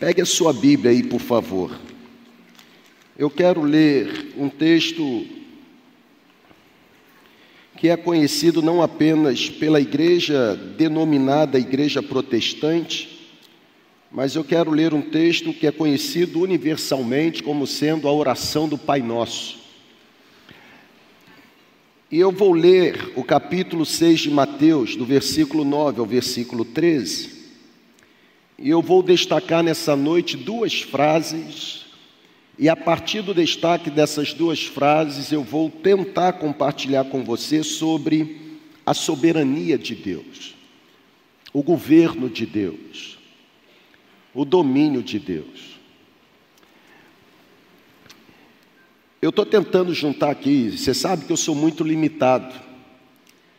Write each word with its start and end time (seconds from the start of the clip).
Pegue 0.00 0.22
a 0.22 0.24
sua 0.24 0.50
Bíblia 0.50 0.92
aí, 0.92 1.02
por 1.02 1.20
favor. 1.20 1.78
Eu 3.18 3.28
quero 3.28 3.60
ler 3.60 4.32
um 4.34 4.48
texto 4.48 5.26
que 7.76 7.90
é 7.90 7.98
conhecido 7.98 8.62
não 8.62 8.80
apenas 8.80 9.50
pela 9.50 9.78
igreja 9.78 10.56
denominada 10.56 11.58
Igreja 11.58 12.02
Protestante, 12.02 13.30
mas 14.10 14.34
eu 14.34 14.42
quero 14.42 14.70
ler 14.70 14.94
um 14.94 15.02
texto 15.02 15.52
que 15.52 15.66
é 15.66 15.70
conhecido 15.70 16.40
universalmente 16.40 17.42
como 17.42 17.66
sendo 17.66 18.08
a 18.08 18.12
oração 18.12 18.66
do 18.66 18.78
Pai 18.78 19.02
Nosso. 19.02 19.58
E 22.10 22.18
eu 22.18 22.32
vou 22.32 22.54
ler 22.54 23.12
o 23.16 23.22
capítulo 23.22 23.84
6 23.84 24.20
de 24.20 24.30
Mateus, 24.30 24.96
do 24.96 25.04
versículo 25.04 25.62
9 25.62 26.00
ao 26.00 26.06
versículo 26.06 26.64
13. 26.64 27.39
E 28.60 28.68
eu 28.68 28.82
vou 28.82 29.02
destacar 29.02 29.62
nessa 29.62 29.96
noite 29.96 30.36
duas 30.36 30.82
frases, 30.82 31.86
e 32.58 32.68
a 32.68 32.76
partir 32.76 33.22
do 33.22 33.32
destaque 33.32 33.88
dessas 33.88 34.34
duas 34.34 34.66
frases, 34.66 35.32
eu 35.32 35.42
vou 35.42 35.70
tentar 35.70 36.34
compartilhar 36.34 37.04
com 37.04 37.24
você 37.24 37.64
sobre 37.64 38.58
a 38.84 38.92
soberania 38.92 39.78
de 39.78 39.94
Deus, 39.94 40.54
o 41.54 41.62
governo 41.62 42.28
de 42.28 42.44
Deus, 42.44 43.18
o 44.34 44.44
domínio 44.44 45.02
de 45.02 45.18
Deus. 45.18 45.80
Eu 49.22 49.30
estou 49.30 49.46
tentando 49.46 49.94
juntar 49.94 50.30
aqui, 50.30 50.76
você 50.76 50.92
sabe 50.92 51.24
que 51.24 51.32
eu 51.32 51.36
sou 51.38 51.54
muito 51.54 51.82
limitado, 51.82 52.54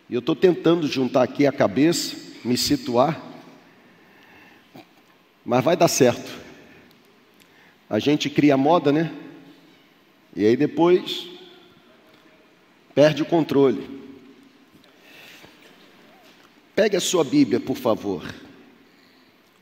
e 0.08 0.14
eu 0.14 0.20
estou 0.20 0.36
tentando 0.36 0.86
juntar 0.86 1.24
aqui 1.24 1.48
a 1.48 1.52
cabeça, 1.52 2.16
me 2.46 2.56
situar, 2.56 3.31
mas 5.46 5.64
vai 5.64 5.76
dar 5.76 5.88
certo. 5.88 6.32
A 7.90 8.00
gente 8.00 8.30
cria 8.30 8.56
moda, 8.56 8.92
né? 8.92 9.12
E 10.36 10.46
aí 10.46 10.56
depois 10.56 11.28
perde 12.96 13.22
o 13.22 13.26
controle. 13.26 14.02
Pegue 16.76 16.96
a 16.96 17.02
sua 17.02 17.24
Bíblia, 17.24 17.60
por 17.60 17.76
favor. 17.76 18.24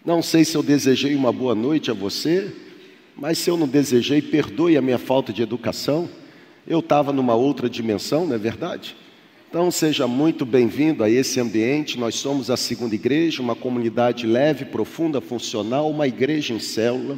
Não 0.06 0.22
sei 0.22 0.46
se 0.46 0.56
eu 0.56 0.64
desejei 0.64 1.16
uma 1.16 1.34
boa 1.34 1.56
noite 1.56 1.92
a 1.92 1.94
você, 1.94 2.54
mas 3.16 3.38
se 3.38 3.50
eu 3.50 3.58
não 3.58 3.68
desejei, 3.68 4.22
perdoe 4.22 4.78
a 4.78 4.82
minha 4.82 4.98
falta 4.98 5.34
de 5.34 5.42
educação. 5.42 6.10
Eu 6.68 6.80
estava 6.80 7.12
numa 7.12 7.36
outra 7.36 7.70
dimensão, 7.70 8.26
não 8.26 8.36
é 8.36 8.38
verdade? 8.38 8.96
Então, 9.50 9.72
seja 9.72 10.06
muito 10.06 10.46
bem-vindo 10.46 11.04
a 11.04 11.10
esse 11.10 11.40
ambiente. 11.40 11.98
Nós 11.98 12.14
somos 12.14 12.52
a 12.52 12.56
segunda 12.56 12.94
igreja, 12.94 13.42
uma 13.42 13.56
comunidade 13.56 14.28
leve, 14.28 14.64
profunda, 14.64 15.20
funcional, 15.20 15.90
uma 15.90 16.08
igreja 16.08 16.54
em 16.54 16.60
célula. 16.60 17.18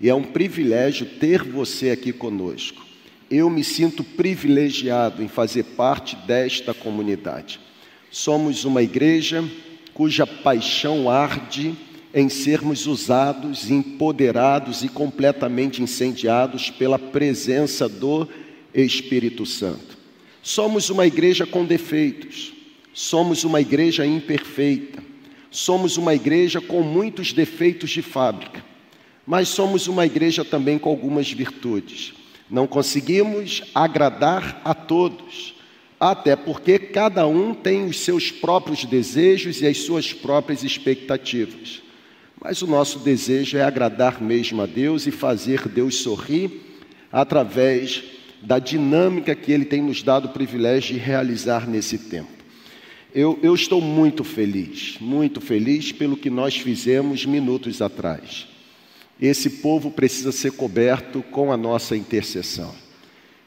E 0.00 0.08
é 0.08 0.14
um 0.14 0.22
privilégio 0.22 1.04
ter 1.04 1.44
você 1.44 1.90
aqui 1.90 2.14
conosco. 2.14 2.82
Eu 3.30 3.50
me 3.50 3.62
sinto 3.62 4.02
privilegiado 4.02 5.22
em 5.22 5.28
fazer 5.28 5.64
parte 5.64 6.16
desta 6.26 6.72
comunidade. 6.72 7.60
Somos 8.10 8.64
uma 8.64 8.82
igreja 8.82 9.44
cuja 9.92 10.26
paixão 10.26 11.10
arde 11.10 11.74
em 12.14 12.30
sermos 12.30 12.86
usados, 12.86 13.70
empoderados 13.70 14.82
e 14.82 14.88
completamente 14.88 15.82
incendiados 15.82 16.70
pela 16.70 16.98
presença 16.98 17.86
do 17.86 18.26
Espírito 18.72 19.44
Santo. 19.44 19.99
Somos 20.42 20.88
uma 20.88 21.06
igreja 21.06 21.46
com 21.46 21.64
defeitos, 21.64 22.52
somos 22.94 23.44
uma 23.44 23.60
igreja 23.60 24.06
imperfeita, 24.06 25.02
somos 25.50 25.96
uma 25.96 26.14
igreja 26.14 26.60
com 26.60 26.82
muitos 26.82 27.32
defeitos 27.32 27.90
de 27.90 28.00
fábrica, 28.00 28.64
mas 29.26 29.48
somos 29.48 29.86
uma 29.86 30.06
igreja 30.06 30.44
também 30.44 30.78
com 30.78 30.88
algumas 30.88 31.30
virtudes. 31.30 32.14
Não 32.50 32.66
conseguimos 32.66 33.62
agradar 33.74 34.60
a 34.64 34.74
todos, 34.74 35.54
até 36.00 36.34
porque 36.34 36.78
cada 36.78 37.26
um 37.26 37.52
tem 37.52 37.84
os 37.84 38.00
seus 38.00 38.30
próprios 38.30 38.84
desejos 38.86 39.60
e 39.60 39.66
as 39.66 39.78
suas 39.78 40.12
próprias 40.12 40.64
expectativas. 40.64 41.82
Mas 42.40 42.62
o 42.62 42.66
nosso 42.66 43.00
desejo 43.00 43.58
é 43.58 43.62
agradar 43.62 44.22
mesmo 44.22 44.62
a 44.62 44.66
Deus 44.66 45.06
e 45.06 45.10
fazer 45.10 45.68
Deus 45.68 45.96
sorrir 45.96 46.50
através 47.12 48.02
da 48.42 48.58
dinâmica 48.58 49.34
que 49.34 49.52
Ele 49.52 49.64
tem 49.64 49.82
nos 49.82 50.02
dado 50.02 50.26
o 50.26 50.32
privilégio 50.32 50.94
de 50.94 51.00
realizar 51.00 51.68
nesse 51.68 51.98
tempo. 51.98 52.40
Eu, 53.14 53.38
eu 53.42 53.54
estou 53.54 53.80
muito 53.80 54.22
feliz, 54.22 54.96
muito 55.00 55.40
feliz 55.40 55.92
pelo 55.92 56.16
que 56.16 56.30
nós 56.30 56.56
fizemos 56.56 57.26
minutos 57.26 57.82
atrás. 57.82 58.46
Esse 59.20 59.50
povo 59.50 59.90
precisa 59.90 60.32
ser 60.32 60.52
coberto 60.52 61.22
com 61.30 61.52
a 61.52 61.56
nossa 61.56 61.96
intercessão. 61.96 62.72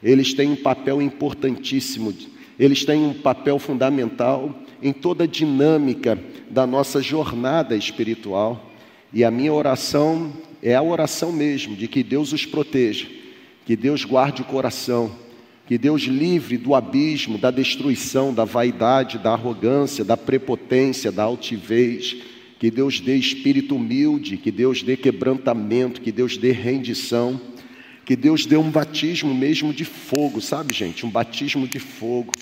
Eles 0.02 0.34
têm 0.34 0.50
um 0.50 0.56
papel 0.56 1.00
importantíssimo, 1.00 2.14
eles 2.58 2.84
têm 2.84 3.04
um 3.04 3.14
papel 3.14 3.58
fundamental 3.58 4.62
em 4.82 4.92
toda 4.92 5.24
a 5.24 5.26
dinâmica 5.26 6.18
da 6.50 6.66
nossa 6.66 7.00
jornada 7.00 7.74
espiritual. 7.74 8.70
E 9.12 9.24
a 9.24 9.30
minha 9.30 9.52
oração 9.52 10.32
é 10.62 10.74
a 10.74 10.82
oração 10.82 11.32
mesmo 11.32 11.74
de 11.74 11.88
que 11.88 12.02
Deus 12.02 12.32
os 12.32 12.44
proteja 12.44 13.23
que 13.64 13.74
Deus 13.76 14.04
guarde 14.04 14.42
o 14.42 14.44
coração, 14.44 15.10
que 15.66 15.78
Deus 15.78 16.02
livre 16.02 16.58
do 16.58 16.74
abismo, 16.74 17.38
da 17.38 17.50
destruição, 17.50 18.34
da 18.34 18.44
vaidade, 18.44 19.18
da 19.18 19.32
arrogância, 19.32 20.04
da 20.04 20.16
prepotência, 20.16 21.10
da 21.10 21.22
altivez. 21.22 22.16
Que 22.58 22.70
Deus 22.70 23.00
dê 23.00 23.16
espírito 23.16 23.76
humilde, 23.76 24.36
que 24.36 24.50
Deus 24.50 24.82
dê 24.82 24.96
quebrantamento, 24.96 26.00
que 26.00 26.12
Deus 26.12 26.36
dê 26.36 26.52
rendição, 26.52 27.40
que 28.04 28.14
Deus 28.14 28.46
dê 28.46 28.56
um 28.56 28.70
batismo 28.70 29.34
mesmo 29.34 29.72
de 29.72 29.84
fogo, 29.84 30.40
sabe, 30.40 30.74
gente? 30.74 31.04
Um 31.04 31.10
batismo 31.10 31.66
de 31.66 31.78
fogo, 31.78 32.32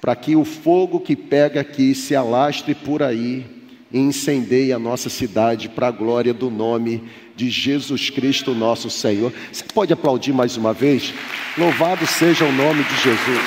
para 0.00 0.16
que 0.16 0.34
o 0.34 0.44
fogo 0.44 1.00
que 1.00 1.14
pega 1.14 1.60
aqui 1.60 1.94
se 1.94 2.14
alastre 2.14 2.74
por 2.74 3.02
aí 3.02 3.44
e 3.94 3.98
incendeie 4.00 4.72
a 4.72 4.78
nossa 4.78 5.08
cidade 5.08 5.68
para 5.68 5.86
a 5.86 5.90
glória 5.92 6.34
do 6.34 6.50
nome 6.50 7.04
de 7.36 7.48
Jesus 7.48 8.10
Cristo, 8.10 8.52
nosso 8.52 8.90
Senhor. 8.90 9.32
Você 9.52 9.62
pode 9.72 9.92
aplaudir 9.92 10.32
mais 10.32 10.56
uma 10.56 10.72
vez? 10.72 11.14
Louvado 11.56 12.04
seja 12.04 12.44
o 12.44 12.50
nome 12.50 12.82
de 12.82 12.96
Jesus. 12.96 13.40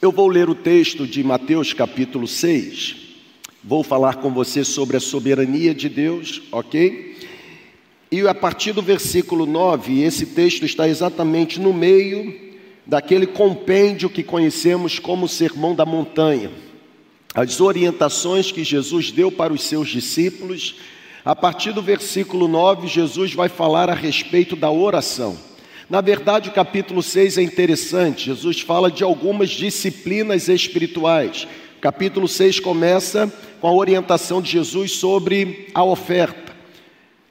Eu 0.00 0.12
vou 0.12 0.28
ler 0.28 0.48
o 0.48 0.54
texto 0.54 1.04
de 1.04 1.24
Mateus 1.24 1.72
capítulo 1.72 2.28
6. 2.28 2.96
Vou 3.64 3.82
falar 3.82 4.16
com 4.16 4.30
você 4.32 4.62
sobre 4.62 4.96
a 4.96 5.00
soberania 5.00 5.74
de 5.74 5.88
Deus, 5.88 6.42
ok? 6.52 7.11
E 8.12 8.28
a 8.28 8.34
partir 8.34 8.72
do 8.72 8.82
versículo 8.82 9.46
9, 9.46 10.02
esse 10.02 10.26
texto 10.26 10.66
está 10.66 10.86
exatamente 10.86 11.58
no 11.58 11.72
meio 11.72 12.38
daquele 12.86 13.26
compêndio 13.26 14.10
que 14.10 14.22
conhecemos 14.22 14.98
como 14.98 15.26
Sermão 15.26 15.74
da 15.74 15.86
Montanha. 15.86 16.50
As 17.34 17.58
orientações 17.58 18.52
que 18.52 18.62
Jesus 18.62 19.10
deu 19.10 19.32
para 19.32 19.50
os 19.50 19.62
seus 19.62 19.88
discípulos, 19.88 20.74
a 21.24 21.34
partir 21.34 21.72
do 21.72 21.80
versículo 21.80 22.46
9, 22.46 22.86
Jesus 22.86 23.32
vai 23.32 23.48
falar 23.48 23.88
a 23.88 23.94
respeito 23.94 24.54
da 24.54 24.70
oração. 24.70 25.34
Na 25.88 26.02
verdade, 26.02 26.50
o 26.50 26.52
capítulo 26.52 27.02
6 27.02 27.38
é 27.38 27.42
interessante, 27.42 28.26
Jesus 28.26 28.60
fala 28.60 28.90
de 28.90 29.02
algumas 29.02 29.48
disciplinas 29.48 30.50
espirituais. 30.50 31.48
O 31.78 31.80
capítulo 31.80 32.28
6 32.28 32.60
começa 32.60 33.32
com 33.58 33.68
a 33.68 33.72
orientação 33.72 34.42
de 34.42 34.50
Jesus 34.50 34.92
sobre 34.92 35.68
a 35.74 35.82
oferta, 35.82 36.41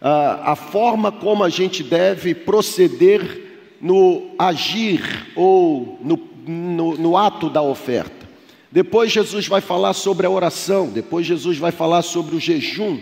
a, 0.01 0.53
a 0.53 0.56
forma 0.56 1.12
como 1.12 1.44
a 1.44 1.50
gente 1.50 1.84
deve 1.84 2.34
proceder 2.34 3.50
no 3.79 4.31
agir 4.38 5.28
ou 5.35 6.00
no, 6.01 6.19
no, 6.47 6.97
no 6.97 7.17
ato 7.17 7.50
da 7.50 7.62
oferta. 7.62 8.29
Depois 8.72 9.12
Jesus 9.12 9.48
vai 9.48 9.62
falar 9.62 9.94
sobre 9.94 10.25
a 10.25 10.30
oração, 10.30 10.88
depois 10.88 11.25
Jesus 11.27 11.57
vai 11.57 11.71
falar 11.71 12.01
sobre 12.01 12.36
o 12.36 12.39
jejum. 12.39 13.00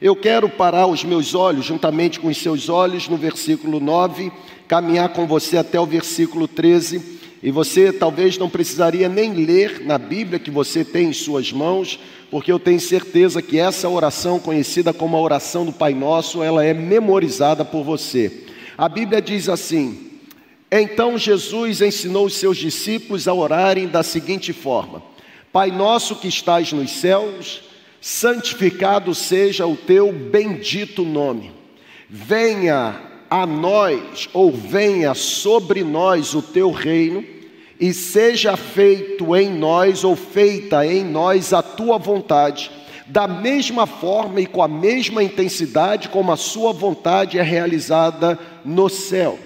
Eu 0.00 0.16
quero 0.16 0.48
parar 0.48 0.86
os 0.86 1.04
meus 1.04 1.34
olhos, 1.34 1.66
juntamente 1.66 2.18
com 2.18 2.28
os 2.28 2.38
seus 2.38 2.70
olhos, 2.70 3.06
no 3.06 3.18
versículo 3.18 3.78
9, 3.78 4.32
caminhar 4.66 5.10
com 5.10 5.26
você 5.26 5.58
até 5.58 5.78
o 5.78 5.84
versículo 5.84 6.48
13. 6.48 7.19
E 7.42 7.50
você 7.50 7.92
talvez 7.92 8.36
não 8.36 8.50
precisaria 8.50 9.08
nem 9.08 9.32
ler 9.32 9.80
na 9.84 9.96
Bíblia 9.96 10.38
que 10.38 10.50
você 10.50 10.84
tem 10.84 11.08
em 11.08 11.12
suas 11.12 11.52
mãos, 11.52 11.98
porque 12.30 12.52
eu 12.52 12.58
tenho 12.58 12.80
certeza 12.80 13.40
que 13.40 13.58
essa 13.58 13.88
oração, 13.88 14.38
conhecida 14.38 14.92
como 14.92 15.16
a 15.16 15.20
oração 15.20 15.64
do 15.64 15.72
Pai 15.72 15.94
Nosso, 15.94 16.42
ela 16.42 16.64
é 16.64 16.74
memorizada 16.74 17.64
por 17.64 17.82
você. 17.82 18.44
A 18.76 18.88
Bíblia 18.88 19.22
diz 19.22 19.48
assim: 19.48 20.10
então 20.70 21.18
Jesus 21.18 21.80
ensinou 21.80 22.26
os 22.26 22.34
seus 22.34 22.56
discípulos 22.56 23.26
a 23.26 23.34
orarem 23.34 23.88
da 23.88 24.02
seguinte 24.02 24.52
forma: 24.52 25.02
Pai 25.52 25.70
nosso 25.70 26.14
que 26.14 26.28
estás 26.28 26.72
nos 26.72 26.92
céus, 26.92 27.62
santificado 28.00 29.12
seja 29.14 29.66
o 29.66 29.76
teu 29.76 30.12
bendito 30.12 31.04
nome. 31.04 31.52
Venha 32.08 33.09
a 33.30 33.46
nós, 33.46 34.28
ou 34.34 34.50
venha 34.50 35.14
sobre 35.14 35.84
nós 35.84 36.34
o 36.34 36.42
teu 36.42 36.72
reino, 36.72 37.24
e 37.78 37.94
seja 37.94 38.56
feito 38.56 39.34
em 39.34 39.48
nós 39.48 40.04
ou 40.04 40.16
feita 40.16 40.84
em 40.84 41.04
nós 41.04 41.52
a 41.52 41.62
tua 41.62 41.96
vontade, 41.96 42.70
da 43.06 43.26
mesma 43.26 43.86
forma 43.86 44.40
e 44.40 44.46
com 44.46 44.62
a 44.62 44.68
mesma 44.68 45.22
intensidade 45.22 46.08
como 46.08 46.30
a 46.30 46.36
sua 46.36 46.72
vontade 46.72 47.38
é 47.38 47.42
realizada 47.42 48.38
no 48.64 48.88
céu. 48.88 49.38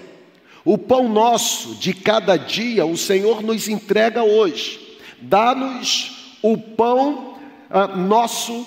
O 0.65 0.77
pão 0.77 1.07
nosso 1.07 1.75
de 1.75 1.93
cada 1.93 2.35
dia 2.37 2.85
o 2.85 2.97
Senhor 2.97 3.41
nos 3.41 3.67
entrega 3.69 4.23
hoje. 4.23 4.97
Dá-nos 5.21 6.37
o 6.41 6.57
pão 6.57 7.35
ah, 7.69 7.87
nosso 7.87 8.65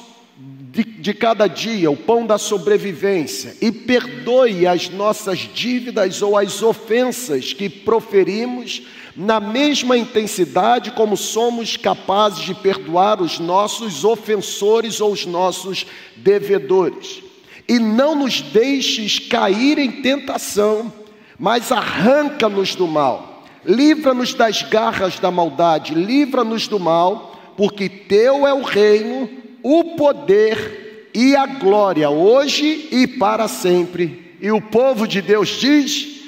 de, 0.79 0.85
de 0.85 1.13
cada 1.13 1.49
dia, 1.49 1.91
o 1.91 1.97
pão 1.97 2.25
da 2.25 2.39
sobrevivência, 2.39 3.57
e 3.61 3.73
perdoe 3.73 4.65
as 4.65 4.89
nossas 4.89 5.41
dívidas 5.41 6.23
ou 6.23 6.39
as 6.39 6.63
ofensas 6.63 7.53
que 7.53 7.69
proferimos, 7.69 8.83
na 9.17 9.41
mesma 9.41 9.99
intensidade 9.99 10.93
como 10.93 11.17
somos 11.17 11.77
capazes 11.77 12.45
de 12.45 12.55
perdoar 12.55 13.21
os 13.21 13.41
nossos 13.41 14.05
ofensores 14.05 15.01
ou 15.01 15.11
os 15.11 15.27
nossos 15.27 15.85
devedores. 16.17 17.25
E 17.69 17.81
não 17.81 18.15
nos 18.15 18.41
deixes 18.41 19.19
cair 19.19 19.79
em 19.79 19.91
tentação, 19.91 20.93
mas 21.37 21.73
arranca-nos 21.73 22.77
do 22.77 22.87
mal. 22.87 23.45
Livra-nos 23.65 24.33
das 24.33 24.63
garras 24.63 25.19
da 25.19 25.33
maldade, 25.33 25.93
livra-nos 25.93 26.69
do 26.69 26.79
mal, 26.79 27.37
porque 27.57 27.89
teu 27.89 28.47
é 28.47 28.55
o 28.55 28.63
reino, 28.63 29.29
o 29.62 29.96
poder 29.96 31.10
e 31.14 31.34
a 31.34 31.46
glória, 31.46 32.10
hoje 32.10 32.88
e 32.90 33.06
para 33.06 33.49
sempre. 33.49 34.37
E 34.40 34.50
o 34.50 34.60
povo 34.60 35.06
de 35.06 35.20
Deus 35.20 35.49
diz: 35.49 36.22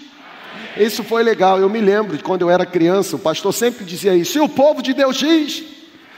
Isso 0.77 1.05
foi 1.05 1.23
legal, 1.23 1.59
eu 1.59 1.69
me 1.69 1.81
lembro 1.81 2.17
de 2.17 2.23
quando 2.23 2.43
eu 2.43 2.51
era 2.51 2.67
criança, 2.67 3.17
o 3.17 3.19
pastor 3.21 3.53
sempre 3.53 3.85
dizia 3.85 4.15
isso. 4.15 4.39
E 4.39 4.41
o 4.41 4.49
povo 4.49 4.83
de 4.83 4.93
Deus 4.93 5.17
diz. 5.17 5.63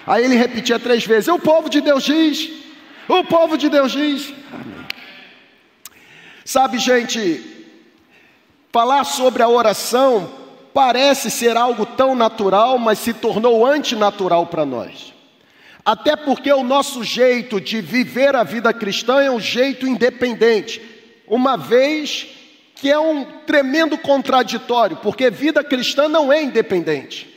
Aí 0.07 0.25
ele 0.25 0.37
repetia 0.37 0.79
três 0.79 1.07
vezes: 1.07 1.29
O 1.29 1.39
povo 1.39 1.69
de 1.69 1.81
Deus 1.81 2.05
diz. 2.05 2.51
O 3.09 3.25
povo 3.25 3.59
de 3.59 3.69
Deus 3.69 3.93
diz. 3.93 4.33
Amém. 4.53 4.87
Sabe, 6.45 6.79
gente, 6.79 7.41
falar 8.73 9.05
sobre 9.05 9.43
a 9.43 9.49
oração 9.49 10.31
parece 10.73 11.31
ser 11.31 11.57
algo 11.57 11.85
tão 11.85 12.15
natural, 12.15 12.79
mas 12.79 12.99
se 12.99 13.13
tornou 13.13 13.67
antinatural 13.67 14.47
para 14.47 14.65
nós. 14.65 15.12
Até 15.85 16.15
porque 16.15 16.53
o 16.53 16.63
nosso 16.63 17.03
jeito 17.03 17.61
de 17.61 17.81
viver 17.81 18.37
a 18.37 18.45
vida 18.45 18.73
cristã 18.73 19.21
é 19.21 19.31
um 19.31 19.41
jeito 19.41 19.87
independente, 19.87 20.81
uma 21.27 21.57
vez 21.57 22.29
que 22.77 22.91
é 22.91 22.99
um 22.99 23.25
tremendo 23.47 23.99
contraditório, 23.99 24.97
porque 24.97 25.31
vida 25.31 25.63
cristã 25.63 26.09
não 26.09 26.33
é 26.33 26.43
independente. 26.43 27.29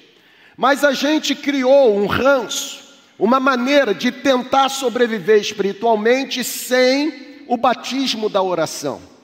Mas 0.58 0.84
a 0.84 0.92
gente 0.92 1.36
criou 1.36 1.96
um 1.96 2.06
ranço, 2.06 2.84
uma 3.18 3.40
maneira 3.40 3.94
de 3.94 4.12
tentar 4.12 4.70
sobreviver 4.70 5.40
espiritualmente 5.40 6.44
sem 6.44 7.44
o 7.48 7.58
batismo 7.58 8.30
da 8.30 8.42
oração. 8.42 9.15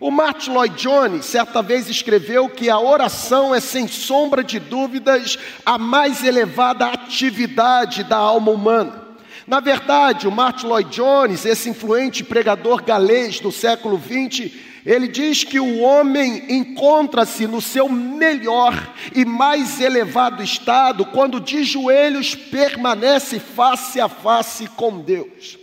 O 0.00 0.12
Martin 0.12 0.52
Lloyd 0.52 0.76
Jones 0.76 1.24
certa 1.24 1.60
vez 1.60 1.88
escreveu 1.88 2.48
que 2.48 2.70
a 2.70 2.78
oração 2.78 3.52
é 3.52 3.58
sem 3.58 3.88
sombra 3.88 4.44
de 4.44 4.60
dúvidas 4.60 5.36
a 5.66 5.76
mais 5.76 6.22
elevada 6.22 6.86
atividade 6.86 8.04
da 8.04 8.16
alma 8.16 8.52
humana. 8.52 9.08
Na 9.44 9.58
verdade, 9.58 10.28
o 10.28 10.30
Martin 10.30 10.66
Lloyd 10.66 10.90
Jones, 10.90 11.44
esse 11.44 11.68
influente 11.68 12.22
pregador 12.22 12.84
galês 12.84 13.40
do 13.40 13.50
século 13.50 13.98
XX, 14.00 14.52
ele 14.86 15.08
diz 15.08 15.42
que 15.42 15.58
o 15.58 15.80
homem 15.80 16.44
encontra-se 16.48 17.48
no 17.48 17.60
seu 17.60 17.88
melhor 17.88 18.94
e 19.12 19.24
mais 19.24 19.80
elevado 19.80 20.44
estado 20.44 21.04
quando 21.06 21.40
de 21.40 21.64
joelhos 21.64 22.36
permanece 22.36 23.40
face 23.40 24.00
a 24.00 24.08
face 24.08 24.68
com 24.68 25.00
Deus. 25.00 25.58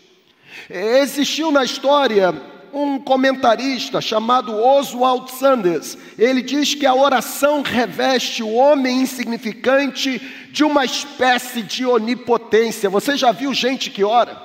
Existiu 0.69 1.51
na 1.51 1.63
história 1.63 2.33
um 2.75 2.99
comentarista 2.99 4.01
chamado 4.01 4.53
Oswald 4.53 5.31
Sanders, 5.31 5.97
ele 6.19 6.41
diz 6.41 6.75
que 6.75 6.85
a 6.85 6.93
oração 6.93 7.61
reveste 7.61 8.43
o 8.43 8.51
homem 8.51 9.01
insignificante 9.01 10.21
de 10.51 10.61
uma 10.61 10.83
espécie 10.83 11.61
de 11.61 11.85
onipotência. 11.85 12.89
Você 12.89 13.15
já 13.15 13.31
viu 13.31 13.53
gente 13.53 13.89
que 13.89 14.03
ora? 14.03 14.37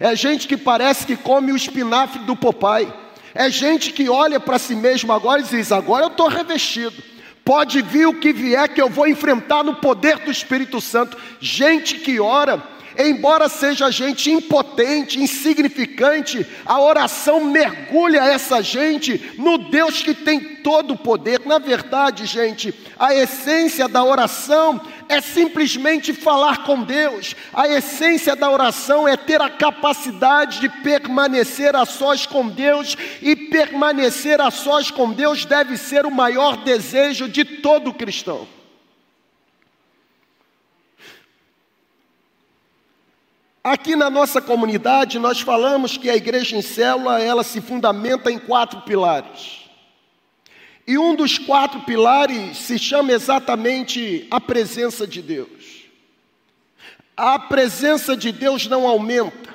É 0.00 0.16
gente 0.16 0.48
que 0.48 0.56
parece 0.56 1.06
que 1.06 1.16
come 1.16 1.52
o 1.52 1.56
espinafre 1.56 2.18
do 2.24 2.34
Popeye. 2.34 2.92
É 3.32 3.48
gente 3.48 3.92
que 3.92 4.08
olha 4.08 4.40
para 4.40 4.58
si 4.58 4.74
mesmo 4.74 5.12
agora 5.12 5.40
e 5.40 5.44
diz: 5.44 5.70
Agora 5.70 6.06
eu 6.06 6.10
estou 6.10 6.26
revestido. 6.26 7.00
Pode 7.44 7.80
vir 7.80 8.06
o 8.06 8.14
que 8.14 8.32
vier 8.32 8.68
que 8.68 8.82
eu 8.82 8.90
vou 8.90 9.06
enfrentar 9.06 9.62
no 9.62 9.76
poder 9.76 10.18
do 10.18 10.30
Espírito 10.30 10.80
Santo. 10.80 11.16
Gente 11.40 11.94
que 11.94 12.18
ora 12.18 12.60
embora 13.06 13.48
seja 13.48 13.90
gente 13.90 14.30
impotente, 14.30 15.20
insignificante, 15.20 16.44
a 16.66 16.80
oração 16.80 17.44
mergulha 17.44 18.18
essa 18.18 18.60
gente 18.60 19.34
no 19.38 19.58
Deus 19.58 20.02
que 20.02 20.14
tem 20.14 20.40
todo 20.40 20.94
o 20.94 20.98
poder. 20.98 21.42
Na 21.46 21.58
verdade, 21.58 22.26
gente, 22.26 22.74
a 22.98 23.14
essência 23.14 23.86
da 23.86 24.02
oração 24.02 24.80
é 25.08 25.20
simplesmente 25.20 26.12
falar 26.12 26.64
com 26.64 26.82
Deus. 26.82 27.36
A 27.54 27.68
essência 27.68 28.34
da 28.34 28.50
oração 28.50 29.06
é 29.06 29.16
ter 29.16 29.40
a 29.40 29.48
capacidade 29.48 30.60
de 30.60 30.68
permanecer 30.68 31.76
a 31.76 31.86
sós 31.86 32.26
com 32.26 32.48
Deus, 32.48 32.96
e 33.22 33.36
permanecer 33.36 34.40
a 34.40 34.50
sós 34.50 34.90
com 34.90 35.12
Deus 35.12 35.44
deve 35.44 35.76
ser 35.76 36.04
o 36.04 36.10
maior 36.10 36.56
desejo 36.58 37.28
de 37.28 37.44
todo 37.44 37.92
cristão. 37.92 38.57
Aqui 43.68 43.94
na 43.94 44.08
nossa 44.08 44.40
comunidade, 44.40 45.18
nós 45.18 45.42
falamos 45.42 45.98
que 45.98 46.08
a 46.08 46.16
igreja 46.16 46.56
em 46.56 46.62
célula, 46.62 47.20
ela 47.22 47.44
se 47.44 47.60
fundamenta 47.60 48.32
em 48.32 48.38
quatro 48.38 48.80
pilares. 48.80 49.68
E 50.86 50.96
um 50.96 51.14
dos 51.14 51.36
quatro 51.36 51.80
pilares 51.80 52.56
se 52.56 52.78
chama 52.78 53.12
exatamente 53.12 54.26
a 54.30 54.40
presença 54.40 55.06
de 55.06 55.20
Deus. 55.20 55.84
A 57.14 57.38
presença 57.38 58.16
de 58.16 58.32
Deus 58.32 58.66
não 58.66 58.86
aumenta. 58.86 59.54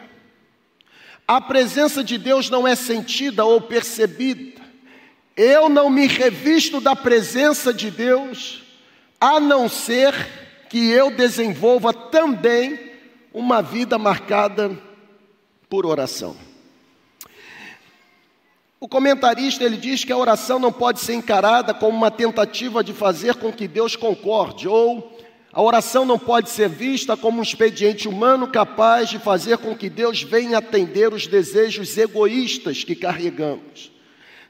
A 1.27 1.42
presença 1.42 2.04
de 2.04 2.19
Deus 2.19 2.51
não 2.51 2.68
é 2.68 2.75
sentida 2.75 3.44
ou 3.44 3.62
percebida. 3.62 4.62
Eu 5.36 5.68
não 5.69 5.89
me 5.89 6.06
revisto 6.06 6.80
da 6.80 6.95
presença 6.95 7.74
de 7.74 7.89
Deus, 7.89 8.62
a 9.19 9.39
não 9.39 9.68
ser 9.68 10.13
que 10.69 10.92
eu 10.92 11.10
desenvolva 11.10 11.92
também 11.92 12.92
uma 13.33 13.62
vida 13.62 13.98
marcada 13.98 14.77
por 15.67 15.88
oração. 15.88 16.36
O 18.79 18.88
comentarista 18.88 19.63
ele 19.63 19.77
diz 19.77 20.03
que 20.03 20.12
a 20.12 20.17
oração 20.17 20.60
não 20.60 20.72
pode 20.72 21.00
ser 21.00 21.13
encarada 21.15 21.74
como 21.74 21.98
uma 21.98 22.12
tentativa 22.12 22.84
de 22.84 22.93
fazer 22.93 23.36
com 23.36 23.51
que 23.51 23.67
Deus 23.67 23.96
concorde, 23.96 24.67
ou 24.67 25.17
a 25.51 25.62
oração 25.62 26.05
não 26.05 26.19
pode 26.19 26.50
ser 26.50 26.69
vista 26.69 27.17
como 27.17 27.39
um 27.39 27.43
expediente 27.43 28.07
humano 28.07 28.48
capaz 28.48 29.10
de 29.10 29.17
fazer 29.17 29.57
com 29.57 29.75
que 29.75 29.89
Deus 29.89 30.22
venha 30.22 30.57
atender 30.60 31.12
os 31.13 31.25
desejos 31.25 31.98
egoístas 31.98 32.84
que 32.84 32.96
carregamos. 32.96 33.91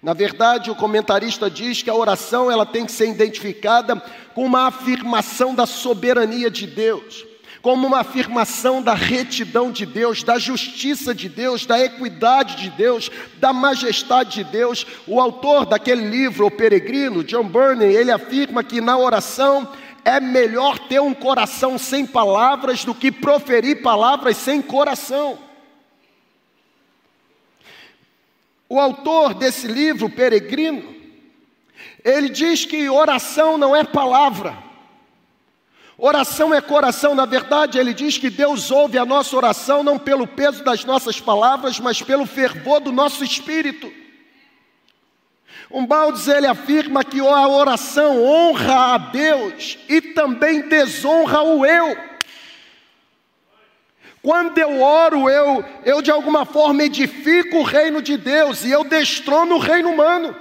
Na 0.01 0.13
verdade, 0.13 0.69
o 0.69 0.75
comentarista 0.75 1.49
diz 1.49 1.81
que 1.81 1.89
a 1.89 1.95
oração 1.95 2.51
ela 2.51 2.65
tem 2.65 2.85
que 2.85 2.91
ser 2.91 3.07
identificada 3.07 3.95
com 4.33 4.45
uma 4.45 4.67
afirmação 4.67 5.55
da 5.55 5.65
soberania 5.65 6.51
de 6.51 6.67
Deus 6.67 7.32
como 7.63 7.87
uma 7.87 8.01
afirmação 8.01 8.81
da 8.81 8.93
retidão 8.93 9.71
de 9.71 9.85
Deus, 9.85 10.21
da 10.21 10.37
justiça 10.37 11.15
de 11.15 11.29
Deus, 11.29 11.65
da 11.65 11.79
equidade 11.79 12.57
de 12.57 12.69
Deus, 12.69 13.09
da 13.37 13.53
majestade 13.53 14.43
de 14.43 14.43
Deus. 14.43 14.85
O 15.07 15.17
autor 15.17 15.65
daquele 15.65 16.05
livro, 16.05 16.45
O 16.45 16.51
Peregrino, 16.51 17.23
John 17.23 17.47
Burney, 17.47 17.95
ele 17.95 18.11
afirma 18.11 18.65
que 18.65 18.81
na 18.81 18.97
oração 18.97 19.71
é 20.03 20.19
melhor 20.19 20.77
ter 20.77 20.99
um 20.99 21.13
coração 21.13 21.77
sem 21.77 22.05
palavras 22.05 22.83
do 22.83 22.93
que 22.93 23.09
proferir 23.09 23.81
palavras 23.81 24.35
sem 24.35 24.61
coração. 24.61 25.39
O 28.67 28.77
autor 28.77 29.33
desse 29.33 29.67
livro, 29.67 30.09
Peregrino, 30.09 30.93
ele 32.03 32.27
diz 32.27 32.65
que 32.65 32.89
oração 32.89 33.57
não 33.57 33.73
é 33.73 33.85
palavra. 33.85 34.62
Oração 35.97 36.53
é 36.53 36.59
coração, 36.59 37.13
na 37.13 37.25
verdade, 37.25 37.77
ele 37.77 37.93
diz 37.93 38.17
que 38.17 38.29
Deus 38.29 38.71
ouve 38.71 38.97
a 38.97 39.05
nossa 39.05 39.35
oração 39.35 39.83
não 39.83 39.99
pelo 39.99 40.25
peso 40.25 40.63
das 40.63 40.83
nossas 40.83 41.19
palavras, 41.19 41.79
mas 41.79 42.01
pelo 42.01 42.25
fervor 42.25 42.79
do 42.79 42.91
nosso 42.91 43.23
espírito. 43.23 43.91
Um 45.69 45.85
Baldes 45.85 46.27
ele 46.27 46.47
afirma 46.47 47.03
que 47.03 47.19
a 47.19 47.47
oração 47.47 48.23
honra 48.23 48.93
a 48.93 48.97
Deus 48.97 49.77
e 49.87 50.01
também 50.01 50.67
desonra 50.67 51.41
o 51.41 51.65
eu. 51.65 51.95
Quando 54.21 54.57
eu 54.57 54.81
oro, 54.81 55.29
eu, 55.29 55.65
eu 55.83 56.01
de 56.01 56.09
alguma 56.09 56.45
forma 56.45 56.83
edifico 56.83 57.57
o 57.57 57.63
reino 57.63 58.01
de 58.01 58.17
Deus 58.17 58.63
e 58.63 58.71
eu 58.71 58.83
destrono 58.83 59.55
o 59.55 59.59
reino 59.59 59.89
humano. 59.89 60.35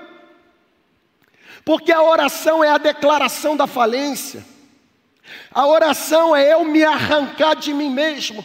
Porque 1.64 1.92
a 1.92 2.02
oração 2.02 2.62
é 2.62 2.71
a 2.71 2.78
declaração 2.78 3.56
da 3.56 3.66
falência. 3.66 4.51
A 5.54 5.66
oração 5.66 6.35
é 6.35 6.52
eu 6.52 6.64
me 6.64 6.82
arrancar 6.85 7.54
de 7.54 7.73
mim 7.75 7.90
mesmo. 7.90 8.44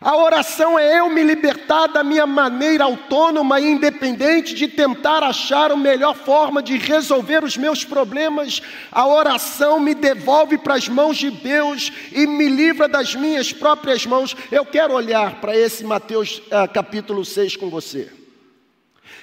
A 0.00 0.14
oração 0.16 0.78
é 0.78 1.00
eu 1.00 1.08
me 1.08 1.22
libertar 1.22 1.86
da 1.86 2.04
minha 2.04 2.26
maneira 2.26 2.84
autônoma 2.84 3.58
e 3.58 3.66
independente 3.66 4.54
de 4.54 4.68
tentar 4.68 5.22
achar 5.22 5.72
a 5.72 5.76
melhor 5.76 6.14
forma 6.14 6.62
de 6.62 6.76
resolver 6.76 7.42
os 7.42 7.56
meus 7.56 7.84
problemas. 7.84 8.60
A 8.92 9.06
oração 9.06 9.80
me 9.80 9.94
devolve 9.94 10.58
para 10.58 10.74
as 10.74 10.88
mãos 10.88 11.16
de 11.16 11.30
Deus 11.30 11.90
e 12.12 12.26
me 12.26 12.48
livra 12.48 12.86
das 12.86 13.14
minhas 13.14 13.52
próprias 13.52 14.04
mãos. 14.04 14.36
Eu 14.52 14.66
quero 14.66 14.92
olhar 14.92 15.40
para 15.40 15.56
esse 15.56 15.82
Mateus 15.82 16.42
ah, 16.50 16.68
capítulo 16.68 17.24
6 17.24 17.56
com 17.56 17.70
você. 17.70 18.25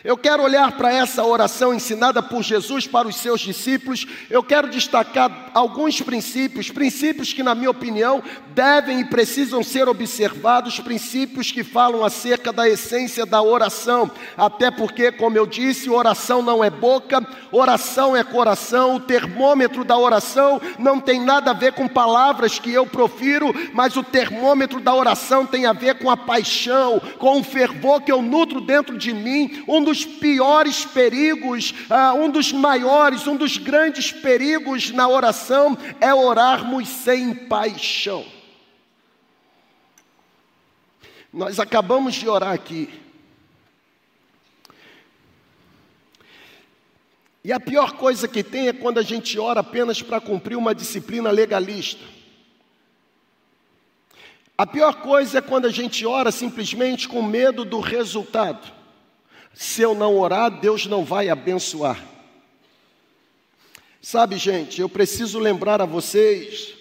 Eu 0.03 0.17
quero 0.17 0.43
olhar 0.43 0.73
para 0.73 0.91
essa 0.91 1.23
oração 1.23 1.73
ensinada 1.73 2.21
por 2.21 2.43
Jesus 2.43 2.85
para 2.85 3.07
os 3.07 3.15
seus 3.15 3.39
discípulos. 3.39 4.05
Eu 4.29 4.43
quero 4.43 4.69
destacar 4.69 5.51
alguns 5.53 6.01
princípios, 6.01 6.69
princípios 6.69 7.31
que, 7.31 7.41
na 7.41 7.55
minha 7.55 7.71
opinião, 7.71 8.21
devem 8.49 8.99
e 8.99 9.05
precisam 9.05 9.63
ser 9.63 9.87
observados, 9.87 10.77
princípios 10.81 11.53
que 11.53 11.63
falam 11.63 12.03
acerca 12.03 12.51
da 12.51 12.67
essência 12.67 13.25
da 13.25 13.41
oração. 13.41 14.11
Até 14.35 14.69
porque, 14.69 15.09
como 15.09 15.37
eu 15.37 15.45
disse, 15.45 15.89
oração 15.89 16.41
não 16.41 16.61
é 16.61 16.69
boca, 16.69 17.25
oração 17.49 18.13
é 18.13 18.25
coração. 18.25 18.97
O 18.97 18.99
termômetro 18.99 19.85
da 19.85 19.97
oração 19.97 20.61
não 20.77 20.99
tem 20.99 21.21
nada 21.21 21.51
a 21.51 21.53
ver 21.53 21.71
com 21.71 21.87
palavras 21.87 22.59
que 22.59 22.73
eu 22.73 22.85
profiro, 22.85 23.53
mas 23.71 23.95
o 23.95 24.03
termômetro 24.03 24.81
da 24.81 24.93
oração 24.93 25.45
tem 25.45 25.65
a 25.65 25.71
ver 25.71 25.95
com 25.99 26.09
a 26.09 26.17
paixão, 26.17 27.01
com 27.17 27.39
o 27.39 27.43
fervor 27.43 28.01
que 28.01 28.11
eu 28.11 28.21
nutro 28.21 28.59
dentro 28.59 28.97
de 28.97 29.13
mim. 29.13 29.63
Um 29.65 29.81
dos 29.81 29.92
dos 29.93 30.05
piores 30.05 30.83
perigos, 30.85 31.71
ah, 31.87 32.15
um 32.15 32.27
dos 32.27 32.51
maiores, 32.51 33.27
um 33.27 33.35
dos 33.35 33.57
grandes 33.57 34.11
perigos 34.11 34.89
na 34.89 35.07
oração 35.07 35.77
é 36.01 36.11
orarmos 36.11 36.89
sem 36.89 37.35
paixão. 37.35 38.25
Nós 41.31 41.59
acabamos 41.59 42.15
de 42.15 42.27
orar 42.27 42.53
aqui. 42.53 42.89
E 47.43 47.51
a 47.51 47.59
pior 47.59 47.93
coisa 47.93 48.27
que 48.27 48.43
tem 48.43 48.69
é 48.69 48.73
quando 48.73 48.97
a 48.97 49.03
gente 49.03 49.37
ora 49.37 49.59
apenas 49.59 50.01
para 50.01 50.19
cumprir 50.19 50.55
uma 50.55 50.73
disciplina 50.73 51.29
legalista. 51.29 52.03
A 54.57 54.65
pior 54.65 55.01
coisa 55.01 55.37
é 55.37 55.41
quando 55.41 55.65
a 55.65 55.71
gente 55.71 56.03
ora 56.03 56.31
simplesmente 56.31 57.07
com 57.07 57.21
medo 57.21 57.63
do 57.63 57.79
resultado. 57.79 58.82
Se 59.53 59.81
eu 59.81 59.93
não 59.93 60.17
orar, 60.17 60.49
Deus 60.49 60.85
não 60.85 61.05
vai 61.05 61.29
abençoar. 61.29 62.03
Sabe, 64.01 64.37
gente, 64.37 64.81
eu 64.81 64.89
preciso 64.89 65.39
lembrar 65.39 65.81
a 65.81 65.85
vocês 65.85 66.73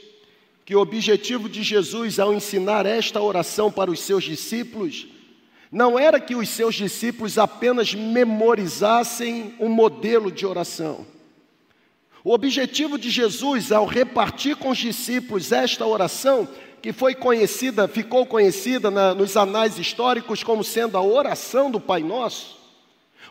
que 0.65 0.75
o 0.75 0.81
objetivo 0.81 1.49
de 1.49 1.63
Jesus 1.63 2.19
ao 2.19 2.33
ensinar 2.33 2.87
esta 2.87 3.21
oração 3.21 3.71
para 3.71 3.91
os 3.91 4.01
seus 4.01 4.25
discípulos 4.25 5.07
não 5.71 5.99
era 5.99 6.21
que 6.21 6.35
os 6.35 6.49
seus 6.51 6.75
discípulos 6.75 7.39
apenas 7.39 7.95
memorizassem 7.95 9.55
um 9.59 9.69
modelo 9.69 10.31
de 10.31 10.45
oração. 10.45 11.07
O 12.23 12.33
objetivo 12.33 12.99
de 12.99 13.11
Jesus 13.11 13.73
ao 13.73 13.87
repartir 13.87 14.57
com 14.57 14.71
os 14.71 14.79
discípulos 14.79 15.51
esta 15.51 15.87
oração, 15.87 16.47
que 16.81 16.93
foi 16.93 17.15
conhecida, 17.15 17.89
ficou 17.89 18.27
conhecida 18.27 18.91
na, 18.91 19.15
nos 19.15 19.37
anais 19.37 19.79
históricos 19.79 20.43
como 20.43 20.63
sendo 20.63 20.97
a 20.97 21.03
oração 21.03 21.71
do 21.71 21.81
Pai 21.81 22.03
Nosso, 22.03 22.62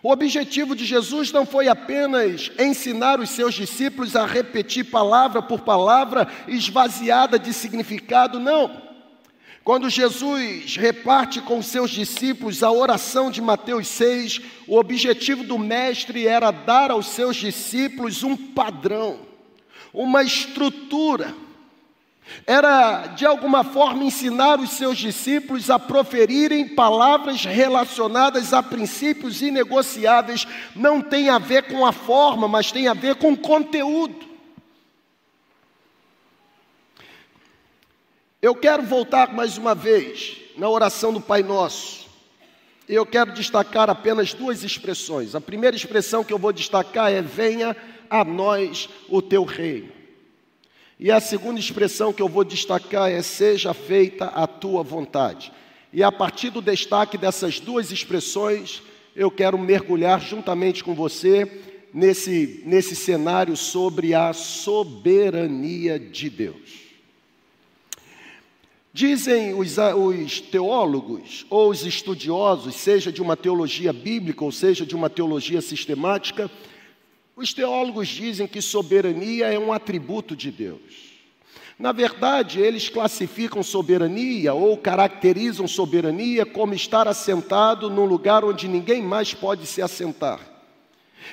o 0.03 0.12
objetivo 0.12 0.75
de 0.75 0.84
Jesus 0.84 1.31
não 1.31 1.46
foi 1.46 1.67
apenas 1.67 2.51
ensinar 2.58 3.20
os 3.20 3.29
seus 3.29 3.53
discípulos 3.53 4.15
a 4.15 4.25
repetir 4.25 4.86
palavra 4.86 5.41
por 5.41 5.62
palavra 5.62 6.27
esvaziada 6.48 7.38
de 7.38 7.53
significado, 7.53 8.39
não. 8.39 8.81
Quando 9.63 9.91
Jesus 9.91 10.75
reparte 10.75 11.39
com 11.39 11.62
seus 11.62 11.91
discípulos 11.91 12.63
a 12.63 12.72
oração 12.72 13.29
de 13.29 13.39
Mateus 13.41 13.88
6, 13.89 14.41
o 14.67 14.75
objetivo 14.75 15.43
do 15.43 15.60
Mestre 15.60 16.27
era 16.27 16.50
dar 16.50 16.89
aos 16.89 17.05
seus 17.05 17.36
discípulos 17.36 18.24
um 18.24 18.36
padrão, 18.36 19.20
uma 19.93 20.24
estrutura 20.24 21.31
era 22.46 23.08
de 23.08 23.25
alguma 23.25 23.63
forma 23.63 24.04
ensinar 24.04 24.60
os 24.60 24.72
seus 24.72 24.98
discípulos 24.98 25.70
a 25.70 25.78
proferirem 25.78 26.68
palavras 26.68 27.44
relacionadas 27.46 28.54
a 28.54 28.63
princípios 28.63 29.42
inegociáveis, 29.42 30.48
não 30.75 31.01
tem 31.01 31.30
a 31.30 31.38
ver 31.38 31.63
com 31.63 31.86
a 31.86 31.92
forma, 31.92 32.48
mas 32.48 32.72
tem 32.72 32.88
a 32.88 32.94
ver 32.94 33.16
com 33.16 33.34
o 33.34 33.38
conteúdo. 33.38 34.32
Eu 38.42 38.56
quero 38.56 38.82
voltar 38.84 39.34
mais 39.34 39.58
uma 39.58 39.75
vez 39.75 40.38
na 40.58 40.68
oração 40.68 41.13
do 41.13 41.22
Pai 41.22 41.44
Nosso. 41.44 42.10
Eu 42.90 43.06
quero 43.06 43.32
destacar 43.32 43.90
apenas 43.90 44.34
duas 44.34 44.63
expressões. 44.63 45.36
A 45.36 45.42
primeira 45.42 45.75
expressão 45.75 46.24
que 46.24 46.34
eu 46.34 46.40
vou 46.40 46.51
destacar 46.51 47.12
é: 47.12 47.22
Venha 47.22 47.78
a 48.10 48.25
nós 48.25 48.90
o 49.08 49.22
teu 49.22 49.44
reino. 49.44 50.00
E 51.03 51.10
a 51.10 51.20
segunda 51.20 51.60
expressão 51.60 52.13
que 52.13 52.22
eu 52.22 52.29
vou 52.29 52.43
destacar 52.43 53.10
é: 53.10 53.24
seja 53.24 53.74
feita 53.74 54.25
a 54.25 54.46
tua 54.46 54.84
vontade. 54.84 55.51
E 55.91 56.03
a 56.03 56.12
partir 56.12 56.51
do 56.51 56.62
destaque 56.62 57.17
dessas 57.17 57.60
duas 57.60 57.91
expressões, 57.91 58.84
eu 59.15 59.31
quero 59.31 59.58
mergulhar 59.58 60.22
juntamente 60.22 60.84
com 60.84 60.93
você 60.93 61.51
nesse, 61.91 62.62
nesse 62.67 62.96
cenário 62.96 63.58
sobre 63.58 64.13
a 64.13 64.31
soberania 64.31 65.98
de 66.00 66.29
Deus. 66.29 66.81
Dizem 68.93 69.55
os, 69.55 69.77
os, 69.77 70.39
teólogos 70.39 71.48
ou 71.50 71.72
os 71.72 71.84
estudiosos, 71.84 72.75
seja 72.75 73.12
de 73.12 73.24
uma 73.24 73.36
teologia 73.36 73.91
bíblica 73.91 74.46
ou 74.46 74.51
seja 74.51 74.86
de 74.86 74.96
uma 74.96 75.10
teologia 75.10 75.62
sistemática, 75.62 76.51
os 77.35 77.53
teólogos 77.53 78.07
dizem 78.07 78.47
que 78.47 78.61
soberania 78.61 79.47
é 79.47 79.57
um 79.57 79.71
atributo 79.71 80.35
de 80.35 80.51
Deus. 80.51 81.11
Na 81.79 81.91
verdade, 81.91 82.61
eles 82.61 82.89
classificam 82.89 83.63
soberania 83.63 84.53
ou 84.53 84.77
caracterizam 84.77 85.67
soberania 85.67 86.45
como 86.45 86.75
estar 86.75 87.07
assentado 87.07 87.89
num 87.89 88.05
lugar 88.05 88.45
onde 88.45 88.67
ninguém 88.67 89.01
mais 89.01 89.33
pode 89.33 89.65
se 89.65 89.81
assentar. 89.81 90.39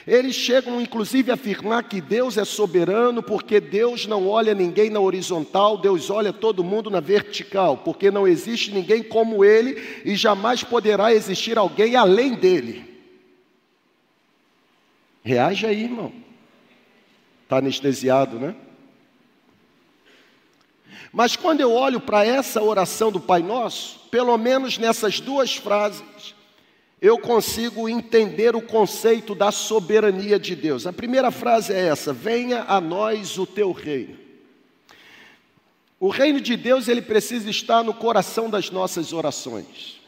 Eles 0.06 0.34
chegam 0.34 0.80
inclusive 0.80 1.30
a 1.30 1.34
afirmar 1.34 1.82
que 1.82 2.00
Deus 2.00 2.38
é 2.38 2.44
soberano 2.46 3.22
porque 3.22 3.60
Deus 3.60 4.06
não 4.06 4.26
olha 4.26 4.54
ninguém 4.54 4.88
na 4.88 5.00
horizontal, 5.00 5.76
Deus 5.76 6.08
olha 6.08 6.32
todo 6.32 6.64
mundo 6.64 6.88
na 6.88 7.00
vertical, 7.00 7.78
porque 7.84 8.10
não 8.10 8.26
existe 8.26 8.72
ninguém 8.72 9.02
como 9.02 9.44
Ele 9.44 10.00
e 10.04 10.16
jamais 10.16 10.62
poderá 10.62 11.12
existir 11.12 11.58
alguém 11.58 11.94
além 11.94 12.34
dele. 12.34 12.97
Reage 15.28 15.66
aí, 15.66 15.82
irmão. 15.82 16.10
Está 17.42 17.58
anestesiado, 17.58 18.40
né? 18.40 18.54
Mas 21.12 21.36
quando 21.36 21.60
eu 21.60 21.70
olho 21.70 22.00
para 22.00 22.24
essa 22.24 22.62
oração 22.62 23.12
do 23.12 23.20
Pai 23.20 23.42
Nosso, 23.42 24.08
pelo 24.10 24.34
menos 24.38 24.78
nessas 24.78 25.20
duas 25.20 25.54
frases, 25.54 26.34
eu 26.98 27.18
consigo 27.18 27.90
entender 27.90 28.56
o 28.56 28.62
conceito 28.62 29.34
da 29.34 29.52
soberania 29.52 30.38
de 30.38 30.56
Deus. 30.56 30.86
A 30.86 30.94
primeira 30.94 31.30
frase 31.30 31.74
é 31.74 31.88
essa: 31.88 32.10
Venha 32.10 32.64
a 32.66 32.80
nós 32.80 33.36
o 33.36 33.44
teu 33.44 33.70
reino. 33.70 34.16
O 36.00 36.08
reino 36.08 36.40
de 36.40 36.56
Deus, 36.56 36.88
ele 36.88 37.02
precisa 37.02 37.50
estar 37.50 37.84
no 37.84 37.92
coração 37.92 38.48
das 38.48 38.70
nossas 38.70 39.12
orações. 39.12 40.00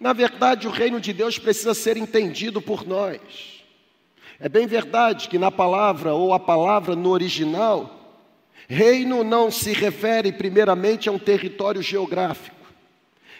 Na 0.00 0.12
verdade, 0.12 0.68
o 0.68 0.70
reino 0.70 1.00
de 1.00 1.12
Deus 1.12 1.36
precisa 1.36 1.74
ser 1.74 1.96
entendido 1.96 2.62
por 2.62 2.86
nós. 2.86 3.53
É 4.40 4.48
bem 4.48 4.66
verdade 4.66 5.28
que 5.28 5.38
na 5.38 5.50
palavra, 5.50 6.12
ou 6.12 6.32
a 6.32 6.40
palavra 6.40 6.96
no 6.96 7.10
original, 7.10 8.20
reino 8.68 9.22
não 9.22 9.50
se 9.50 9.72
refere 9.72 10.32
primeiramente 10.32 11.08
a 11.08 11.12
um 11.12 11.18
território 11.18 11.82
geográfico. 11.82 12.54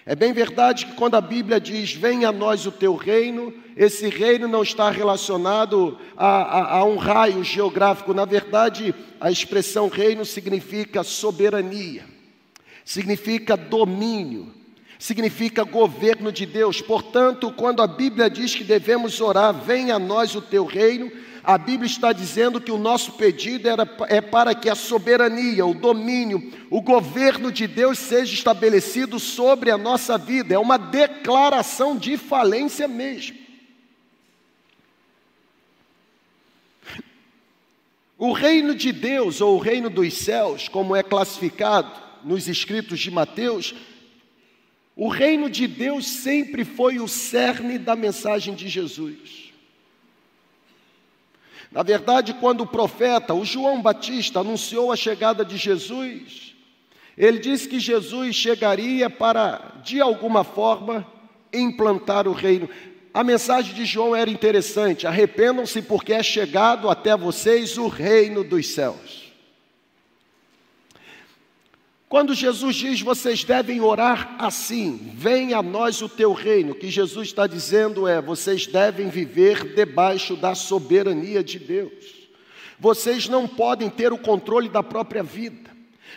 É 0.06 0.14
bem 0.14 0.32
verdade 0.34 0.84
que 0.84 0.92
quando 0.92 1.14
a 1.14 1.20
Bíblia 1.20 1.58
diz 1.58 1.94
venha 1.94 2.28
a 2.28 2.32
nós 2.32 2.66
o 2.66 2.72
teu 2.72 2.94
reino, 2.94 3.54
esse 3.74 4.08
reino 4.08 4.46
não 4.46 4.62
está 4.62 4.90
relacionado 4.90 5.98
a, 6.14 6.26
a, 6.26 6.78
a 6.78 6.84
um 6.84 6.96
raio 6.96 7.42
geográfico. 7.42 8.12
Na 8.12 8.26
verdade, 8.26 8.94
a 9.18 9.30
expressão 9.30 9.88
reino 9.88 10.24
significa 10.24 11.02
soberania, 11.02 12.04
significa 12.84 13.56
domínio, 13.56 14.52
significa 15.04 15.64
governo 15.64 16.32
de 16.32 16.46
Deus. 16.46 16.80
Portanto, 16.80 17.52
quando 17.52 17.82
a 17.82 17.87
Bíblia 17.87 18.30
diz 18.30 18.54
que 18.54 18.64
devemos 18.64 19.20
orar, 19.20 19.52
venha 19.52 19.96
a 19.96 19.99
nós 19.99 20.34
o 20.34 20.40
teu 20.40 20.64
reino, 20.64 21.12
a 21.42 21.58
Bíblia 21.58 21.87
está 21.87 22.11
dizendo 22.11 22.58
que 22.58 22.73
o 22.73 22.78
nosso 22.78 23.12
pedido 23.12 23.68
era, 23.68 23.87
é 24.08 24.23
para 24.23 24.54
que 24.54 24.66
a 24.66 24.75
soberania, 24.75 25.66
o 25.66 25.75
domínio, 25.75 26.50
o 26.70 26.80
governo 26.80 27.52
de 27.52 27.66
Deus 27.66 27.99
seja 27.99 28.32
estabelecido 28.32 29.20
sobre 29.20 29.70
a 29.70 29.76
nossa 29.76 30.16
vida. 30.16 30.54
É 30.54 30.58
uma 30.58 30.78
declaração 30.78 31.99
de 31.99 32.16
falência 32.16 32.88
mesmo. 32.88 33.37
O 38.16 38.32
reino 38.32 38.75
de 38.75 38.90
Deus, 38.90 39.42
ou 39.42 39.56
o 39.56 39.61
reino 39.61 39.90
dos 39.90 40.14
céus, 40.14 40.66
como 40.66 40.96
é 40.96 41.02
classificado 41.02 41.92
nos 42.25 42.49
escritos 42.49 43.00
de 43.00 43.11
Mateus, 43.11 43.75
o 44.96 45.08
reino 45.08 45.50
de 45.50 45.66
Deus 45.66 46.06
sempre 46.06 46.64
foi 46.64 47.00
o 47.00 47.08
cerne 47.08 47.78
da 47.78 47.96
mensagem 47.96 48.54
de 48.54 48.68
Jesus. 48.68 49.52
Na 51.72 51.82
verdade, 51.82 52.34
quando 52.34 52.60
o 52.60 52.66
profeta, 52.66 53.34
o 53.34 53.44
João 53.44 53.82
Batista, 53.82 54.38
anunciou 54.38 54.92
a 54.92 54.96
chegada 54.96 55.44
de 55.44 55.56
Jesus, 55.56 56.54
ele 57.18 57.38
disse 57.38 57.68
que 57.68 57.80
Jesus 57.80 58.36
chegaria 58.36 59.10
para, 59.10 59.80
de 59.82 60.00
alguma 60.00 60.44
forma, 60.44 61.04
implantar 61.52 62.28
o 62.28 62.32
reino. 62.32 62.68
A 63.12 63.24
mensagem 63.24 63.74
de 63.74 63.84
João 63.84 64.14
era 64.14 64.30
interessante: 64.30 65.06
arrependam-se, 65.06 65.82
porque 65.82 66.12
é 66.12 66.22
chegado 66.22 66.88
até 66.88 67.16
vocês 67.16 67.76
o 67.76 67.88
reino 67.88 68.44
dos 68.44 68.68
céus. 68.68 69.24
Quando 72.14 72.33
Jesus 72.33 72.76
diz, 72.76 73.00
vocês 73.00 73.42
devem 73.42 73.80
orar 73.80 74.37
assim, 74.38 75.11
venha 75.16 75.59
a 75.59 75.62
nós 75.64 76.00
o 76.00 76.09
teu 76.09 76.33
reino, 76.33 76.71
o 76.71 76.75
que 76.76 76.88
Jesus 76.88 77.26
está 77.26 77.44
dizendo 77.44 78.06
é, 78.06 78.23
vocês 78.23 78.68
devem 78.68 79.09
viver 79.09 79.75
debaixo 79.75 80.37
da 80.37 80.54
soberania 80.54 81.42
de 81.42 81.59
Deus. 81.59 82.30
Vocês 82.78 83.28
não 83.28 83.49
podem 83.49 83.90
ter 83.90 84.12
o 84.12 84.16
controle 84.16 84.68
da 84.68 84.80
própria 84.80 85.25
vida. 85.25 85.73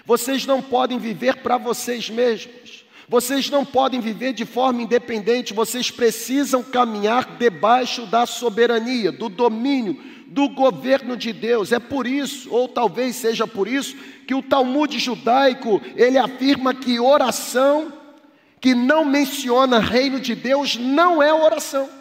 Vocês 0.06 0.46
não 0.46 0.62
podem 0.62 1.00
viver 1.00 1.38
para 1.38 1.58
vocês 1.58 2.12
mesmos. 2.12 2.86
Vocês 3.10 3.50
não 3.50 3.66
podem 3.66 4.00
viver 4.00 4.34
de 4.34 4.46
forma 4.46 4.84
independente, 4.84 5.52
vocês 5.52 5.90
precisam 5.90 6.62
caminhar 6.62 7.38
debaixo 7.40 8.06
da 8.06 8.28
soberania, 8.28 9.12
do 9.12 9.30
domínio, 9.30 10.00
do 10.28 10.50
governo 10.50 11.16
de 11.16 11.32
Deus. 11.34 11.72
É 11.72 11.80
por 11.80 12.06
isso, 12.06 12.50
ou 12.52 12.68
talvez 12.68 13.16
seja 13.16 13.48
por 13.48 13.68
isso, 13.68 13.96
que 14.28 14.36
o 14.36 14.42
Talmud 14.44 14.98
judaico, 15.00 15.82
ele 15.96 16.18
afirma 16.18 16.74
que 16.74 17.00
oração 17.00 17.94
que 18.60 18.74
não 18.74 19.06
menciona 19.06 19.80
reino 19.80 20.20
de 20.20 20.36
Deus 20.36 20.78
não 20.78 21.22
é 21.22 21.34
oração. 21.34 21.97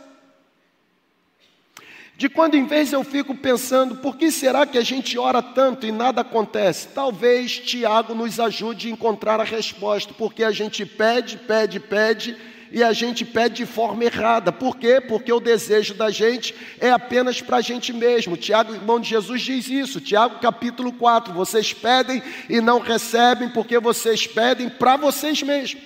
De 2.17 2.31
quando 2.31 2.55
em 2.55 2.65
vez 2.65 2.95
eu 2.95 3.05
fico 3.05 3.35
pensando, 3.35 3.97
por 3.97 4.17
que 4.17 4.31
será 4.31 4.65
que 4.65 4.79
a 4.79 4.83
gente 4.83 5.19
ora 5.19 5.43
tanto 5.43 5.87
e 5.87 5.93
nada 5.93 6.23
acontece? 6.23 6.89
Talvez 6.89 7.59
Tiago 7.59 8.15
nos 8.15 8.41
ajude 8.41 8.89
a 8.89 8.91
encontrar 8.91 9.39
a 9.39 9.45
resposta, 9.45 10.15
porque 10.17 10.43
a 10.43 10.51
gente 10.51 10.87
pede, 10.87 11.37
pede, 11.37 11.79
pede 11.79 12.35
e 12.73 12.83
a 12.83 12.95
gente 12.95 13.23
pede 13.23 13.57
de 13.57 13.67
forma 13.67 14.03
errada. 14.03 14.51
Por 14.51 14.79
quê? 14.79 14.99
Porque 14.99 15.31
o 15.31 15.39
desejo 15.39 15.93
da 15.93 16.11
gente 16.11 16.55
é 16.81 16.91
apenas 16.91 17.43
para 17.43 17.59
a 17.59 17.61
gente 17.61 17.93
mesmo. 17.93 18.35
Tiago, 18.35 18.73
irmão 18.73 18.99
de 18.99 19.11
Jesus, 19.11 19.43
diz 19.43 19.69
isso. 19.69 20.01
Tiago 20.01 20.39
capítulo 20.41 20.95
4: 20.95 21.35
vocês 21.35 21.75
pedem 21.75 22.23
e 22.49 22.63
não 22.63 22.79
recebem, 22.79 23.51
porque 23.51 23.79
vocês 23.79 24.27
pedem 24.27 24.71
para 24.71 24.97
vocês 24.97 25.43
mesmos. 25.43 25.83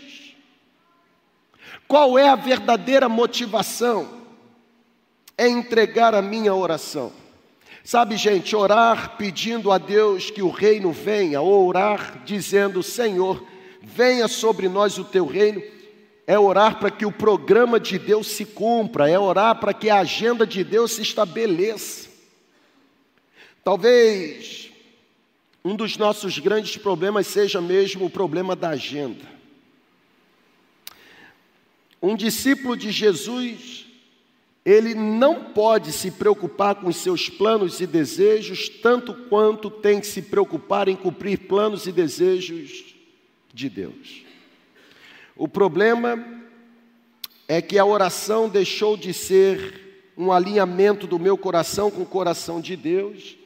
Qual 1.89 2.17
é 2.17 2.29
a 2.29 2.37
verdadeira 2.37 3.09
motivação? 3.09 4.20
É 5.40 5.49
entregar 5.49 6.14
a 6.14 6.20
minha 6.20 6.54
oração. 6.54 7.12
Sabe, 7.82 8.16
gente, 8.16 8.54
orar 8.54 9.16
pedindo 9.16 9.73
a 9.73 9.78
Deus 9.78 10.30
que 10.30 10.42
o 10.42 10.50
reino 10.50 10.92
venha, 10.92 11.40
ou 11.40 11.66
orar 11.66 12.23
dizendo: 12.25 12.82
Senhor, 12.82 13.42
venha 13.82 14.28
sobre 14.28 14.68
nós 14.68 14.99
o 14.99 15.04
teu 15.04 15.25
reino 15.25 15.62
é 16.30 16.38
orar 16.38 16.78
para 16.78 16.92
que 16.92 17.04
o 17.04 17.11
programa 17.11 17.80
de 17.80 17.99
Deus 17.99 18.28
se 18.28 18.44
cumpra, 18.44 19.11
é 19.11 19.18
orar 19.18 19.59
para 19.59 19.75
que 19.75 19.90
a 19.90 19.99
agenda 19.99 20.47
de 20.47 20.62
Deus 20.62 20.92
se 20.92 21.02
estabeleça. 21.02 22.09
Talvez 23.64 24.70
um 25.64 25.75
dos 25.75 25.97
nossos 25.97 26.38
grandes 26.38 26.76
problemas 26.76 27.26
seja 27.26 27.61
mesmo 27.61 28.06
o 28.06 28.11
problema 28.11 28.54
da 28.54 28.68
agenda. 28.68 29.25
Um 32.00 32.14
discípulo 32.14 32.76
de 32.76 32.92
Jesus, 32.92 33.87
ele 34.64 34.94
não 34.94 35.44
pode 35.53 35.90
se 35.92 36.11
preocupar 36.11 36.75
com 36.75 36.92
seus 36.92 37.29
planos 37.29 37.81
e 37.81 37.87
desejos 37.87 38.68
tanto 38.68 39.14
quanto 39.14 39.70
tem 39.70 40.01
que 40.01 40.07
se 40.07 40.23
preocupar 40.23 40.88
em 40.88 40.96
cumprir 40.96 41.38
planos 41.38 41.87
e 41.87 41.92
desejos 41.92 42.94
de 43.53 43.70
Deus. 43.70 44.25
O 45.35 45.49
problema 45.49 46.23
é 47.49 47.62
que 47.62 47.79
a 47.79 47.85
oração 47.85 48.49
deixou 48.49 48.96
de 48.96 49.14
ser 49.14 50.12
um 50.16 50.31
alinhamento 50.31 51.07
do 51.07 51.18
meu 51.18 51.38
coração 51.38 51.90
com 51.90 52.03
o 52.03 52.07
coração 52.07 52.61
de 52.61 52.77
Deus 52.77 53.37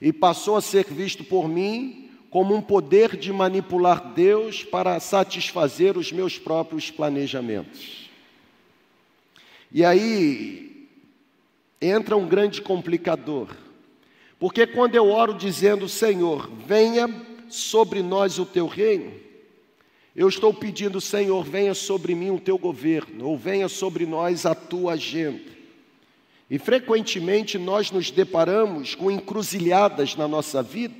e 0.00 0.12
passou 0.12 0.56
a 0.56 0.60
ser 0.60 0.84
visto 0.84 1.24
por 1.24 1.48
mim 1.48 2.08
como 2.30 2.54
um 2.54 2.62
poder 2.62 3.16
de 3.16 3.32
manipular 3.32 4.12
Deus 4.14 4.62
para 4.62 5.00
satisfazer 5.00 5.98
os 5.98 6.12
meus 6.12 6.38
próprios 6.38 6.88
planejamentos. 6.90 8.09
E 9.72 9.84
aí 9.84 10.88
entra 11.80 12.16
um 12.16 12.26
grande 12.26 12.60
complicador, 12.60 13.48
porque 14.38 14.66
quando 14.66 14.94
eu 14.94 15.08
oro 15.08 15.34
dizendo, 15.34 15.88
Senhor, 15.88 16.50
venha 16.66 17.08
sobre 17.48 18.02
nós 18.02 18.38
o 18.38 18.46
teu 18.46 18.66
reino, 18.66 19.12
eu 20.14 20.28
estou 20.28 20.52
pedindo, 20.52 21.00
Senhor, 21.00 21.44
venha 21.44 21.72
sobre 21.72 22.14
mim 22.14 22.30
o 22.30 22.40
teu 22.40 22.58
governo, 22.58 23.28
ou 23.28 23.38
venha 23.38 23.68
sobre 23.68 24.04
nós 24.04 24.44
a 24.44 24.54
tua 24.54 24.94
agenda. 24.94 25.50
E 26.50 26.58
frequentemente 26.58 27.56
nós 27.56 27.92
nos 27.92 28.10
deparamos 28.10 28.96
com 28.96 29.08
encruzilhadas 29.08 30.16
na 30.16 30.26
nossa 30.26 30.62
vida, 30.64 30.96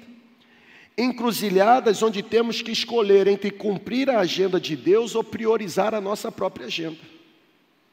encruzilhadas 0.97 2.03
onde 2.03 2.23
temos 2.23 2.63
que 2.63 2.71
escolher 2.71 3.27
entre 3.27 3.51
cumprir 3.51 4.09
a 4.09 4.21
agenda 4.21 4.61
de 4.61 4.77
Deus 4.77 5.17
ou 5.17 5.25
priorizar 5.25 5.93
a 5.93 6.01
nossa 6.01 6.31
própria 6.31 6.67
agenda. 6.67 7.20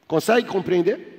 Consegue 0.08 0.48
compreender? 0.48 1.16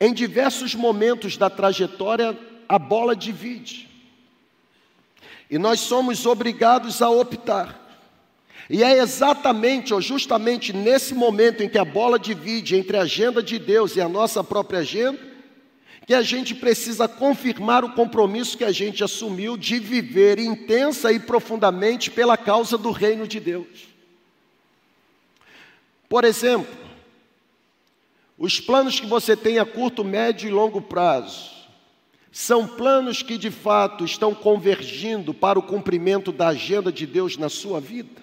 Em 0.00 0.14
diversos 0.14 0.74
momentos 0.74 1.36
da 1.36 1.50
trajetória, 1.50 2.36
a 2.66 2.78
bola 2.78 3.14
divide. 3.14 3.88
E 5.50 5.58
nós 5.58 5.80
somos 5.80 6.24
obrigados 6.24 7.02
a 7.02 7.10
optar. 7.10 7.84
E 8.70 8.82
é 8.82 8.98
exatamente 8.98 9.92
ou 9.92 10.00
justamente 10.00 10.72
nesse 10.72 11.14
momento 11.14 11.62
em 11.62 11.68
que 11.68 11.78
a 11.78 11.84
bola 11.84 12.18
divide 12.18 12.76
entre 12.76 12.96
a 12.96 13.02
agenda 13.02 13.42
de 13.42 13.58
Deus 13.58 13.96
e 13.96 14.00
a 14.00 14.08
nossa 14.08 14.42
própria 14.42 14.80
agenda, 14.80 15.18
que 16.06 16.14
a 16.14 16.22
gente 16.22 16.54
precisa 16.54 17.06
confirmar 17.06 17.84
o 17.84 17.92
compromisso 17.92 18.56
que 18.56 18.64
a 18.64 18.72
gente 18.72 19.04
assumiu 19.04 19.58
de 19.58 19.78
viver 19.78 20.38
intensa 20.38 21.12
e 21.12 21.18
profundamente 21.18 22.10
pela 22.10 22.36
causa 22.36 22.78
do 22.78 22.90
reino 22.90 23.26
de 23.26 23.40
Deus. 23.40 23.97
Por 26.08 26.24
exemplo, 26.24 26.74
os 28.38 28.60
planos 28.60 28.98
que 28.98 29.06
você 29.06 29.36
tem 29.36 29.58
a 29.58 29.66
curto, 29.66 30.04
médio 30.04 30.48
e 30.48 30.52
longo 30.52 30.80
prazo 30.80 31.58
são 32.30 32.66
planos 32.66 33.22
que 33.22 33.36
de 33.36 33.50
fato 33.50 34.04
estão 34.04 34.34
convergindo 34.34 35.34
para 35.34 35.58
o 35.58 35.62
cumprimento 35.62 36.30
da 36.30 36.48
agenda 36.48 36.92
de 36.92 37.06
Deus 37.06 37.36
na 37.36 37.48
sua 37.48 37.80
vida? 37.80 38.22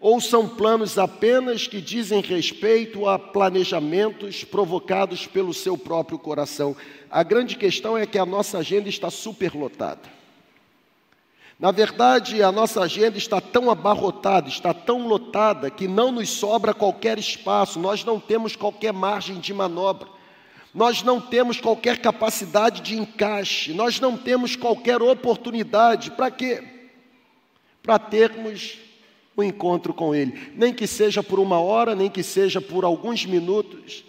Ou 0.00 0.18
são 0.18 0.48
planos 0.48 0.96
apenas 0.96 1.66
que 1.66 1.78
dizem 1.78 2.22
respeito 2.22 3.06
a 3.06 3.18
planejamentos 3.18 4.44
provocados 4.44 5.26
pelo 5.26 5.52
seu 5.52 5.76
próprio 5.76 6.18
coração? 6.18 6.74
A 7.10 7.22
grande 7.22 7.54
questão 7.54 7.98
é 7.98 8.06
que 8.06 8.18
a 8.18 8.24
nossa 8.24 8.58
agenda 8.58 8.88
está 8.88 9.10
superlotada. 9.10 10.19
Na 11.60 11.70
verdade, 11.70 12.42
a 12.42 12.50
nossa 12.50 12.80
agenda 12.80 13.18
está 13.18 13.38
tão 13.38 13.70
abarrotada, 13.70 14.48
está 14.48 14.72
tão 14.72 15.06
lotada, 15.06 15.70
que 15.70 15.86
não 15.86 16.10
nos 16.10 16.30
sobra 16.30 16.72
qualquer 16.72 17.18
espaço, 17.18 17.78
nós 17.78 18.02
não 18.02 18.18
temos 18.18 18.56
qualquer 18.56 18.94
margem 18.94 19.38
de 19.38 19.52
manobra. 19.52 20.08
Nós 20.74 21.02
não 21.02 21.20
temos 21.20 21.60
qualquer 21.60 21.98
capacidade 21.98 22.80
de 22.80 22.96
encaixe, 22.96 23.74
nós 23.74 24.00
não 24.00 24.16
temos 24.16 24.56
qualquer 24.56 25.02
oportunidade. 25.02 26.12
Para 26.12 26.30
quê? 26.30 26.64
Para 27.82 27.98
termos 27.98 28.78
um 29.36 29.42
encontro 29.42 29.92
com 29.92 30.14
Ele, 30.14 30.52
nem 30.54 30.72
que 30.72 30.86
seja 30.86 31.22
por 31.22 31.38
uma 31.38 31.60
hora, 31.60 31.94
nem 31.94 32.08
que 32.08 32.22
seja 32.22 32.62
por 32.62 32.84
alguns 32.84 33.26
minutos. 33.26 34.02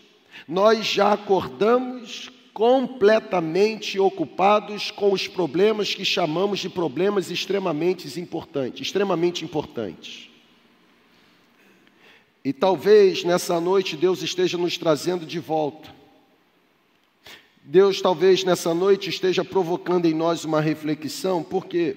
Nós 0.48 0.86
já 0.86 1.12
acordamos 1.12 2.32
completamente 2.62 3.98
ocupados 3.98 4.92
com 4.92 5.12
os 5.12 5.28
problemas 5.28 5.96
que 5.96 6.06
chamamos 6.06 6.60
de 6.60 6.70
problemas 6.70 7.32
extremamente 7.32 8.20
importantes, 8.20 8.86
extremamente 8.86 9.44
importantes. 9.44 10.30
E 12.46 12.54
talvez 12.54 13.24
nessa 13.24 13.60
noite 13.60 13.98
Deus 13.98 14.22
esteja 14.22 14.60
nos 14.60 14.78
trazendo 14.78 15.26
de 15.26 15.40
volta 15.40 15.90
Deus 17.64 18.00
talvez 18.00 18.44
nessa 18.44 18.76
noite 18.76 19.10
esteja 19.10 19.44
provocando 19.44 20.06
em 20.06 20.14
nós 20.14 20.46
uma 20.46 20.62
reflexão, 20.62 21.42
por 21.42 21.66
quê? 21.66 21.96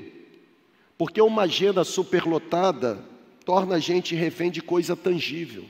Porque 0.96 1.20
uma 1.20 1.42
agenda 1.42 1.84
superlotada 1.84 3.04
torna 3.44 3.74
a 3.74 3.78
gente 3.78 4.14
refém 4.14 4.50
de 4.50 4.62
coisa 4.62 4.96
tangível. 4.96 5.66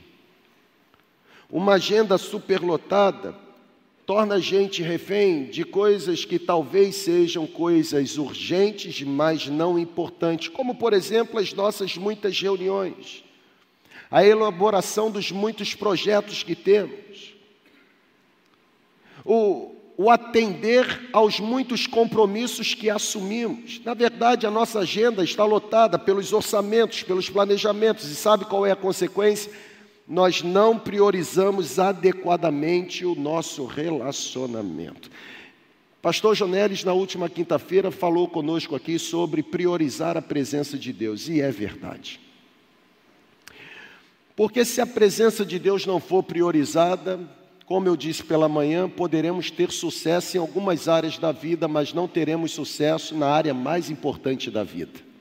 Uma 1.50 1.74
agenda 1.74 2.16
superlotada 2.16 3.42
torna 4.06 4.34
a 4.34 4.40
gente 4.40 4.82
refém 4.82 5.44
de 5.44 5.64
coisas 5.64 6.24
que 6.24 6.38
talvez 6.38 6.96
sejam 6.96 7.46
coisas 7.46 8.18
urgentes, 8.18 9.02
mas 9.02 9.46
não 9.46 9.78
importantes, 9.78 10.48
como 10.48 10.74
por 10.74 10.92
exemplo 10.92 11.38
as 11.38 11.52
nossas 11.54 11.96
muitas 11.96 12.38
reuniões, 12.38 13.24
a 14.10 14.24
elaboração 14.24 15.10
dos 15.10 15.32
muitos 15.32 15.74
projetos 15.74 16.42
que 16.42 16.54
temos, 16.54 17.34
o, 19.24 19.74
o 19.96 20.10
atender 20.10 21.08
aos 21.10 21.40
muitos 21.40 21.86
compromissos 21.86 22.74
que 22.74 22.90
assumimos. 22.90 23.80
Na 23.84 23.94
verdade, 23.94 24.46
a 24.46 24.50
nossa 24.50 24.80
agenda 24.80 25.24
está 25.24 25.44
lotada 25.44 25.98
pelos 25.98 26.32
orçamentos, 26.32 27.02
pelos 27.02 27.30
planejamentos, 27.30 28.10
e 28.10 28.14
sabe 28.14 28.44
qual 28.44 28.66
é 28.66 28.72
a 28.72 28.76
consequência? 28.76 29.50
Nós 30.06 30.42
não 30.42 30.78
priorizamos 30.78 31.78
adequadamente 31.78 33.04
o 33.04 33.14
nosso 33.14 33.64
relacionamento. 33.64 35.10
Pastor 36.02 36.34
Jonelis, 36.34 36.84
na 36.84 36.92
última 36.92 37.30
quinta-feira, 37.30 37.90
falou 37.90 38.28
conosco 38.28 38.76
aqui 38.76 38.98
sobre 38.98 39.42
priorizar 39.42 40.16
a 40.18 40.22
presença 40.22 40.76
de 40.76 40.92
Deus, 40.92 41.28
e 41.28 41.40
é 41.40 41.50
verdade. 41.50 42.20
Porque 44.36 44.64
se 44.64 44.80
a 44.80 44.86
presença 44.86 45.46
de 45.46 45.58
Deus 45.58 45.86
não 45.86 45.98
for 45.98 46.22
priorizada, 46.22 47.18
como 47.64 47.88
eu 47.88 47.96
disse 47.96 48.22
pela 48.22 48.48
manhã, 48.48 48.86
poderemos 48.90 49.50
ter 49.50 49.70
sucesso 49.70 50.36
em 50.36 50.40
algumas 50.40 50.88
áreas 50.88 51.16
da 51.16 51.32
vida, 51.32 51.66
mas 51.66 51.94
não 51.94 52.06
teremos 52.06 52.52
sucesso 52.52 53.16
na 53.16 53.28
área 53.28 53.54
mais 53.54 53.88
importante 53.88 54.50
da 54.50 54.62
vida. 54.62 55.13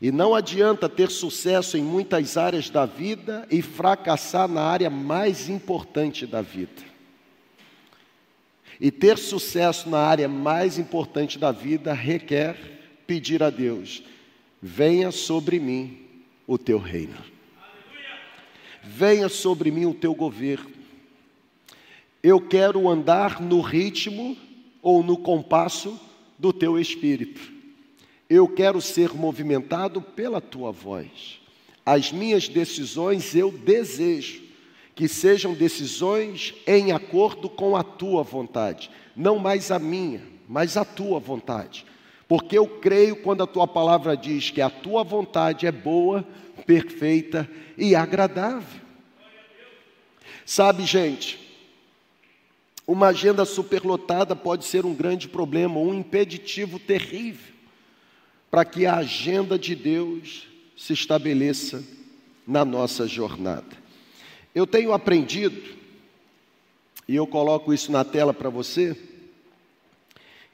E 0.00 0.12
não 0.12 0.34
adianta 0.34 0.88
ter 0.88 1.10
sucesso 1.10 1.76
em 1.76 1.82
muitas 1.82 2.36
áreas 2.36 2.70
da 2.70 2.86
vida 2.86 3.46
e 3.50 3.60
fracassar 3.60 4.46
na 4.46 4.62
área 4.62 4.88
mais 4.88 5.48
importante 5.48 6.24
da 6.24 6.40
vida. 6.40 6.82
E 8.80 8.92
ter 8.92 9.18
sucesso 9.18 9.90
na 9.90 9.98
área 9.98 10.28
mais 10.28 10.78
importante 10.78 11.36
da 11.36 11.50
vida 11.50 11.92
requer 11.92 12.56
pedir 13.08 13.42
a 13.42 13.50
Deus: 13.50 14.04
venha 14.62 15.10
sobre 15.10 15.58
mim 15.58 15.98
o 16.46 16.56
teu 16.56 16.78
reino. 16.78 17.18
Venha 18.84 19.28
sobre 19.28 19.72
mim 19.72 19.84
o 19.84 19.94
teu 19.94 20.14
governo. 20.14 20.70
Eu 22.22 22.40
quero 22.40 22.88
andar 22.88 23.40
no 23.40 23.60
ritmo 23.60 24.36
ou 24.80 25.02
no 25.02 25.16
compasso 25.16 26.00
do 26.38 26.52
teu 26.52 26.78
espírito. 26.78 27.57
Eu 28.28 28.46
quero 28.46 28.80
ser 28.80 29.14
movimentado 29.14 30.02
pela 30.02 30.40
tua 30.40 30.70
voz. 30.70 31.40
As 31.84 32.12
minhas 32.12 32.46
decisões 32.46 33.34
eu 33.34 33.50
desejo 33.50 34.42
que 34.94 35.08
sejam 35.08 35.54
decisões 35.54 36.54
em 36.66 36.92
acordo 36.92 37.48
com 37.48 37.74
a 37.74 37.82
tua 37.82 38.22
vontade, 38.22 38.90
não 39.16 39.38
mais 39.38 39.70
a 39.70 39.78
minha, 39.78 40.20
mas 40.46 40.76
a 40.76 40.84
tua 40.84 41.18
vontade. 41.18 41.86
Porque 42.26 42.58
eu 42.58 42.66
creio 42.66 43.16
quando 43.22 43.42
a 43.42 43.46
tua 43.46 43.66
palavra 43.66 44.14
diz 44.14 44.50
que 44.50 44.60
a 44.60 44.68
tua 44.68 45.02
vontade 45.02 45.66
é 45.66 45.72
boa, 45.72 46.26
perfeita 46.66 47.48
e 47.78 47.94
agradável. 47.94 48.82
Sabe, 50.44 50.84
gente, 50.84 51.38
uma 52.86 53.08
agenda 53.08 53.46
superlotada 53.46 54.36
pode 54.36 54.66
ser 54.66 54.84
um 54.84 54.94
grande 54.94 55.28
problema, 55.28 55.78
um 55.78 55.94
impeditivo 55.94 56.78
terrível 56.78 57.57
para 58.50 58.64
que 58.64 58.86
a 58.86 58.96
agenda 58.96 59.58
de 59.58 59.74
Deus 59.74 60.46
se 60.76 60.92
estabeleça 60.92 61.84
na 62.46 62.64
nossa 62.64 63.06
jornada. 63.06 63.76
Eu 64.54 64.66
tenho 64.66 64.92
aprendido, 64.92 65.76
e 67.06 67.14
eu 67.14 67.26
coloco 67.26 67.72
isso 67.72 67.92
na 67.92 68.04
tela 68.04 68.32
para 68.32 68.48
você, 68.48 68.96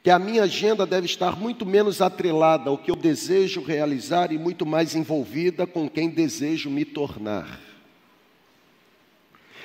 que 0.02 0.10
a 0.10 0.18
minha 0.18 0.42
agenda 0.42 0.84
deve 0.84 1.06
estar 1.06 1.34
muito 1.34 1.64
menos 1.64 2.02
atrelada 2.02 2.68
ao 2.68 2.76
que 2.76 2.90
eu 2.90 2.96
desejo 2.96 3.62
realizar 3.62 4.32
e 4.32 4.38
muito 4.38 4.66
mais 4.66 4.94
envolvida 4.94 5.66
com 5.66 5.88
quem 5.88 6.10
desejo 6.10 6.68
me 6.68 6.84
tornar. 6.84 7.60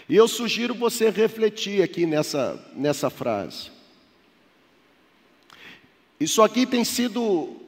E 0.07 0.15
eu 0.15 0.27
sugiro 0.27 0.73
você 0.73 1.09
refletir 1.09 1.83
aqui 1.83 2.05
nessa, 2.05 2.57
nessa 2.73 3.09
frase. 3.09 3.69
Isso 6.19 6.41
aqui 6.41 6.65
tem 6.65 6.83
sido 6.83 7.58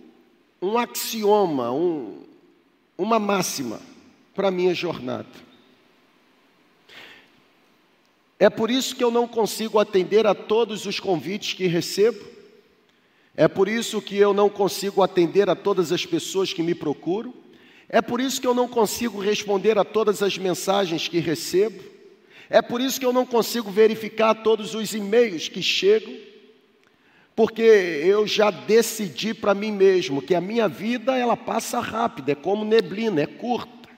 um 0.62 0.78
axioma, 0.78 1.72
um, 1.72 2.24
uma 2.98 3.18
máxima 3.18 3.80
para 4.36 4.50
a 4.50 4.52
minha 4.52 4.74
jornada. 4.76 5.28
É 8.40 8.50
por 8.50 8.70
isso 8.70 8.96
que 8.96 9.04
eu 9.04 9.12
não 9.12 9.28
consigo 9.28 9.80
atender 9.80 10.28
a 10.28 10.36
todos 10.36 10.86
os 10.86 11.00
convites 11.00 11.54
que 11.54 11.68
recebo, 11.68 12.24
é 13.36 13.48
por 13.48 13.68
isso 13.68 14.02
que 14.02 14.18
eu 14.18 14.34
não 14.34 14.50
consigo 14.50 15.02
atender 15.02 15.50
a 15.50 15.56
todas 15.56 15.92
as 15.92 16.06
pessoas 16.06 16.54
que 16.54 16.62
me 16.62 16.76
procuram, 16.76 17.34
é 17.90 18.02
por 18.02 18.22
isso 18.22 18.40
que 18.40 18.48
eu 18.48 18.54
não 18.54 18.68
consigo 18.68 19.20
responder 19.20 19.78
a 19.78 19.84
todas 19.84 20.22
as 20.22 20.38
mensagens 20.38 21.08
que 21.08 21.20
recebo, 21.20 21.84
é 22.50 22.62
por 22.62 22.82
isso 22.82 23.00
que 23.00 23.06
eu 23.06 23.14
não 23.14 23.26
consigo 23.26 23.72
verificar 23.72 24.36
todos 24.36 24.76
os 24.76 24.94
e-mails 24.94 25.48
que 25.48 25.62
chegam, 25.62 26.31
porque 27.36 27.62
eu 27.62 28.28
já 28.28 28.52
decidi 28.52 29.34
para 29.34 29.54
mim 29.54 29.72
mesmo 29.72 30.22
que 30.22 30.36
a 30.36 30.42
minha 30.42 30.68
vida 30.68 31.18
ela 31.18 31.38
passa 31.38 31.80
rápida, 31.80 32.34
é 32.34 32.36
como 32.36 32.66
neblina, 32.66 33.22
é 33.22 33.26
curta. 33.26 33.90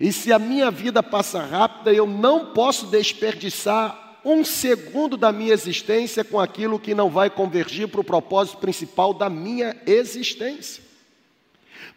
E 0.00 0.12
se 0.12 0.32
a 0.32 0.38
minha 0.38 0.70
vida 0.70 1.02
passa 1.02 1.40
rápida, 1.42 1.92
eu 1.92 2.06
não 2.06 2.46
posso 2.46 2.86
desperdiçar 2.86 4.20
um 4.24 4.44
segundo 4.44 5.16
da 5.16 5.32
minha 5.32 5.52
existência 5.52 6.24
com 6.24 6.38
aquilo 6.38 6.78
que 6.78 6.94
não 6.94 7.08
vai 7.08 7.28
convergir 7.28 7.88
para 7.88 8.00
o 8.00 8.04
propósito 8.04 8.58
principal 8.58 9.12
da 9.12 9.28
minha 9.28 9.76
existência. 9.86 10.82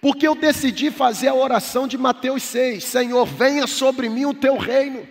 Porque 0.01 0.27
eu 0.27 0.35
decidi 0.35 0.91
fazer 0.91 1.29
a 1.29 1.35
oração 1.35 1.87
de 1.87 1.97
Mateus 1.97 2.43
6: 2.43 2.83
Senhor, 2.83 3.25
venha 3.25 3.65
sobre 3.67 4.09
mim 4.09 4.25
o 4.25 4.33
teu 4.33 4.57
reino. 4.57 5.07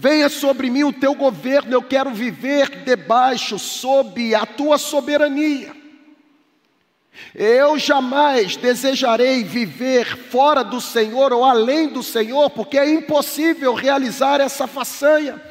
Venha 0.00 0.28
sobre 0.28 0.70
mim 0.70 0.84
o 0.84 0.92
teu 0.92 1.12
governo, 1.12 1.72
eu 1.72 1.82
quero 1.82 2.10
viver 2.10 2.84
debaixo, 2.84 3.58
sob 3.58 4.32
a 4.32 4.46
tua 4.46 4.78
soberania. 4.78 5.74
Eu 7.34 7.76
jamais 7.76 8.54
desejarei 8.54 9.42
viver 9.42 10.16
fora 10.16 10.62
do 10.62 10.80
Senhor 10.80 11.32
ou 11.32 11.44
além 11.44 11.88
do 11.88 12.00
Senhor, 12.00 12.48
porque 12.50 12.78
é 12.78 12.88
impossível 12.88 13.74
realizar 13.74 14.40
essa 14.40 14.68
façanha. 14.68 15.42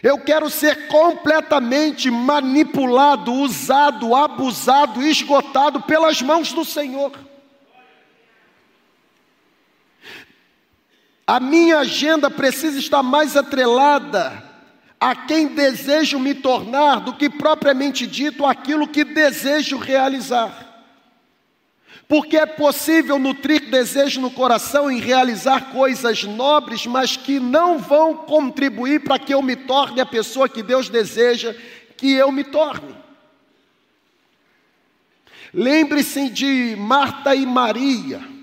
Eu 0.00 0.20
quero 0.20 0.48
ser 0.48 0.86
completamente 0.86 2.08
manipulado, 2.08 3.32
usado, 3.32 4.14
abusado, 4.14 5.02
esgotado 5.02 5.80
pelas 5.80 6.22
mãos 6.22 6.52
do 6.52 6.64
Senhor. 6.64 7.10
A 11.26 11.40
minha 11.40 11.78
agenda 11.78 12.30
precisa 12.30 12.78
estar 12.78 13.02
mais 13.02 13.36
atrelada 13.36 14.44
a 15.00 15.14
quem 15.14 15.48
desejo 15.48 16.20
me 16.20 16.34
tornar 16.34 17.00
do 17.00 17.14
que 17.14 17.28
propriamente 17.28 18.06
dito 18.06 18.46
aquilo 18.46 18.86
que 18.86 19.02
desejo 19.02 19.76
realizar. 19.76 20.64
Porque 22.08 22.36
é 22.36 22.46
possível 22.46 23.18
nutrir 23.18 23.68
desejo 23.68 24.20
no 24.20 24.30
coração 24.30 24.88
em 24.88 25.00
realizar 25.00 25.72
coisas 25.72 26.22
nobres, 26.22 26.86
mas 26.86 27.16
que 27.16 27.40
não 27.40 27.78
vão 27.78 28.14
contribuir 28.14 29.02
para 29.02 29.18
que 29.18 29.34
eu 29.34 29.42
me 29.42 29.56
torne 29.56 30.00
a 30.00 30.06
pessoa 30.06 30.48
que 30.48 30.62
Deus 30.62 30.88
deseja 30.88 31.52
que 31.96 32.12
eu 32.12 32.30
me 32.30 32.44
torne. 32.44 32.94
Lembre-se 35.52 36.28
de 36.28 36.76
Marta 36.78 37.34
e 37.34 37.44
Maria. 37.44 38.35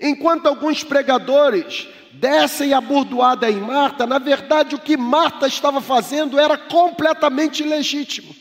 Enquanto 0.00 0.46
alguns 0.46 0.82
pregadores 0.82 1.88
descem 2.12 2.72
a 2.74 2.80
burdoada 2.80 3.50
em 3.50 3.60
Marta, 3.60 4.06
na 4.06 4.18
verdade 4.18 4.74
o 4.74 4.78
que 4.78 4.96
Marta 4.96 5.46
estava 5.46 5.80
fazendo 5.80 6.38
era 6.38 6.56
completamente 6.56 7.62
legítimo. 7.62 8.34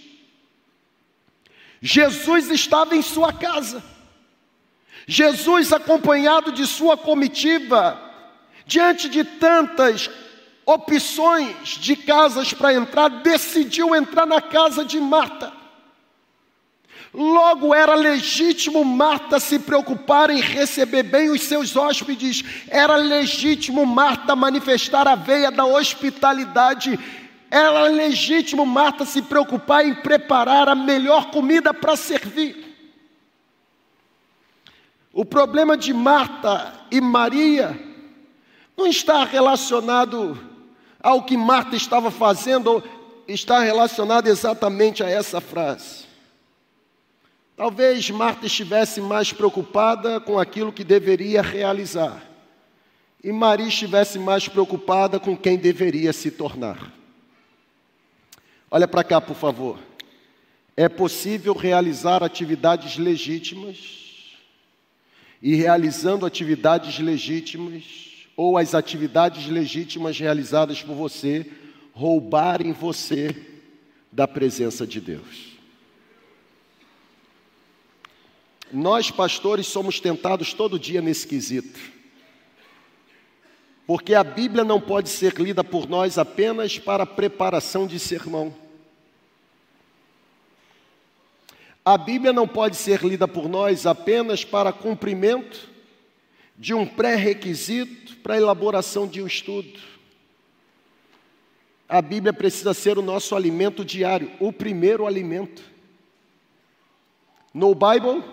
Jesus 1.82 2.50
estava 2.50 2.96
em 2.96 3.02
sua 3.02 3.34
casa. 3.34 3.84
Jesus, 5.08 5.74
acompanhado 5.74 6.52
de 6.52 6.68
sua 6.68 6.96
comitiva, 6.96 8.00
diante 8.66 9.10
de 9.10 9.24
tantas 9.24 10.10
opções 10.66 11.68
de 11.80 11.96
casas 11.96 12.54
para 12.54 12.74
entrar, 12.74 13.10
decidiu 13.10 13.96
entrar 13.96 14.26
na 14.26 14.42
casa 14.42 14.86
de 14.86 15.00
Marta. 15.00 15.61
Logo 17.14 17.76
era 17.76 17.94
legítimo 17.94 18.86
Marta 18.86 19.38
se 19.38 19.60
preocupar 19.60 20.30
em 20.30 20.40
receber 20.40 21.04
bem 21.04 21.30
os 21.30 21.42
seus 21.42 21.76
hóspedes, 21.76 22.42
era 22.70 22.96
legítimo 22.96 23.86
Marta 23.86 24.34
manifestar 24.34 25.08
a 25.10 25.16
veia 25.16 25.52
da 25.52 25.66
hospitalidade, 25.66 26.98
era 27.50 27.84
legítimo 27.84 28.66
Marta 28.66 29.04
se 29.04 29.22
preocupar 29.22 29.86
em 29.86 29.94
preparar 29.94 30.70
a 30.70 30.76
melhor 30.76 31.32
comida 31.32 31.74
para 31.74 31.98
servir. 31.98 32.72
O 35.12 35.26
problema 35.26 35.76
de 35.76 35.94
Marta 35.94 36.74
e 36.90 37.02
Maria 37.02 37.78
não 38.78 38.88
está 38.88 39.26
relacionado 39.26 40.40
ao 41.04 41.24
que 41.24 41.36
Marta 41.36 41.76
estava 41.76 42.10
fazendo, 42.10 42.82
está 43.28 43.60
relacionado 43.60 44.28
exatamente 44.28 45.04
a 45.04 45.10
essa 45.10 45.42
frase. 45.42 46.11
Talvez 47.56 48.10
Marta 48.10 48.46
estivesse 48.46 49.02
mais 49.02 49.32
preocupada 49.32 50.20
com 50.20 50.40
aquilo 50.40 50.72
que 50.72 50.84
deveria 50.84 51.42
realizar, 51.42 52.24
e 53.24 53.32
Maria 53.32 53.68
estivesse 53.68 54.18
mais 54.18 54.48
preocupada 54.48 55.20
com 55.20 55.38
quem 55.38 55.58
deveria 55.58 56.12
se 56.12 56.32
tornar. 56.32 56.92
Olha 58.70 58.88
para 58.88 59.04
cá, 59.04 59.22
por 59.22 59.36
favor. 59.36 59.78
É 60.76 60.90
possível 60.90 61.54
realizar 61.54 62.24
atividades 62.24 62.98
legítimas, 62.98 64.00
e 65.42 65.56
realizando 65.56 66.26
atividades 66.26 67.00
legítimas, 67.00 67.84
ou 68.36 68.58
as 68.58 68.74
atividades 68.74 69.48
legítimas 69.48 70.18
realizadas 70.18 70.82
por 70.82 70.96
você 70.96 71.46
roubarem 71.94 72.72
você 72.72 73.36
da 74.12 74.28
presença 74.28 74.88
de 74.88 75.02
Deus. 75.02 75.51
Nós, 78.72 79.12
pastores, 79.12 79.68
somos 79.68 80.00
tentados 80.00 80.54
todo 80.54 80.80
dia 80.80 81.02
nesse 81.02 81.28
quesito. 81.28 81.80
Porque 83.86 84.14
a 84.14 84.24
Bíblia 84.24 84.64
não 84.64 84.80
pode 84.80 85.10
ser 85.10 85.34
lida 85.34 85.64
por 85.64 85.90
nós 85.90 86.18
apenas 86.18 86.80
para 86.80 87.06
preparação 87.06 87.86
de 87.86 88.00
sermão. 88.00 88.56
A 91.84 91.98
Bíblia 91.98 92.32
não 92.32 92.48
pode 92.48 92.76
ser 92.78 93.04
lida 93.04 93.28
por 93.28 93.50
nós 93.50 93.86
apenas 93.86 94.46
para 94.46 94.72
cumprimento 94.72 95.68
de 96.56 96.74
um 96.74 96.86
pré-requisito 96.86 98.18
para 98.18 98.36
a 98.36 98.38
elaboração 98.38 99.08
de 99.08 99.22
um 99.22 99.26
estudo. 99.26 99.80
A 101.90 102.02
Bíblia 102.02 102.32
precisa 102.32 102.74
ser 102.74 102.98
o 102.98 103.02
nosso 103.02 103.36
alimento 103.36 103.84
diário, 103.84 104.32
o 104.40 104.54
primeiro 104.54 105.06
alimento. 105.06 105.62
No 107.54 107.76
Bible, 107.76 108.24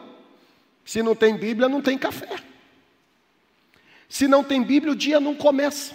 se 0.88 1.02
não 1.02 1.14
tem 1.14 1.36
Bíblia, 1.36 1.68
não 1.68 1.82
tem 1.82 1.98
café. 1.98 2.30
Se 4.08 4.26
não 4.26 4.42
tem 4.42 4.62
Bíblia, 4.62 4.94
o 4.94 4.96
dia 4.96 5.20
não 5.20 5.34
começa. 5.34 5.94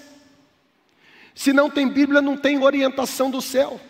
Se 1.33 1.51
não 1.51 1.67
tem 1.67 1.89
Bíblia, 1.89 2.21
não 2.21 2.37
tem 2.37 2.63
orientação 2.63 3.31
do 3.31 3.41
céu. 3.41 3.81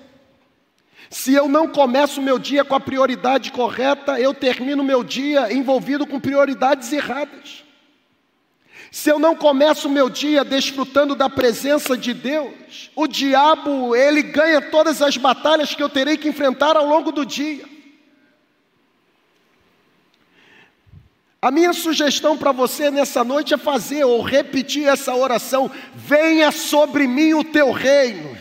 Se 1.10 1.34
eu 1.34 1.50
não 1.50 1.68
começo 1.68 2.22
o 2.22 2.24
meu 2.24 2.40
dia 2.40 2.64
com 2.64 2.74
a 2.74 2.80
prioridade 2.80 3.52
correta, 3.52 4.18
eu 4.18 4.34
termino 4.34 4.82
meu 4.82 5.04
dia 5.04 5.52
envolvido 5.52 6.08
com 6.08 6.22
prioridades 6.22 6.94
erradas. 6.94 7.66
Se 8.90 9.10
eu 9.10 9.20
não 9.20 9.36
começo 9.36 9.90
o 9.90 9.92
meu 9.92 10.10
dia 10.10 10.46
desfrutando 10.46 11.16
da 11.16 11.30
presença 11.30 11.98
de 11.98 12.14
Deus, 12.14 12.90
o 12.96 13.08
diabo, 13.08 13.94
ele 13.94 14.22
ganha 14.22 14.62
todas 14.62 15.02
as 15.02 15.18
batalhas 15.18 15.76
que 15.76 15.84
eu 15.84 15.90
terei 15.90 16.16
que 16.16 16.30
enfrentar 16.30 16.78
ao 16.78 16.88
longo 16.88 17.12
do 17.12 17.26
dia. 17.26 17.73
A 21.44 21.52
minha 21.52 21.74
sugestão 21.74 22.38
para 22.38 22.54
você 22.54 22.90
nessa 22.90 23.22
noite 23.22 23.54
é 23.54 23.58
fazer 23.58 24.06
ou 24.06 24.22
repetir 24.22 24.88
essa 24.88 25.14
oração: 25.14 25.70
venha 25.94 26.54
sobre 26.54 27.06
mim 27.06 27.34
o 27.34 27.44
teu 27.44 27.70
reino. 27.70 28.38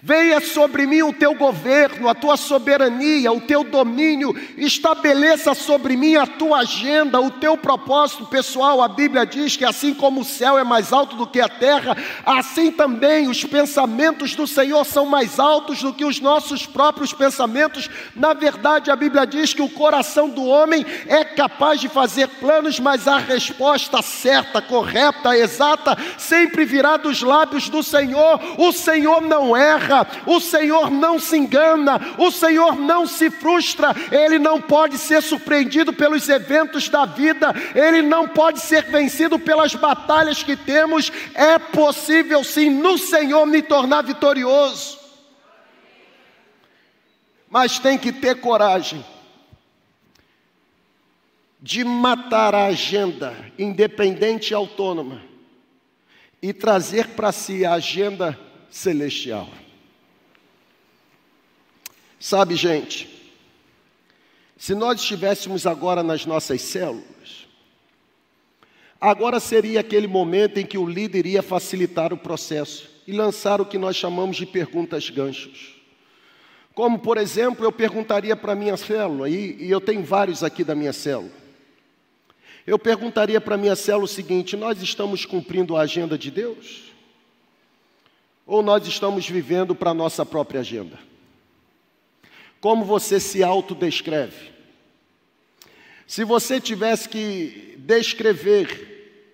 Venha 0.00 0.40
sobre 0.40 0.86
mim 0.86 1.02
o 1.02 1.12
teu 1.12 1.34
governo, 1.34 2.08
a 2.08 2.14
tua 2.14 2.36
soberania, 2.36 3.32
o 3.32 3.40
teu 3.40 3.64
domínio, 3.64 4.32
estabeleça 4.56 5.54
sobre 5.54 5.96
mim 5.96 6.14
a 6.14 6.24
tua 6.24 6.58
agenda, 6.60 7.20
o 7.20 7.32
teu 7.32 7.56
propósito 7.56 8.24
pessoal. 8.26 8.80
A 8.80 8.86
Bíblia 8.86 9.26
diz 9.26 9.56
que 9.56 9.64
assim 9.64 9.92
como 9.92 10.20
o 10.20 10.24
céu 10.24 10.56
é 10.56 10.62
mais 10.62 10.92
alto 10.92 11.16
do 11.16 11.26
que 11.26 11.40
a 11.40 11.48
terra, 11.48 11.96
assim 12.24 12.70
também 12.70 13.28
os 13.28 13.42
pensamentos 13.42 14.36
do 14.36 14.46
Senhor 14.46 14.84
são 14.84 15.04
mais 15.04 15.40
altos 15.40 15.82
do 15.82 15.92
que 15.92 16.04
os 16.04 16.20
nossos 16.20 16.64
próprios 16.64 17.12
pensamentos. 17.12 17.90
Na 18.14 18.34
verdade, 18.34 18.92
a 18.92 18.96
Bíblia 18.96 19.26
diz 19.26 19.52
que 19.52 19.62
o 19.62 19.68
coração 19.68 20.28
do 20.28 20.44
homem 20.44 20.86
é 21.08 21.24
capaz 21.24 21.80
de 21.80 21.88
fazer 21.88 22.28
planos, 22.28 22.78
mas 22.78 23.08
a 23.08 23.18
resposta 23.18 24.00
certa, 24.00 24.62
correta, 24.62 25.36
exata, 25.36 25.98
sempre 26.16 26.64
virá 26.64 26.96
dos 26.96 27.20
lábios 27.20 27.68
do 27.68 27.82
Senhor. 27.82 28.40
O 28.58 28.70
Senhor 28.70 29.20
não 29.22 29.56
erra 29.56 29.87
erra, 29.88 30.06
o 30.26 30.38
Senhor 30.40 30.90
não 30.90 31.18
se 31.18 31.36
engana, 31.36 32.14
o 32.18 32.30
Senhor 32.30 32.76
não 32.76 33.06
se 33.06 33.30
frustra, 33.30 33.94
ele 34.12 34.38
não 34.38 34.60
pode 34.60 34.98
ser 34.98 35.22
surpreendido 35.22 35.92
pelos 35.92 36.28
eventos 36.28 36.88
da 36.88 37.06
vida, 37.06 37.54
ele 37.74 38.02
não 38.02 38.28
pode 38.28 38.60
ser 38.60 38.84
vencido 38.84 39.38
pelas 39.38 39.74
batalhas 39.74 40.42
que 40.42 40.56
temos. 40.56 41.10
É 41.34 41.58
possível 41.58 42.44
sim 42.44 42.70
no 42.70 42.98
Senhor 42.98 43.46
me 43.46 43.62
tornar 43.62 44.02
vitorioso. 44.02 44.98
Mas 47.50 47.78
tem 47.78 47.96
que 47.96 48.12
ter 48.12 48.40
coragem 48.40 49.04
de 51.60 51.82
matar 51.82 52.54
a 52.54 52.66
agenda 52.66 53.34
independente 53.58 54.50
e 54.50 54.54
autônoma 54.54 55.22
e 56.40 56.52
trazer 56.52 57.08
para 57.08 57.32
si 57.32 57.64
a 57.64 57.72
agenda 57.72 58.38
celestial. 58.70 59.48
Sabe, 62.20 62.56
gente, 62.56 63.08
se 64.56 64.74
nós 64.74 65.00
estivéssemos 65.00 65.66
agora 65.66 66.02
nas 66.02 66.26
nossas 66.26 66.60
células, 66.62 67.46
agora 69.00 69.38
seria 69.38 69.80
aquele 69.80 70.08
momento 70.08 70.58
em 70.58 70.66
que 70.66 70.76
o 70.76 70.88
líder 70.88 71.18
iria 71.20 71.42
facilitar 71.42 72.12
o 72.12 72.18
processo 72.18 72.90
e 73.06 73.12
lançar 73.12 73.60
o 73.60 73.66
que 73.66 73.78
nós 73.78 73.94
chamamos 73.94 74.36
de 74.36 74.44
perguntas 74.44 75.08
ganchos. 75.08 75.76
Como, 76.74 76.98
por 76.98 77.16
exemplo, 77.18 77.64
eu 77.64 77.72
perguntaria 77.72 78.36
para 78.36 78.52
a 78.52 78.56
minha 78.56 78.76
célula, 78.76 79.28
e, 79.28 79.56
e 79.60 79.70
eu 79.70 79.80
tenho 79.80 80.02
vários 80.02 80.42
aqui 80.42 80.62
da 80.62 80.74
minha 80.74 80.92
célula. 80.92 81.32
Eu 82.66 82.78
perguntaria 82.78 83.40
para 83.40 83.54
a 83.54 83.58
minha 83.58 83.74
célula 83.74 84.04
o 84.04 84.08
seguinte: 84.08 84.56
nós 84.56 84.82
estamos 84.82 85.24
cumprindo 85.24 85.76
a 85.76 85.80
agenda 85.80 86.18
de 86.18 86.30
Deus? 86.30 86.92
Ou 88.46 88.62
nós 88.62 88.86
estamos 88.86 89.28
vivendo 89.28 89.74
para 89.74 89.90
a 89.90 89.94
nossa 89.94 90.26
própria 90.26 90.60
agenda? 90.60 90.98
Como 92.60 92.84
você 92.84 93.20
se 93.20 93.42
autodescreve? 93.42 94.52
Se 96.06 96.24
você 96.24 96.60
tivesse 96.60 97.08
que 97.08 97.74
descrever, 97.78 99.26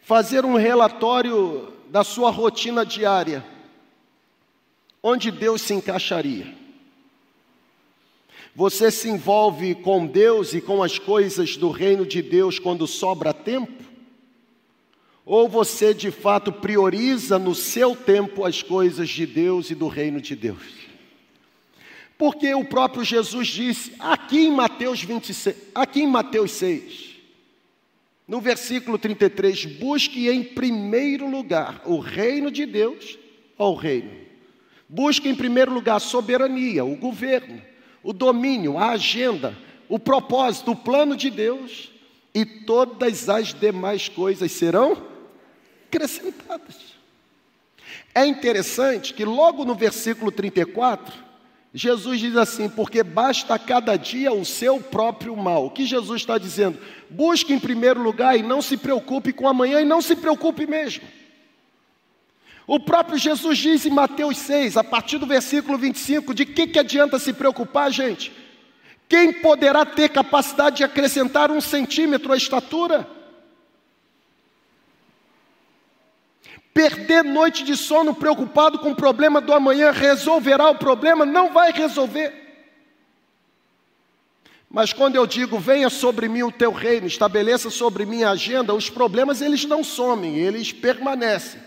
fazer 0.00 0.44
um 0.44 0.54
relatório 0.54 1.72
da 1.88 2.04
sua 2.04 2.30
rotina 2.30 2.86
diária, 2.86 3.44
onde 5.02 5.30
Deus 5.30 5.62
se 5.62 5.74
encaixaria? 5.74 6.54
Você 8.54 8.90
se 8.90 9.08
envolve 9.08 9.74
com 9.74 10.06
Deus 10.06 10.54
e 10.54 10.60
com 10.60 10.82
as 10.82 10.98
coisas 10.98 11.56
do 11.56 11.70
reino 11.70 12.06
de 12.06 12.22
Deus 12.22 12.58
quando 12.58 12.86
sobra 12.86 13.32
tempo? 13.32 13.84
Ou 15.24 15.48
você 15.48 15.94
de 15.94 16.10
fato 16.10 16.52
prioriza 16.52 17.38
no 17.38 17.54
seu 17.54 17.94
tempo 17.94 18.44
as 18.44 18.62
coisas 18.62 19.08
de 19.08 19.26
Deus 19.26 19.70
e 19.70 19.74
do 19.74 19.86
reino 19.86 20.20
de 20.20 20.34
Deus? 20.34 20.89
Porque 22.20 22.54
o 22.54 22.62
próprio 22.62 23.02
Jesus 23.02 23.48
disse, 23.48 23.94
aqui 23.98 24.40
em 24.40 24.50
Mateus 24.50 25.02
26, 25.02 25.56
aqui 25.74 26.02
em 26.02 26.06
Mateus 26.06 26.50
6, 26.50 27.16
no 28.28 28.42
versículo 28.42 28.98
33, 28.98 29.64
busque 29.64 30.28
em 30.28 30.44
primeiro 30.44 31.26
lugar 31.26 31.80
o 31.86 31.98
reino 31.98 32.50
de 32.50 32.66
Deus 32.66 33.18
ou 33.56 33.72
o 33.72 33.74
reino. 33.74 34.10
Busque 34.86 35.30
em 35.30 35.34
primeiro 35.34 35.72
lugar 35.72 35.96
a 35.96 35.98
soberania, 35.98 36.84
o 36.84 36.94
governo, 36.94 37.62
o 38.02 38.12
domínio, 38.12 38.76
a 38.76 38.90
agenda, 38.90 39.56
o 39.88 39.98
propósito, 39.98 40.72
o 40.72 40.76
plano 40.76 41.16
de 41.16 41.30
Deus, 41.30 41.90
e 42.34 42.44
todas 42.44 43.30
as 43.30 43.54
demais 43.54 44.10
coisas 44.10 44.52
serão 44.52 45.06
acrescentadas. 45.86 46.76
É 48.14 48.26
interessante 48.26 49.14
que 49.14 49.24
logo 49.24 49.64
no 49.64 49.74
versículo 49.74 50.30
34, 50.30 51.29
Jesus 51.72 52.18
diz 52.18 52.36
assim: 52.36 52.68
porque 52.68 53.02
basta 53.02 53.58
cada 53.58 53.96
dia 53.96 54.32
o 54.32 54.44
seu 54.44 54.80
próprio 54.80 55.36
mal. 55.36 55.66
O 55.66 55.70
que 55.70 55.86
Jesus 55.86 56.22
está 56.22 56.36
dizendo? 56.36 56.78
Busque 57.08 57.52
em 57.52 57.60
primeiro 57.60 58.02
lugar 58.02 58.36
e 58.38 58.42
não 58.42 58.60
se 58.60 58.76
preocupe 58.76 59.32
com 59.32 59.48
amanhã 59.48 59.80
e 59.80 59.84
não 59.84 60.02
se 60.02 60.16
preocupe 60.16 60.66
mesmo. 60.66 61.04
O 62.66 62.78
próprio 62.78 63.18
Jesus 63.18 63.58
diz 63.58 63.84
em 63.84 63.90
Mateus 63.90 64.36
6, 64.38 64.76
a 64.76 64.84
partir 64.84 65.18
do 65.18 65.26
versículo 65.26 65.76
25, 65.76 66.32
de 66.32 66.46
que, 66.46 66.68
que 66.68 66.78
adianta 66.78 67.18
se 67.18 67.32
preocupar, 67.32 67.90
gente? 67.90 68.32
Quem 69.08 69.32
poderá 69.32 69.84
ter 69.84 70.08
capacidade 70.08 70.76
de 70.76 70.84
acrescentar 70.84 71.50
um 71.50 71.60
centímetro 71.60 72.32
à 72.32 72.36
estatura? 72.36 73.08
Perder 76.72 77.24
noite 77.24 77.64
de 77.64 77.76
sono 77.76 78.14
preocupado 78.14 78.78
com 78.78 78.92
o 78.92 78.96
problema 78.96 79.40
do 79.40 79.52
amanhã 79.52 79.90
resolverá 79.90 80.70
o 80.70 80.76
problema? 80.76 81.26
Não 81.26 81.52
vai 81.52 81.72
resolver. 81.72 82.32
Mas 84.70 84.92
quando 84.92 85.16
eu 85.16 85.26
digo 85.26 85.58
venha 85.58 85.90
sobre 85.90 86.28
mim 86.28 86.44
o 86.44 86.52
teu 86.52 86.70
reino, 86.70 87.08
estabeleça 87.08 87.70
sobre 87.70 88.06
mim 88.06 88.22
a 88.22 88.30
agenda, 88.30 88.72
os 88.72 88.88
problemas 88.88 89.40
eles 89.40 89.64
não 89.64 89.82
somem, 89.82 90.38
eles 90.38 90.72
permanecem. 90.72 91.60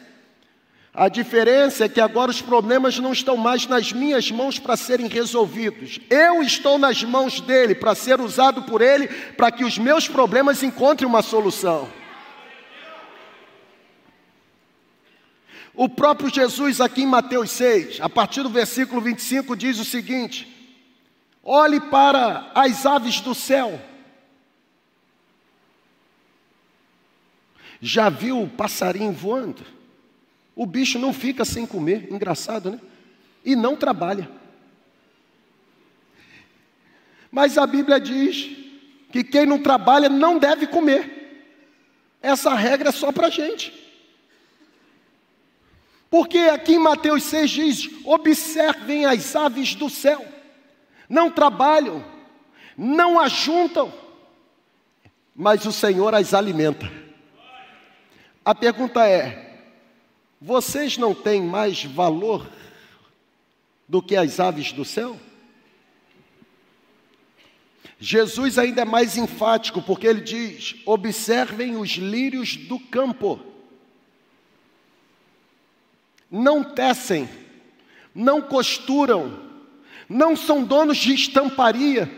A 0.94 1.10
diferença 1.10 1.86
é 1.86 1.90
que 1.90 2.00
agora 2.00 2.32
os 2.32 2.42
problemas 2.42 3.00
não 3.00 3.12
estão 3.12 3.36
mais 3.36 3.68
nas 3.68 3.92
minhas 3.92 4.32
mãos 4.32 4.60
para 4.60 4.78
serem 4.78 5.08
resolvidos. 5.08 6.00
Eu 6.08 6.42
estou 6.44 6.78
nas 6.78 7.04
mãos 7.04 7.42
dele 7.42 7.74
para 7.76 7.96
ser 7.96 8.22
usado 8.22 8.62
por 8.62 8.80
ele 8.80 9.08
para 9.08 9.52
que 9.52 9.66
os 9.66 9.78
meus 9.78 10.08
problemas 10.08 10.64
encontrem 10.64 11.10
uma 11.10 11.24
solução. 11.24 11.90
O 15.76 15.90
próprio 15.90 16.30
Jesus, 16.30 16.80
aqui 16.80 17.02
em 17.02 17.08
Mateus 17.08 17.50
6, 17.52 18.00
a 18.00 18.08
partir 18.08 18.44
do 18.44 18.50
versículo 18.50 19.02
25, 19.02 19.56
diz 19.56 19.80
o 19.80 19.86
seguinte: 19.86 20.48
Olhe 21.44 21.80
para 21.80 22.52
as 22.54 22.86
aves 22.86 23.20
do 23.20 23.34
céu. 23.34 23.82
Já 27.82 28.10
viu 28.10 28.42
o 28.42 28.50
passarinho 28.50 29.12
voando? 29.12 29.66
O 30.56 30.66
bicho 30.66 31.00
não 31.00 31.12
fica 31.12 31.44
sem 31.44 31.66
comer, 31.66 32.08
engraçado, 32.12 32.72
né? 32.72 32.80
E 33.44 33.56
não 33.56 33.76
trabalha. 33.76 34.30
Mas 37.32 37.58
a 37.58 37.66
Bíblia 37.66 38.00
diz 38.00 38.56
que 39.12 39.24
quem 39.24 39.46
não 39.48 39.60
trabalha 39.62 40.08
não 40.08 40.38
deve 40.38 40.68
comer. 40.68 41.50
Essa 42.22 42.54
regra 42.54 42.90
é 42.90 42.92
só 42.92 43.12
para 43.12 43.28
a 43.28 43.32
gente. 43.32 43.83
Porque 46.14 46.38
aqui 46.38 46.74
em 46.74 46.78
Mateus 46.78 47.24
6 47.24 47.50
diz: 47.50 47.90
observem 48.06 49.04
as 49.04 49.36
aves 49.36 49.74
do 49.74 49.90
céu 49.90 50.24
não 51.10 51.32
trabalham, 51.32 52.06
não 52.78 53.20
ajuntam, 53.20 53.92
mas 55.36 55.66
o 55.66 55.72
Senhor 55.72 56.14
as 56.14 56.36
alimenta. 56.36 56.88
A 58.46 58.54
pergunta 58.54 59.08
é: 59.08 59.58
vocês 60.40 61.00
não 61.00 61.16
têm 61.16 61.42
mais 61.42 61.84
valor 61.84 62.48
do 63.90 64.00
que 64.00 64.16
as 64.16 64.40
aves 64.40 64.72
do 64.72 64.86
céu? 64.86 65.20
Jesus 68.00 68.60
ainda 68.60 68.84
é 68.84 68.86
mais 68.86 69.18
enfático, 69.18 69.82
porque 69.82 70.06
ele 70.06 70.22
diz: 70.22 70.76
observem 70.86 71.76
os 71.76 71.90
lírios 71.94 72.56
do 72.56 72.80
campo. 72.80 73.53
Não 76.36 76.64
tecem, 76.64 77.30
não 78.16 78.42
costuram, 78.42 79.40
não 80.10 80.36
são 80.36 80.64
donos 80.64 80.98
de 80.98 81.14
estamparia, 81.14 82.12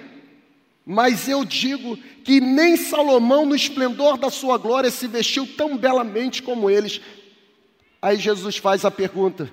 mas 0.86 1.28
eu 1.28 1.44
digo 1.44 1.98
que 2.24 2.40
nem 2.40 2.78
Salomão, 2.78 3.46
no 3.46 3.54
esplendor 3.54 4.16
da 4.16 4.30
sua 4.30 4.58
glória, 4.58 4.90
se 4.90 5.06
vestiu 5.06 5.46
tão 5.58 5.76
belamente 5.76 6.42
como 6.42 6.70
eles. 6.70 7.02
Aí 8.02 8.18
Jesus 8.18 8.56
faz 8.56 8.86
a 8.86 8.90
pergunta: 8.90 9.52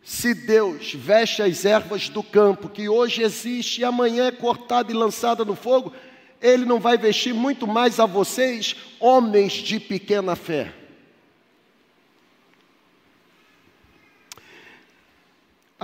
se 0.00 0.32
Deus 0.32 0.94
veste 0.94 1.42
as 1.42 1.64
ervas 1.64 2.08
do 2.08 2.22
campo, 2.22 2.68
que 2.68 2.88
hoje 2.88 3.20
existe 3.20 3.80
e 3.80 3.84
amanhã 3.84 4.28
é 4.28 4.30
cortada 4.30 4.92
e 4.92 4.94
lançada 4.94 5.44
no 5.44 5.56
fogo, 5.56 5.92
Ele 6.40 6.64
não 6.64 6.78
vai 6.78 6.96
vestir 6.96 7.34
muito 7.34 7.66
mais 7.66 7.98
a 7.98 8.06
vocês, 8.06 8.76
homens 9.00 9.54
de 9.54 9.80
pequena 9.80 10.36
fé. 10.36 10.83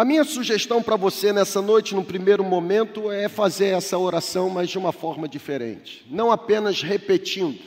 A 0.01 0.05
minha 0.07 0.25
sugestão 0.25 0.83
para 0.83 0.97
você 0.97 1.31
nessa 1.31 1.61
noite, 1.61 1.95
no 1.95 2.03
primeiro 2.03 2.43
momento, 2.43 3.13
é 3.13 3.29
fazer 3.29 3.77
essa 3.77 3.99
oração, 3.99 4.49
mas 4.49 4.71
de 4.71 4.79
uma 4.79 4.93
forma 4.93 5.29
diferente. 5.29 6.07
Não 6.09 6.33
apenas 6.33 6.81
repetindo, 6.81 7.61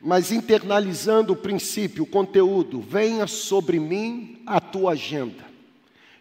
mas 0.00 0.30
internalizando 0.30 1.32
o 1.32 1.36
princípio, 1.36 2.04
o 2.04 2.06
conteúdo. 2.06 2.80
Venha 2.80 3.26
sobre 3.26 3.80
mim 3.80 4.40
a 4.46 4.60
tua 4.60 4.92
agenda. 4.92 5.44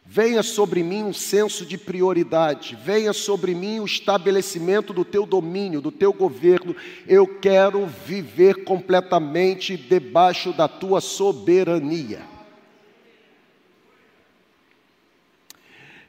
Venha 0.04 0.42
sobre 0.42 0.82
mim 0.82 1.04
um 1.04 1.14
senso 1.14 1.68
de 1.68 1.78
prioridade. 1.78 2.76
Venha 2.84 3.14
sobre 3.14 3.54
mim 3.54 3.80
o 3.80 3.86
estabelecimento 3.86 4.92
do 4.92 5.06
teu 5.06 5.28
domínio, 5.28 5.82
do 5.82 5.92
teu 5.92 6.12
governo. 6.12 6.76
Eu 7.08 7.28
quero 7.28 7.86
viver 7.86 8.64
completamente 8.64 9.78
debaixo 9.78 10.52
da 10.52 10.68
tua 10.68 11.00
soberania. 11.00 12.33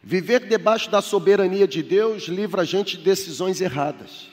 Viver 0.07 0.47
debaixo 0.47 0.91
da 0.91 1.01
soberania 1.01 1.67
de 1.67 1.83
Deus 1.83 2.25
livra 2.25 2.61
a 2.61 2.65
gente 2.65 2.99
de 2.99 3.05
decisões 3.05 3.63
erradas. 3.63 4.29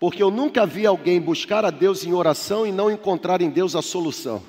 Porque 0.00 0.22
eu 0.22 0.30
nunca 0.30 0.64
vi 0.64 0.86
alguém 0.86 1.20
buscar 1.20 1.62
a 1.62 1.70
Deus 1.70 2.06
em 2.06 2.14
oração 2.14 2.66
e 2.66 2.72
não 2.72 2.90
encontrar 2.90 3.42
em 3.42 3.50
Deus 3.50 3.76
a 3.76 3.82
solução. 3.82 4.42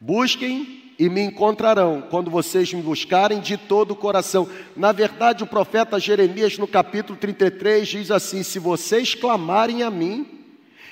Busquem 0.00 0.92
e 0.96 1.08
me 1.08 1.20
encontrarão 1.20 2.00
quando 2.08 2.30
vocês 2.30 2.72
me 2.72 2.80
buscarem 2.80 3.40
de 3.40 3.56
todo 3.56 3.90
o 3.90 3.96
coração. 3.96 4.48
Na 4.76 4.92
verdade, 4.92 5.42
o 5.42 5.48
profeta 5.48 5.98
Jeremias, 5.98 6.56
no 6.56 6.68
capítulo 6.68 7.18
33, 7.18 7.88
diz 7.88 8.10
assim: 8.12 8.44
Se 8.44 8.60
vocês 8.60 9.16
clamarem 9.16 9.82
a 9.82 9.90
mim, 9.90 10.26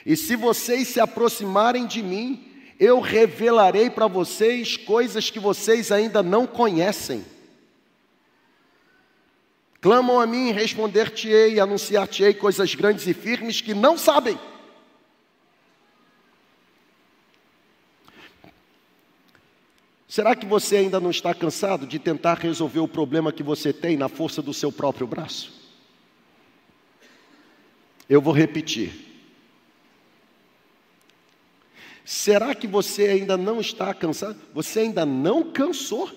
e 0.04 0.16
se 0.16 0.34
vocês 0.34 0.88
se 0.88 0.98
aproximarem 0.98 1.86
de 1.86 2.02
mim, 2.02 2.44
eu 2.80 2.98
revelarei 2.98 3.88
para 3.88 4.08
vocês 4.08 4.76
coisas 4.76 5.30
que 5.30 5.38
vocês 5.38 5.92
ainda 5.92 6.24
não 6.24 6.44
conhecem. 6.44 7.24
Clamam 9.80 10.18
a 10.18 10.26
mim, 10.26 10.50
responder-te-ei, 10.50 11.60
anunciar-te-ei 11.60 12.34
coisas 12.34 12.74
grandes 12.74 13.06
e 13.06 13.14
firmes 13.14 13.60
que 13.60 13.74
não 13.74 13.96
sabem. 13.96 14.38
Será 20.08 20.34
que 20.34 20.46
você 20.46 20.78
ainda 20.78 20.98
não 20.98 21.10
está 21.10 21.32
cansado 21.32 21.86
de 21.86 21.98
tentar 21.98 22.38
resolver 22.38 22.80
o 22.80 22.88
problema 22.88 23.32
que 23.32 23.42
você 23.42 23.72
tem 23.72 23.96
na 23.96 24.08
força 24.08 24.42
do 24.42 24.52
seu 24.52 24.72
próprio 24.72 25.06
braço? 25.06 25.52
Eu 28.08 28.20
vou 28.20 28.32
repetir. 28.32 29.06
Será 32.04 32.54
que 32.54 32.66
você 32.66 33.06
ainda 33.06 33.36
não 33.36 33.60
está 33.60 33.92
cansado? 33.92 34.40
Você 34.54 34.80
ainda 34.80 35.04
não 35.04 35.52
cansou? 35.52 36.10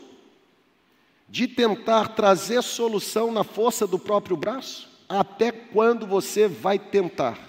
De 1.32 1.48
tentar 1.48 2.10
trazer 2.10 2.62
solução 2.62 3.32
na 3.32 3.42
força 3.42 3.88
do 3.88 3.98
próprio 3.98 4.36
braço? 4.36 4.90
Até 5.08 5.50
quando 5.50 6.06
você 6.06 6.46
vai 6.46 6.78
tentar? 6.78 7.40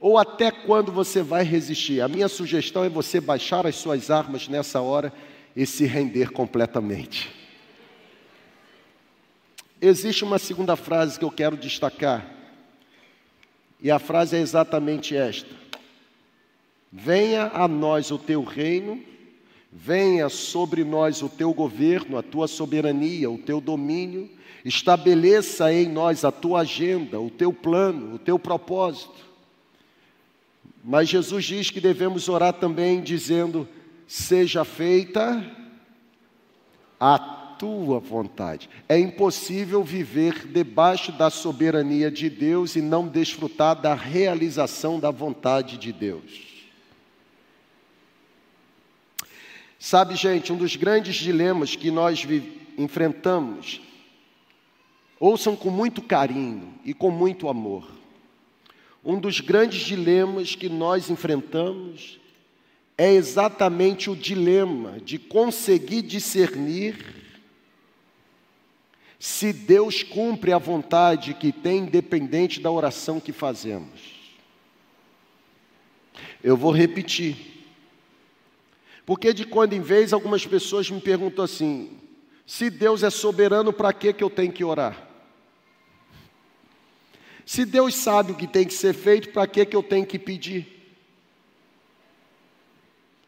Ou 0.00 0.18
até 0.18 0.50
quando 0.50 0.90
você 0.90 1.22
vai 1.22 1.44
resistir? 1.44 2.00
A 2.00 2.08
minha 2.08 2.26
sugestão 2.26 2.82
é 2.82 2.88
você 2.88 3.20
baixar 3.20 3.68
as 3.68 3.76
suas 3.76 4.10
armas 4.10 4.48
nessa 4.48 4.80
hora 4.80 5.12
e 5.54 5.64
se 5.64 5.86
render 5.86 6.32
completamente. 6.32 7.30
Existe 9.80 10.24
uma 10.24 10.38
segunda 10.38 10.74
frase 10.74 11.16
que 11.16 11.24
eu 11.24 11.30
quero 11.30 11.56
destacar, 11.56 12.28
e 13.80 13.92
a 13.92 14.00
frase 14.00 14.36
é 14.36 14.40
exatamente 14.40 15.16
esta: 15.16 15.54
Venha 16.90 17.50
a 17.54 17.68
nós 17.68 18.10
o 18.10 18.18
teu 18.18 18.42
reino 18.42 19.13
Venha 19.76 20.28
sobre 20.28 20.84
nós 20.84 21.20
o 21.20 21.28
teu 21.28 21.52
governo, 21.52 22.16
a 22.16 22.22
tua 22.22 22.46
soberania, 22.46 23.28
o 23.28 23.36
teu 23.36 23.60
domínio, 23.60 24.30
estabeleça 24.64 25.72
em 25.72 25.88
nós 25.88 26.24
a 26.24 26.30
tua 26.30 26.60
agenda, 26.60 27.20
o 27.20 27.28
teu 27.28 27.52
plano, 27.52 28.14
o 28.14 28.18
teu 28.20 28.38
propósito. 28.38 29.24
Mas 30.82 31.08
Jesus 31.08 31.44
diz 31.44 31.70
que 31.70 31.80
devemos 31.80 32.28
orar 32.28 32.52
também 32.52 33.02
dizendo: 33.02 33.68
seja 34.06 34.64
feita 34.64 35.44
a 37.00 37.18
tua 37.18 37.98
vontade. 37.98 38.70
É 38.88 38.96
impossível 38.96 39.82
viver 39.82 40.46
debaixo 40.46 41.10
da 41.10 41.30
soberania 41.30 42.12
de 42.12 42.30
Deus 42.30 42.76
e 42.76 42.80
não 42.80 43.08
desfrutar 43.08 43.74
da 43.74 43.92
realização 43.92 45.00
da 45.00 45.10
vontade 45.10 45.78
de 45.78 45.92
Deus. 45.92 46.53
Sabe, 49.86 50.16
gente, 50.16 50.50
um 50.50 50.56
dos 50.56 50.76
grandes 50.76 51.14
dilemas 51.16 51.76
que 51.76 51.90
nós 51.90 52.26
enfrentamos, 52.78 53.82
ouçam 55.20 55.54
com 55.54 55.68
muito 55.68 56.00
carinho 56.00 56.72
e 56.86 56.94
com 56.94 57.10
muito 57.10 57.50
amor. 57.50 57.86
Um 59.04 59.20
dos 59.20 59.40
grandes 59.40 59.82
dilemas 59.82 60.54
que 60.54 60.70
nós 60.70 61.10
enfrentamos 61.10 62.18
é 62.96 63.12
exatamente 63.12 64.08
o 64.08 64.16
dilema 64.16 64.98
de 65.00 65.18
conseguir 65.18 66.00
discernir 66.00 66.96
se 69.18 69.52
Deus 69.52 70.02
cumpre 70.02 70.50
a 70.54 70.58
vontade 70.58 71.34
que 71.34 71.52
tem, 71.52 71.80
independente 71.80 72.58
da 72.58 72.70
oração 72.70 73.20
que 73.20 73.32
fazemos. 73.32 74.00
Eu 76.42 76.56
vou 76.56 76.72
repetir. 76.72 77.53
Porque 79.06 79.32
de 79.32 79.44
quando 79.44 79.74
em 79.74 79.80
vez 79.80 80.12
algumas 80.12 80.46
pessoas 80.46 80.90
me 80.90 81.00
perguntam 81.00 81.44
assim: 81.44 81.98
se 82.46 82.70
Deus 82.70 83.02
é 83.02 83.10
soberano, 83.10 83.72
para 83.72 83.92
que, 83.92 84.12
que 84.12 84.24
eu 84.24 84.30
tenho 84.30 84.52
que 84.52 84.64
orar? 84.64 85.08
Se 87.46 87.64
Deus 87.64 87.94
sabe 87.94 88.32
o 88.32 88.34
que 88.34 88.46
tem 88.46 88.66
que 88.66 88.72
ser 88.72 88.94
feito, 88.94 89.28
para 89.30 89.46
que, 89.46 89.66
que 89.66 89.76
eu 89.76 89.82
tenho 89.82 90.06
que 90.06 90.18
pedir? 90.18 90.74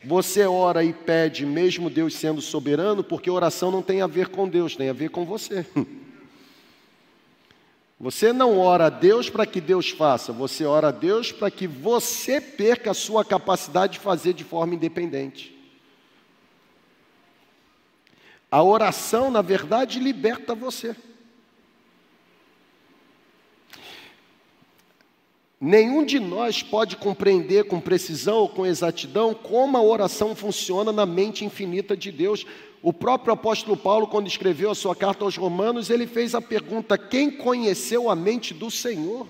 Você 0.03 0.47
ora 0.47 0.85
e 0.85 0.93
pede, 0.93 1.45
mesmo 1.45 1.91
Deus 1.91 2.15
sendo 2.15 2.41
soberano, 2.41 3.03
porque 3.03 3.31
oração 3.31 3.71
não 3.71 3.83
tem 3.83 4.01
a 4.01 4.07
ver 4.07 4.29
com 4.29 4.49
Deus, 4.49 4.77
tem 4.77 4.89
a 4.89 4.93
ver 4.93 5.11
com 5.11 5.25
você. 5.25 5.67
Você 7.99 8.31
não 8.31 8.59
ora 8.59 8.87
a 8.87 8.91
Deus 8.91 9.31
para 9.31 9.47
que 9.47 9.59
Deus 9.59 9.89
faça, 9.89 10.31
você 10.31 10.67
ora 10.67 10.89
a 10.89 10.91
Deus 10.91 11.33
para 11.33 11.51
que 11.51 11.67
você 11.67 12.43
perca 12.43 12.91
a 12.91 12.95
sua 12.95 13.25
capacidade 13.25 13.95
de 13.95 14.01
fazer 14.01 14.35
de 14.35 14.45
forma 14.45 14.75
independente. 14.75 15.56
A 18.57 18.63
oração, 18.63 19.31
na 19.31 19.43
verdade, 19.43 20.01
liberta 20.01 20.55
você. 20.55 20.97
Nenhum 25.61 26.03
de 26.03 26.19
nós 26.19 26.63
pode 26.63 26.97
compreender 26.97 27.65
com 27.65 27.79
precisão 27.79 28.37
ou 28.39 28.49
com 28.49 28.65
exatidão 28.65 29.35
como 29.35 29.77
a 29.77 29.83
oração 29.83 30.35
funciona 30.35 30.91
na 30.91 31.05
mente 31.05 31.45
infinita 31.45 31.95
de 31.95 32.11
Deus. 32.11 32.47
O 32.83 32.95
próprio 32.95 33.35
apóstolo 33.35 33.77
Paulo, 33.77 34.07
quando 34.07 34.27
escreveu 34.27 34.71
a 34.71 34.75
sua 34.75 34.97
carta 34.97 35.27
aos 35.27 35.37
Romanos, 35.37 35.91
ele 35.91 36.07
fez 36.07 36.35
a 36.35 36.41
pergunta: 36.41 36.97
quem 36.97 37.31
conheceu 37.31 38.09
a 38.09 38.17
mente 38.17 38.55
do 38.55 38.71
Senhor? 38.71 39.29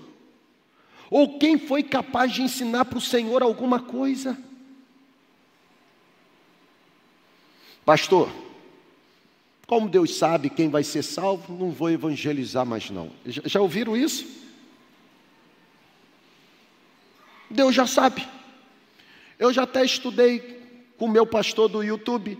Ou 1.11 1.37
quem 1.37 1.59
foi 1.59 1.83
capaz 1.83 2.31
de 2.31 2.43
ensinar 2.43 2.85
para 2.85 2.97
o 2.97 3.01
Senhor 3.01 3.43
alguma 3.43 3.81
coisa? 3.81 4.37
Pastor, 7.83 8.46
como 9.67 9.89
Deus 9.89 10.15
sabe 10.15 10.49
quem 10.49 10.69
vai 10.69 10.81
ser 10.81 11.03
salvo, 11.03 11.53
não 11.53 11.71
vou 11.71 11.89
evangelizar 11.89 12.65
mais 12.65 12.89
não. 12.89 13.11
Já, 13.25 13.59
ouviram 13.59 13.97
isso? 13.97 14.25
Deus 17.51 17.75
já 17.75 17.85
sabe. 17.85 18.25
Eu 19.37 19.51
já 19.51 19.63
até 19.63 19.83
estudei 19.83 20.39
com 20.97 21.05
o 21.05 21.09
meu 21.09 21.27
pastor 21.27 21.67
do 21.67 21.83
YouTube 21.83 22.39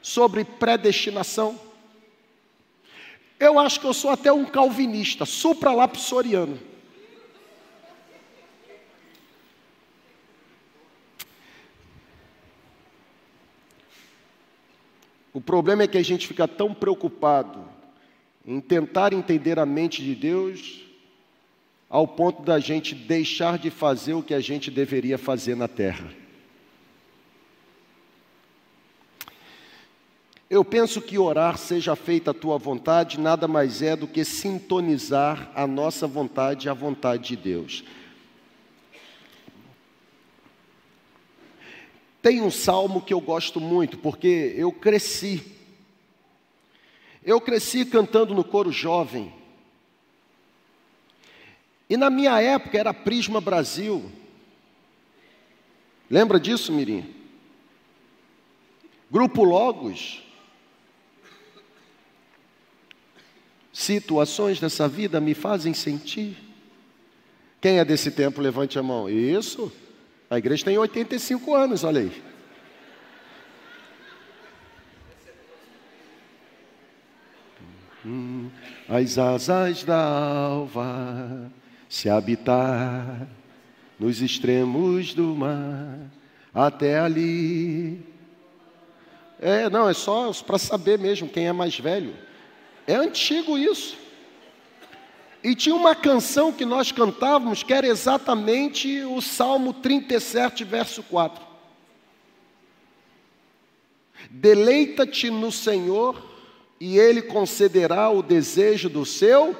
sobre 0.00 0.44
predestinação. 0.44 1.60
Eu 3.38 3.58
acho 3.58 3.80
que 3.80 3.86
eu 3.86 3.92
sou 3.92 4.10
até 4.10 4.32
um 4.32 4.44
calvinista, 4.44 5.26
supralapsoriano. 5.26 6.58
O 15.36 15.40
problema 15.42 15.82
é 15.82 15.86
que 15.86 15.98
a 15.98 16.02
gente 16.02 16.26
fica 16.26 16.48
tão 16.48 16.72
preocupado 16.72 17.62
em 18.46 18.58
tentar 18.58 19.12
entender 19.12 19.58
a 19.58 19.66
mente 19.66 20.02
de 20.02 20.14
Deus 20.14 20.80
ao 21.90 22.08
ponto 22.08 22.40
da 22.40 22.58
gente 22.58 22.94
deixar 22.94 23.58
de 23.58 23.68
fazer 23.68 24.14
o 24.14 24.22
que 24.22 24.32
a 24.32 24.40
gente 24.40 24.70
deveria 24.70 25.18
fazer 25.18 25.54
na 25.54 25.68
terra. 25.68 26.08
Eu 30.48 30.64
penso 30.64 31.02
que 31.02 31.18
orar 31.18 31.58
seja 31.58 31.94
feita 31.94 32.30
a 32.30 32.34
tua 32.34 32.56
vontade 32.56 33.20
nada 33.20 33.46
mais 33.46 33.82
é 33.82 33.94
do 33.94 34.08
que 34.08 34.24
sintonizar 34.24 35.52
a 35.54 35.66
nossa 35.66 36.06
vontade 36.06 36.66
à 36.66 36.72
vontade 36.72 37.28
de 37.28 37.36
Deus. 37.36 37.84
Tem 42.26 42.42
um 42.42 42.50
salmo 42.50 43.00
que 43.00 43.14
eu 43.14 43.20
gosto 43.20 43.60
muito, 43.60 43.98
porque 43.98 44.52
eu 44.56 44.72
cresci. 44.72 45.44
Eu 47.22 47.40
cresci 47.40 47.84
cantando 47.84 48.34
no 48.34 48.42
coro 48.42 48.72
jovem. 48.72 49.32
E 51.88 51.96
na 51.96 52.10
minha 52.10 52.40
época 52.40 52.76
era 52.76 52.92
Prisma 52.92 53.40
Brasil. 53.40 54.10
Lembra 56.10 56.40
disso, 56.40 56.72
Mirim? 56.72 57.14
Grupo 59.08 59.44
Logos. 59.44 60.20
Situações 63.72 64.58
dessa 64.58 64.88
vida 64.88 65.20
me 65.20 65.32
fazem 65.32 65.72
sentir. 65.72 66.36
Quem 67.60 67.78
é 67.78 67.84
desse 67.84 68.10
tempo, 68.10 68.40
levante 68.40 68.80
a 68.80 68.82
mão. 68.82 69.08
Isso. 69.08 69.72
A 70.28 70.38
igreja 70.38 70.64
tem 70.64 70.76
85 70.76 71.54
anos, 71.54 71.84
olha 71.84 72.00
aí. 72.00 72.22
Hum, 78.04 78.50
as 78.88 79.18
asas 79.18 79.82
da 79.84 80.00
alva 80.00 81.50
se 81.88 82.08
habitar 82.08 83.26
nos 83.98 84.20
extremos 84.20 85.14
do 85.14 85.34
mar, 85.34 85.98
até 86.52 86.98
ali. 86.98 88.00
É, 89.40 89.68
não, 89.70 89.88
é 89.88 89.94
só 89.94 90.32
para 90.44 90.58
saber 90.58 90.98
mesmo 90.98 91.28
quem 91.28 91.46
é 91.46 91.52
mais 91.52 91.78
velho. 91.78 92.14
É 92.86 92.94
antigo 92.94 93.58
isso. 93.58 94.05
E 95.46 95.54
tinha 95.54 95.76
uma 95.76 95.94
canção 95.94 96.52
que 96.52 96.64
nós 96.64 96.90
cantávamos 96.90 97.62
que 97.62 97.72
era 97.72 97.86
exatamente 97.86 99.02
o 99.02 99.20
Salmo 99.22 99.72
37, 99.72 100.64
verso 100.64 101.04
4. 101.04 101.40
Deleita-te 104.28 105.30
no 105.30 105.52
Senhor, 105.52 106.20
e 106.80 106.98
Ele 106.98 107.22
concederá 107.22 108.10
o 108.10 108.24
desejo 108.24 108.88
do 108.88 109.06
seu 109.06 109.56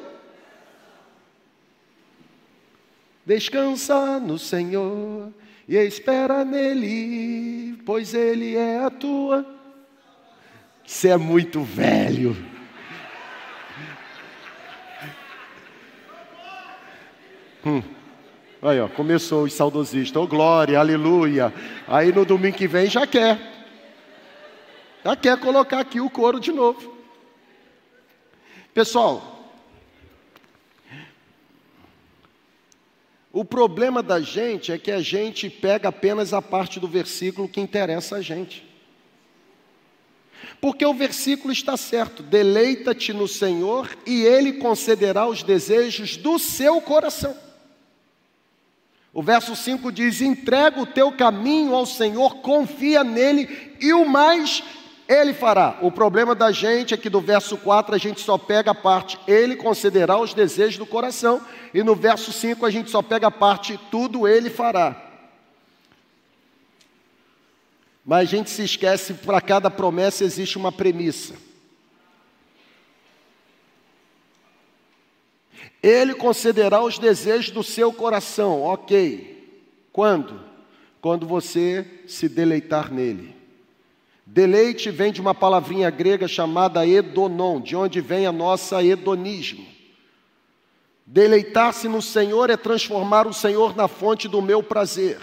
Descansa 3.24 4.18
no 4.18 4.40
Senhor 4.40 5.32
e 5.68 5.76
espera 5.76 6.44
nele, 6.44 7.76
pois 7.86 8.12
ele 8.12 8.56
é 8.56 8.78
a 8.78 8.90
tua. 8.90 9.46
Você 10.84 11.10
é 11.10 11.16
muito 11.16 11.62
velho. 11.62 12.55
Hum. 17.66 17.82
Aí, 18.62 18.80
ó, 18.80 18.88
começou 18.88 19.44
os 19.44 19.52
saudosistas. 19.52 20.22
Oh, 20.22 20.26
glória, 20.26 20.78
aleluia. 20.78 21.52
Aí 21.88 22.12
no 22.12 22.24
domingo 22.24 22.56
que 22.56 22.68
vem 22.68 22.86
já 22.86 23.06
quer. 23.06 23.38
Já 25.04 25.16
quer 25.16 25.38
colocar 25.38 25.80
aqui 25.80 26.00
o 26.00 26.08
coro 26.08 26.40
de 26.40 26.52
novo. 26.52 26.96
Pessoal, 28.72 29.36
O 33.36 33.44
problema 33.44 34.02
da 34.02 34.18
gente 34.18 34.72
é 34.72 34.78
que 34.78 34.90
a 34.90 35.02
gente 35.02 35.50
pega 35.50 35.90
apenas 35.90 36.32
a 36.32 36.40
parte 36.40 36.80
do 36.80 36.88
versículo 36.88 37.46
que 37.46 37.60
interessa 37.60 38.16
a 38.16 38.22
gente. 38.22 38.64
Porque 40.58 40.86
o 40.86 40.94
versículo 40.94 41.52
está 41.52 41.76
certo: 41.76 42.22
deleita-te 42.22 43.12
no 43.12 43.28
Senhor 43.28 43.94
e 44.06 44.22
Ele 44.22 44.54
concederá 44.54 45.28
os 45.28 45.42
desejos 45.42 46.16
do 46.16 46.38
seu 46.38 46.80
coração. 46.80 47.36
O 49.16 49.22
verso 49.22 49.56
5 49.56 49.90
diz: 49.90 50.20
entrega 50.20 50.78
o 50.78 50.84
teu 50.84 51.10
caminho 51.10 51.74
ao 51.74 51.86
Senhor, 51.86 52.36
confia 52.42 53.02
nele 53.02 53.74
e 53.80 53.90
o 53.94 54.04
mais 54.04 54.62
ele 55.08 55.32
fará. 55.32 55.78
O 55.80 55.90
problema 55.90 56.34
da 56.34 56.52
gente 56.52 56.92
é 56.92 56.98
que 56.98 57.08
do 57.08 57.18
verso 57.18 57.56
4 57.56 57.94
a 57.94 57.98
gente 57.98 58.20
só 58.20 58.36
pega 58.36 58.72
a 58.72 58.74
parte 58.74 59.18
Ele 59.26 59.56
concederá 59.56 60.20
os 60.20 60.34
desejos 60.34 60.76
do 60.76 60.84
coração, 60.84 61.40
e 61.72 61.82
no 61.82 61.94
verso 61.94 62.30
5 62.30 62.66
a 62.66 62.70
gente 62.70 62.90
só 62.90 63.00
pega 63.00 63.28
a 63.28 63.30
parte 63.30 63.80
tudo 63.90 64.28
Ele 64.28 64.50
fará. 64.50 64.94
Mas 68.04 68.28
a 68.28 68.30
gente 68.30 68.50
se 68.50 68.64
esquece, 68.64 69.14
para 69.14 69.40
cada 69.40 69.70
promessa 69.70 70.24
existe 70.24 70.58
uma 70.58 70.70
premissa. 70.70 71.45
Ele 75.86 76.14
concederá 76.14 76.82
os 76.82 76.98
desejos 76.98 77.52
do 77.52 77.62
seu 77.62 77.92
coração, 77.92 78.60
ok. 78.62 79.62
Quando? 79.92 80.40
Quando 81.00 81.24
você 81.28 81.86
se 82.08 82.28
deleitar 82.28 82.92
nele. 82.92 83.36
Deleite 84.26 84.90
vem 84.90 85.12
de 85.12 85.20
uma 85.20 85.32
palavrinha 85.32 85.88
grega 85.88 86.26
chamada 86.26 86.84
edonon, 86.84 87.60
de 87.60 87.76
onde 87.76 88.00
vem 88.00 88.26
a 88.26 88.32
nossa 88.32 88.82
hedonismo. 88.82 89.64
Deleitar-se 91.06 91.86
no 91.86 92.02
Senhor 92.02 92.50
é 92.50 92.56
transformar 92.56 93.28
o 93.28 93.32
Senhor 93.32 93.76
na 93.76 93.86
fonte 93.86 94.26
do 94.26 94.42
meu 94.42 94.64
prazer. 94.64 95.20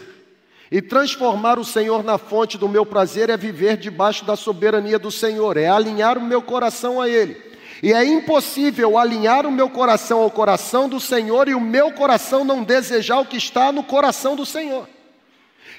E 0.72 0.82
transformar 0.82 1.60
o 1.60 1.66
Senhor 1.66 2.06
na 2.06 2.18
fonte 2.18 2.58
do 2.58 2.70
meu 2.70 2.86
prazer 2.86 3.30
é 3.30 3.36
viver 3.36 3.76
debaixo 3.76 4.24
da 4.24 4.38
soberania 4.38 4.98
do 4.98 5.12
Senhor, 5.12 5.58
é 5.58 5.68
alinhar 5.68 6.18
o 6.18 6.24
meu 6.24 6.42
coração 6.42 7.02
a 7.02 7.10
Ele. 7.10 7.53
E 7.84 7.92
é 7.92 8.06
impossível 8.06 8.98
alinhar 8.98 9.46
o 9.46 9.52
meu 9.52 9.70
coração 9.70 10.22
ao 10.22 10.32
coração 10.32 10.88
do 10.88 11.02
Senhor 11.02 11.50
e 11.50 11.54
o 11.54 11.60
meu 11.60 11.92
coração 11.92 12.46
não 12.46 12.64
desejar 12.64 13.20
o 13.20 13.26
que 13.26 13.36
está 13.36 13.74
no 13.74 13.84
coração 13.84 14.38
do 14.38 14.46
Senhor. 14.46 14.88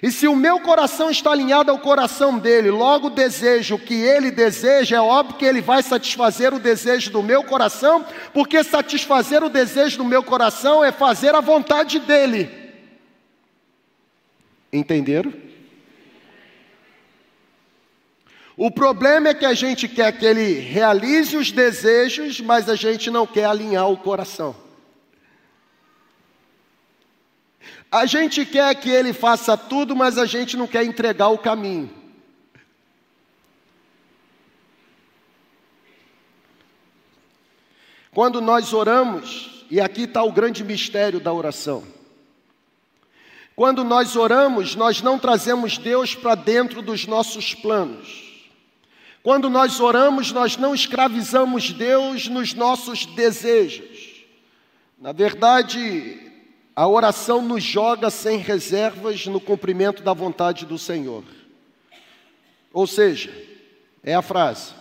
E 0.03 0.13
se 0.13 0.29
o 0.29 0.37
meu 0.37 0.61
coração 0.61 1.11
está 1.11 1.33
alinhado 1.33 1.71
ao 1.71 1.79
coração 1.79 2.39
dele, 2.39 2.71
logo 2.71 3.09
desejo 3.09 3.77
o 3.77 3.79
que 3.79 3.95
ele 3.95 4.31
deseja, 4.31 4.99
é 4.99 5.01
óbvio 5.01 5.39
que 5.39 5.47
ele 5.47 5.63
vai 5.63 5.83
satisfazer 5.83 6.53
o 6.53 6.59
desejo 6.59 7.11
do 7.11 7.23
meu 7.23 7.43
coração, 7.43 8.05
porque 8.35 8.63
satisfazer 8.63 9.43
o 9.43 9.49
desejo 9.49 9.97
do 9.97 10.05
meu 10.05 10.23
coração 10.23 10.85
é 10.85 10.93
fazer 10.93 11.35
a 11.35 11.41
vontade 11.41 11.99
dele. 12.01 12.51
Entenderam? 14.71 15.33
O 18.57 18.71
problema 18.71 19.31
é 19.31 19.35
que 19.35 19.45
a 19.45 19.55
gente 19.55 19.89
quer 19.89 20.17
que 20.17 20.25
ele 20.25 20.61
realize 20.61 21.37
os 21.37 21.51
desejos, 21.51 22.41
mas 22.41 22.69
a 22.69 22.77
gente 22.77 23.11
não 23.11 23.27
quer 23.27 23.47
alinhar 23.47 23.91
o 23.91 23.97
coração. 23.97 24.55
A 27.91 28.07
gente 28.07 28.45
quer 28.47 28.75
que 28.77 28.91
ele 28.91 29.13
faça 29.13 29.57
tudo, 29.57 29.97
mas 29.97 30.19
a 30.19 30.27
gente 30.27 30.57
não 30.57 30.67
quer 30.67 30.85
entregar 30.85 31.29
o 31.29 31.39
caminho. 31.39 31.91
Quando 38.13 38.41
nós 38.41 38.73
oramos, 38.73 39.67
e 39.69 39.81
aqui 39.81 40.03
está 40.03 40.23
o 40.23 40.31
grande 40.31 40.63
mistério 40.63 41.19
da 41.19 41.33
oração. 41.33 41.85
Quando 43.57 43.83
nós 43.83 44.15
oramos, 44.15 44.77
nós 44.77 45.03
não 45.03 45.19
trazemos 45.19 45.79
Deus 45.79 46.15
para 46.15 46.37
dentro 46.37 46.81
dos 46.81 47.07
nossos 47.07 47.55
planos. 47.55 48.34
Quando 49.25 49.49
nós 49.49 49.81
oramos, 49.81 50.33
nós 50.33 50.59
não 50.59 50.75
escravizamos 50.75 51.73
Deus 51.73 52.29
nos 52.29 52.53
nossos 52.53 53.07
desejos. 53.07 54.23
Na 55.01 55.13
verdade, 55.13 56.31
a 56.77 56.87
oração 56.87 57.41
nos 57.41 57.65
joga 57.65 58.11
sem 58.11 58.37
reservas 58.37 59.27
no 59.27 59.41
cumprimento 59.41 60.03
da 60.03 60.13
vontade 60.13 60.67
do 60.67 60.77
Senhor. 60.77 61.25
Ou 62.71 62.87
seja, 62.87 63.33
é 64.03 64.15
a 64.15 64.21
frase: 64.21 64.75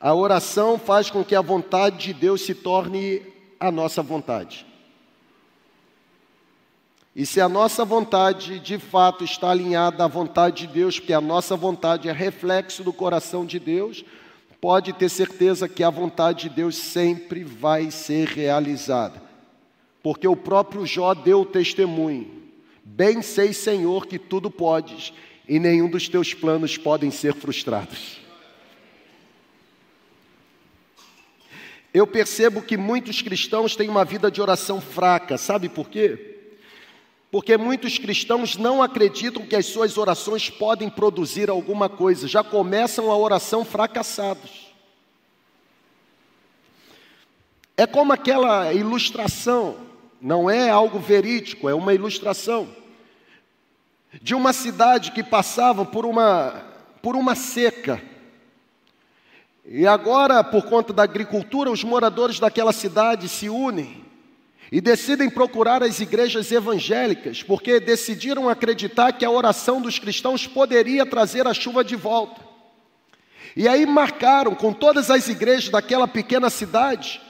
a 0.00 0.14
oração 0.14 0.78
faz 0.78 1.10
com 1.10 1.22
que 1.22 1.34
a 1.34 1.42
vontade 1.42 1.98
de 1.98 2.14
Deus 2.14 2.40
se 2.40 2.54
torne 2.54 3.20
a 3.60 3.70
nossa 3.70 4.02
vontade. 4.02 4.64
E 7.14 7.26
se 7.26 7.40
a 7.40 7.48
nossa 7.48 7.84
vontade 7.84 8.60
de 8.60 8.78
fato 8.78 9.24
está 9.24 9.50
alinhada 9.50 10.04
à 10.04 10.08
vontade 10.08 10.66
de 10.66 10.72
Deus, 10.72 10.98
porque 10.98 11.12
a 11.12 11.20
nossa 11.20 11.56
vontade 11.56 12.08
é 12.08 12.12
reflexo 12.12 12.84
do 12.84 12.92
coração 12.92 13.44
de 13.44 13.58
Deus, 13.58 14.04
pode 14.60 14.92
ter 14.92 15.08
certeza 15.08 15.68
que 15.68 15.82
a 15.82 15.90
vontade 15.90 16.48
de 16.48 16.54
Deus 16.54 16.76
sempre 16.76 17.42
vai 17.42 17.90
ser 17.90 18.28
realizada 18.28 19.30
porque 20.02 20.26
o 20.26 20.36
próprio 20.36 20.86
Jó 20.86 21.14
deu 21.14 21.42
o 21.42 21.46
testemunho: 21.46 22.30
Bem 22.84 23.22
sei, 23.22 23.52
Senhor, 23.52 24.06
que 24.06 24.18
tudo 24.18 24.50
podes, 24.50 25.12
e 25.48 25.58
nenhum 25.58 25.88
dos 25.88 26.08
teus 26.08 26.34
planos 26.34 26.76
podem 26.76 27.10
ser 27.10 27.34
frustrados. 27.34 28.18
Eu 31.92 32.06
percebo 32.06 32.62
que 32.62 32.76
muitos 32.76 33.20
cristãos 33.20 33.74
têm 33.74 33.88
uma 33.88 34.04
vida 34.04 34.30
de 34.30 34.40
oração 34.40 34.80
fraca, 34.80 35.36
sabe 35.36 35.68
por 35.68 35.88
quê? 35.88 36.39
Porque 37.30 37.56
muitos 37.56 37.96
cristãos 37.96 38.56
não 38.56 38.82
acreditam 38.82 39.46
que 39.46 39.54
as 39.54 39.66
suas 39.66 39.96
orações 39.96 40.50
podem 40.50 40.90
produzir 40.90 41.48
alguma 41.48 41.88
coisa, 41.88 42.26
já 42.26 42.42
começam 42.42 43.10
a 43.10 43.16
oração 43.16 43.64
fracassados. 43.64 44.68
É 47.76 47.86
como 47.86 48.12
aquela 48.12 48.72
ilustração 48.74 49.76
não 50.20 50.50
é 50.50 50.68
algo 50.68 50.98
verídico, 50.98 51.68
é 51.68 51.74
uma 51.74 51.94
ilustração 51.94 52.68
de 54.20 54.34
uma 54.34 54.52
cidade 54.52 55.12
que 55.12 55.22
passava 55.22 55.84
por 55.84 56.04
uma, 56.04 56.64
por 57.00 57.14
uma 57.14 57.36
seca. 57.36 58.02
E 59.64 59.86
agora, 59.86 60.42
por 60.42 60.64
conta 60.64 60.92
da 60.92 61.04
agricultura, 61.04 61.70
os 61.70 61.84
moradores 61.84 62.40
daquela 62.40 62.72
cidade 62.72 63.28
se 63.28 63.48
unem 63.48 64.09
e 64.70 64.80
decidem 64.80 65.28
procurar 65.28 65.82
as 65.82 65.98
igrejas 65.98 66.52
evangélicas, 66.52 67.42
porque 67.42 67.80
decidiram 67.80 68.48
acreditar 68.48 69.12
que 69.12 69.24
a 69.24 69.30
oração 69.30 69.80
dos 69.80 69.98
cristãos 69.98 70.46
poderia 70.46 71.04
trazer 71.04 71.46
a 71.46 71.54
chuva 71.54 71.82
de 71.82 71.96
volta. 71.96 72.40
E 73.56 73.66
aí 73.66 73.84
marcaram 73.84 74.54
com 74.54 74.72
todas 74.72 75.10
as 75.10 75.28
igrejas 75.28 75.70
daquela 75.70 76.06
pequena 76.06 76.48
cidade 76.48 77.20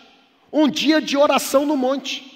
um 0.52 0.68
dia 0.68 1.00
de 1.00 1.16
oração 1.16 1.64
no 1.64 1.76
monte. 1.76 2.28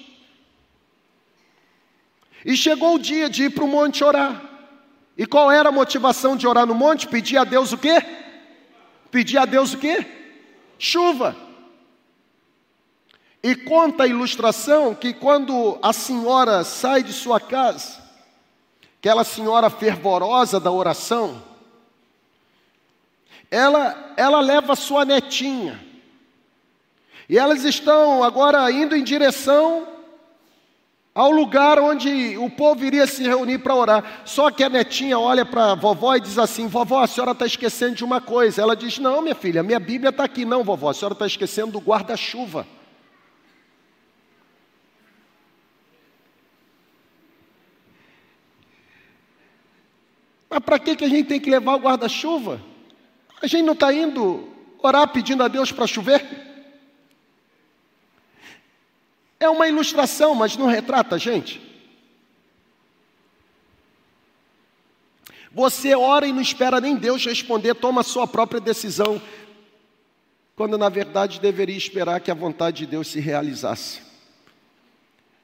E 2.43 2.55
chegou 2.55 2.95
o 2.95 2.99
dia 2.99 3.29
de 3.29 3.43
ir 3.43 3.49
para 3.51 3.63
o 3.63 3.67
monte 3.67 4.03
orar. 4.03 4.41
E 5.17 5.25
qual 5.25 5.51
era 5.51 5.69
a 5.69 5.71
motivação 5.71 6.35
de 6.35 6.47
orar 6.47 6.65
no 6.65 6.75
monte? 6.75 7.07
Pedir 7.07 7.37
a 7.37 7.43
Deus 7.43 7.71
o 7.71 7.77
quê? 7.77 8.03
Pedir 9.11 9.37
a 9.37 9.45
Deus 9.45 9.73
o 9.73 9.77
quê? 9.77 10.05
Chuva. 10.79 11.44
E 13.45 13.53
conta 13.53 14.05
a 14.05 14.07
ilustração 14.07 14.95
que 14.95 15.13
quando 15.13 15.77
a 15.79 15.93
senhora 15.93 16.63
sai 16.63 17.03
de 17.03 17.13
sua 17.13 17.39
casa, 17.39 18.01
aquela 18.97 19.23
senhora 19.23 19.69
fervorosa 19.69 20.59
da 20.59 20.71
oração, 20.71 21.43
ela, 23.51 24.13
ela 24.17 24.41
leva 24.41 24.75
sua 24.75 25.05
netinha. 25.05 25.79
E 27.29 27.37
elas 27.37 27.63
estão 27.63 28.23
agora 28.23 28.71
indo 28.71 28.95
em 28.95 29.03
direção 29.03 29.89
ao 31.13 31.29
lugar 31.29 31.77
onde 31.77 32.35
o 32.39 32.49
povo 32.49 32.83
iria 32.83 33.05
se 33.05 33.21
reunir 33.21 33.59
para 33.59 33.75
orar. 33.75 34.21
Só 34.25 34.49
que 34.49 34.63
a 34.63 34.69
netinha 34.69 35.19
olha 35.19 35.45
para 35.45 35.73
a 35.73 35.75
vovó 35.75 36.15
e 36.15 36.19
diz 36.19 36.39
assim: 36.39 36.65
Vovó, 36.65 37.03
a 37.03 37.07
senhora 37.07 37.33
está 37.33 37.45
esquecendo 37.45 37.93
de 37.93 38.03
uma 38.03 38.19
coisa. 38.19 38.59
Ela 38.59 38.75
diz: 38.75 38.97
Não, 38.97 39.21
minha 39.21 39.35
filha, 39.35 39.61
minha 39.61 39.79
Bíblia 39.79 40.09
está 40.09 40.23
aqui. 40.23 40.45
Não, 40.45 40.63
vovó, 40.63 40.89
a 40.89 40.95
senhora 40.95 41.13
está 41.13 41.27
esquecendo 41.27 41.73
do 41.73 41.79
guarda-chuva. 41.79 42.65
Para 50.65 50.79
que, 50.79 50.95
que 50.95 51.05
a 51.05 51.09
gente 51.09 51.27
tem 51.27 51.39
que 51.39 51.49
levar 51.49 51.75
o 51.75 51.79
guarda-chuva? 51.79 52.61
A 53.41 53.47
gente 53.47 53.63
não 53.63 53.73
está 53.73 53.93
indo 53.93 54.49
orar 54.81 55.07
pedindo 55.07 55.43
a 55.43 55.47
Deus 55.47 55.71
para 55.71 55.87
chover? 55.87 56.25
É 59.39 59.49
uma 59.49 59.67
ilustração, 59.67 60.33
mas 60.33 60.57
não 60.57 60.65
retrata 60.65 61.15
a 61.15 61.17
gente. 61.17 61.61
Você 65.51 65.95
ora 65.95 66.27
e 66.27 66.33
não 66.33 66.41
espera 66.41 66.81
nem 66.81 66.95
Deus 66.95 67.23
responder, 67.25 67.75
toma 67.75 68.03
sua 68.03 68.27
própria 68.27 68.59
decisão, 68.59 69.21
quando 70.55 70.77
na 70.77 70.89
verdade 70.89 71.39
deveria 71.39 71.77
esperar 71.77 72.19
que 72.19 72.29
a 72.29 72.35
vontade 72.35 72.79
de 72.79 72.87
Deus 72.87 73.07
se 73.07 73.19
realizasse. 73.19 74.01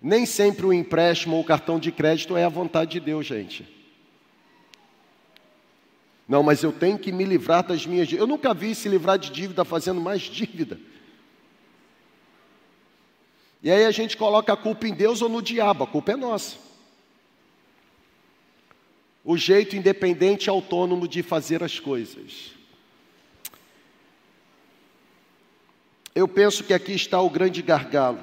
Nem 0.02 0.26
sempre 0.26 0.66
o 0.66 0.74
empréstimo 0.74 1.36
ou 1.36 1.42
o 1.42 1.46
cartão 1.46 1.80
de 1.80 1.92
crédito 1.92 2.36
é 2.36 2.44
a 2.44 2.50
vontade 2.50 2.92
de 2.92 3.00
Deus, 3.00 3.26
gente. 3.26 3.81
Não, 6.28 6.42
mas 6.44 6.64
eu 6.64 6.72
tenho 6.72 6.98
que 6.98 7.12
me 7.12 7.26
livrar 7.26 7.66
das 7.66 7.86
minhas 7.86 8.08
dívidas. 8.08 8.22
Eu 8.22 8.28
nunca 8.28 8.54
vi 8.54 8.74
se 8.74 8.88
livrar 8.88 9.18
de 9.18 9.30
dívida 9.32 9.66
fazendo 9.66 10.00
mais 10.00 10.22
dívida. 10.22 10.80
E 13.64 13.70
aí 13.70 13.86
a 13.86 13.92
gente 13.92 14.18
coloca 14.18 14.52
a 14.54 14.58
culpa 14.58 14.88
em 14.88 14.94
Deus 14.94 15.22
ou 15.22 15.30
no 15.30 15.42
diabo, 15.42 15.84
a 15.84 15.88
culpa 15.88 16.14
é 16.14 16.16
nossa. 16.16 16.58
O 19.24 19.38
jeito 19.38 19.76
independente 19.76 20.46
e 20.46 20.50
autônomo 20.50 21.08
de 21.08 21.22
fazer 21.22 21.64
as 21.64 21.80
coisas. 21.80 22.54
Eu 26.16 26.28
penso 26.28 26.64
que 26.64 26.74
aqui 26.74 26.94
está 26.94 27.22
o 27.22 27.30
grande 27.30 27.62
gargalo. 27.62 28.20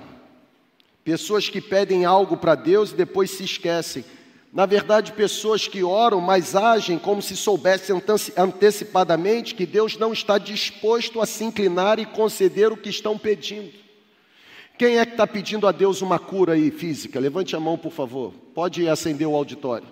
Pessoas 1.05 1.49
que 1.49 1.61
pedem 1.61 2.05
algo 2.05 2.37
para 2.37 2.55
Deus 2.55 2.91
e 2.91 2.97
depois 2.97 3.31
se 3.31 3.45
esquecem. 3.45 4.05
Na 4.53 4.65
verdade, 4.65 5.13
pessoas 5.13 5.69
que 5.69 5.83
oram, 5.83 6.21
mas 6.21 6.57
agem 6.57 6.99
como 6.99 7.21
se 7.21 7.37
soubessem 7.37 8.03
antecipadamente 8.37 9.55
que 9.55 9.67
Deus 9.67 9.99
não 9.99 10.13
está 10.13 10.39
disposto 10.39 11.21
a 11.21 11.27
se 11.27 11.45
inclinar 11.45 11.99
e 11.99 12.07
conceder 12.07 12.73
o 12.73 12.77
que 12.77 12.89
estão 12.89 13.19
pedindo. 13.19 13.73
Quem 14.79 14.99
é 14.99 15.05
que 15.05 15.13
está 15.13 15.27
pedindo 15.27 15.67
a 15.67 15.73
Deus 15.73 16.01
uma 16.01 16.19
cura 16.19 16.55
aí 16.55 16.71
física? 16.71 17.21
Levante 17.21 17.55
a 17.55 17.61
mão, 17.61 17.77
por 17.77 17.93
favor. 17.93 18.33
Pode 18.55 18.89
acender 18.89 19.27
o 19.27 19.35
auditório. 19.35 19.89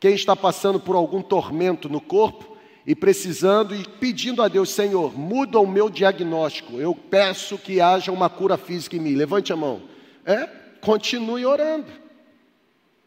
Quem 0.00 0.14
está 0.14 0.34
passando 0.34 0.80
por 0.80 0.96
algum 0.96 1.22
tormento 1.22 1.88
no 1.88 2.00
corpo 2.00 2.56
e 2.84 2.94
precisando 2.94 3.76
e 3.76 3.86
pedindo 3.86 4.42
a 4.42 4.48
Deus, 4.48 4.70
Senhor, 4.70 5.16
muda 5.16 5.60
o 5.60 5.66
meu 5.66 5.88
diagnóstico. 5.88 6.80
Eu 6.80 6.94
peço 6.94 7.56
que 7.56 7.80
haja 7.80 8.10
uma 8.10 8.28
cura 8.28 8.56
física 8.56 8.96
em 8.96 9.00
mim. 9.00 9.14
Levante 9.14 9.52
a 9.52 9.56
mão. 9.56 9.82
É? 10.26 10.48
Continue 10.80 11.46
orando. 11.46 12.01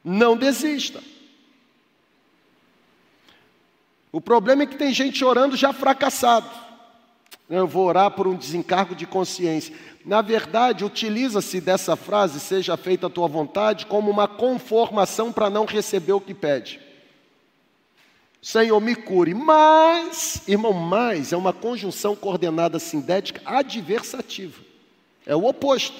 Não 0.05 0.37
desista. 0.37 1.01
O 4.11 4.21
problema 4.21 4.61
é 4.61 4.67
que 4.67 4.77
tem 4.77 4.93
gente 4.93 5.25
orando 5.25 5.57
já 5.57 5.73
fracassado. 5.73 6.47
Eu 7.49 7.67
vou 7.67 7.87
orar 7.87 8.11
por 8.11 8.27
um 8.27 8.35
desencargo 8.35 8.93
de 8.95 9.07
consciência. 9.07 9.75
Na 10.05 10.21
verdade, 10.21 10.85
utiliza-se 10.85 11.59
dessa 11.59 11.95
frase, 11.95 12.39
seja 12.39 12.77
feita 12.77 13.07
a 13.07 13.09
tua 13.09 13.27
vontade, 13.27 13.87
como 13.87 14.11
uma 14.11 14.27
conformação 14.27 15.33
para 15.33 15.49
não 15.49 15.65
receber 15.65 16.13
o 16.13 16.21
que 16.21 16.35
pede. 16.35 16.79
Senhor, 18.41 18.79
me 18.79 18.95
cure. 18.95 19.33
Mas, 19.33 20.47
irmão, 20.47 20.71
mais 20.71 21.33
é 21.33 21.37
uma 21.37 21.51
conjunção 21.51 22.15
coordenada 22.15 22.77
sindética 22.77 23.41
adversativa. 23.43 24.61
É 25.25 25.35
o 25.35 25.45
oposto. 25.45 25.97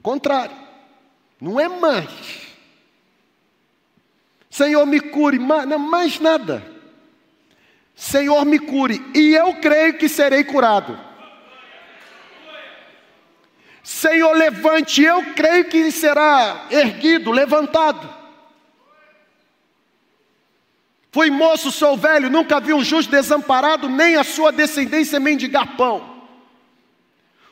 Contrário. 0.00 0.56
Não 1.40 1.58
é 1.58 1.68
mais. 1.68 2.45
Senhor, 4.56 4.86
me 4.86 5.00
cure. 5.00 5.38
Mais, 5.38 6.18
nada. 6.18 6.62
Senhor, 7.94 8.42
me 8.46 8.58
cure. 8.58 9.04
E 9.14 9.34
eu 9.34 9.52
creio 9.56 9.98
que 9.98 10.08
serei 10.08 10.44
curado. 10.44 10.98
Senhor, 13.82 14.32
levante. 14.34 15.02
Eu 15.02 15.34
creio 15.34 15.66
que 15.66 15.92
será 15.92 16.68
erguido, 16.70 17.30
levantado. 17.30 18.08
Fui 21.12 21.30
moço, 21.30 21.70
sou 21.70 21.94
velho, 21.94 22.30
nunca 22.30 22.58
vi 22.58 22.72
um 22.72 22.82
justo 22.82 23.10
desamparado, 23.10 23.90
nem 23.90 24.16
a 24.16 24.24
sua 24.24 24.50
descendência 24.50 25.20
mendigar 25.20 25.76
pão. 25.76 26.15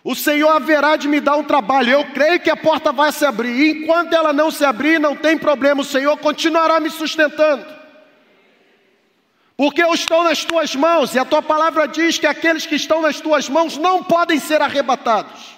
O 0.05 0.15
Senhor 0.15 0.51
haverá 0.51 0.97
de 0.97 1.09
me 1.09 1.19
dar 1.19 1.37
um 1.37 1.43
trabalho, 1.43 1.91
eu 1.91 2.05
creio 2.13 2.39
que 2.39 2.51
a 2.51 2.57
porta 2.57 2.93
vai 2.93 3.11
se 3.11 3.25
abrir. 3.25 3.49
E 3.59 3.71
enquanto 3.71 4.13
ela 4.13 4.35
não 4.35 4.51
se 4.51 4.63
abrir, 4.63 5.01
não 5.01 5.17
tem 5.17 5.39
problema, 5.39 5.81
o 5.81 5.85
Senhor 5.85 6.15
continuará 6.19 6.79
me 6.79 6.91
sustentando. 6.91 7.65
Porque 9.57 9.83
eu 9.83 9.95
estou 9.95 10.23
nas 10.23 10.45
tuas 10.45 10.75
mãos, 10.75 11.15
e 11.15 11.19
a 11.19 11.25
tua 11.25 11.41
palavra 11.41 11.89
diz 11.89 12.19
que 12.19 12.27
aqueles 12.27 12.67
que 12.67 12.75
estão 12.75 13.01
nas 13.01 13.19
tuas 13.19 13.49
mãos 13.49 13.79
não 13.79 14.05
podem 14.05 14.39
ser 14.39 14.61
arrebatados. 14.61 15.57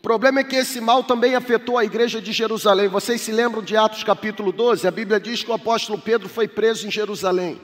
O 0.00 0.02
problema 0.02 0.40
é 0.40 0.44
que 0.44 0.56
esse 0.56 0.80
mal 0.80 1.04
também 1.04 1.34
afetou 1.34 1.76
a 1.76 1.84
igreja 1.84 2.22
de 2.22 2.32
Jerusalém. 2.32 2.88
Vocês 2.88 3.20
se 3.20 3.30
lembram 3.30 3.62
de 3.62 3.76
Atos 3.76 4.02
capítulo 4.02 4.50
12? 4.50 4.88
A 4.88 4.90
Bíblia 4.90 5.20
diz 5.20 5.44
que 5.44 5.50
o 5.50 5.54
apóstolo 5.54 5.98
Pedro 5.98 6.26
foi 6.26 6.48
preso 6.48 6.86
em 6.86 6.90
Jerusalém. 6.90 7.60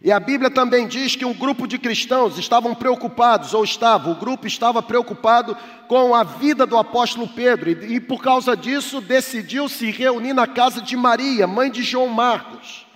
E 0.00 0.10
a 0.10 0.18
Bíblia 0.18 0.50
também 0.50 0.88
diz 0.88 1.14
que 1.14 1.26
um 1.26 1.34
grupo 1.34 1.68
de 1.68 1.78
cristãos 1.78 2.38
estavam 2.38 2.74
preocupados, 2.74 3.52
ou 3.52 3.62
estava, 3.62 4.10
o 4.10 4.14
grupo 4.14 4.46
estava 4.46 4.82
preocupado 4.82 5.54
com 5.86 6.14
a 6.14 6.24
vida 6.24 6.64
do 6.64 6.78
apóstolo 6.78 7.28
Pedro, 7.28 7.68
e, 7.68 7.96
e 7.96 8.00
por 8.00 8.22
causa 8.22 8.56
disso 8.56 8.98
decidiu 8.98 9.68
se 9.68 9.90
reunir 9.90 10.32
na 10.32 10.46
casa 10.46 10.80
de 10.80 10.96
Maria, 10.96 11.46
mãe 11.46 11.70
de 11.70 11.82
João 11.82 12.08
Marcos. 12.08 12.86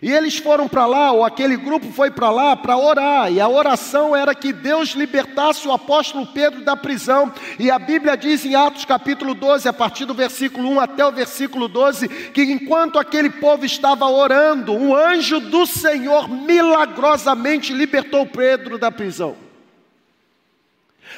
E 0.00 0.12
eles 0.12 0.38
foram 0.38 0.68
para 0.68 0.86
lá, 0.86 1.10
ou 1.10 1.24
aquele 1.24 1.56
grupo 1.56 1.90
foi 1.90 2.10
para 2.10 2.30
lá 2.30 2.54
para 2.54 2.76
orar, 2.76 3.32
e 3.32 3.40
a 3.40 3.48
oração 3.48 4.14
era 4.14 4.32
que 4.32 4.52
Deus 4.52 4.90
libertasse 4.90 5.66
o 5.66 5.72
apóstolo 5.72 6.26
Pedro 6.26 6.62
da 6.62 6.76
prisão. 6.76 7.32
E 7.58 7.68
a 7.68 7.78
Bíblia 7.78 8.16
diz 8.16 8.44
em 8.44 8.54
Atos 8.54 8.84
capítulo 8.84 9.34
12, 9.34 9.68
a 9.68 9.72
partir 9.72 10.04
do 10.04 10.14
versículo 10.14 10.70
1 10.70 10.80
até 10.80 11.04
o 11.04 11.10
versículo 11.10 11.66
12, 11.66 12.08
que 12.08 12.42
enquanto 12.42 12.98
aquele 12.98 13.30
povo 13.30 13.64
estava 13.64 14.06
orando, 14.06 14.72
um 14.72 14.94
anjo 14.94 15.40
do 15.40 15.66
Senhor 15.66 16.28
milagrosamente 16.28 17.72
libertou 17.72 18.24
Pedro 18.24 18.78
da 18.78 18.92
prisão. 18.92 19.36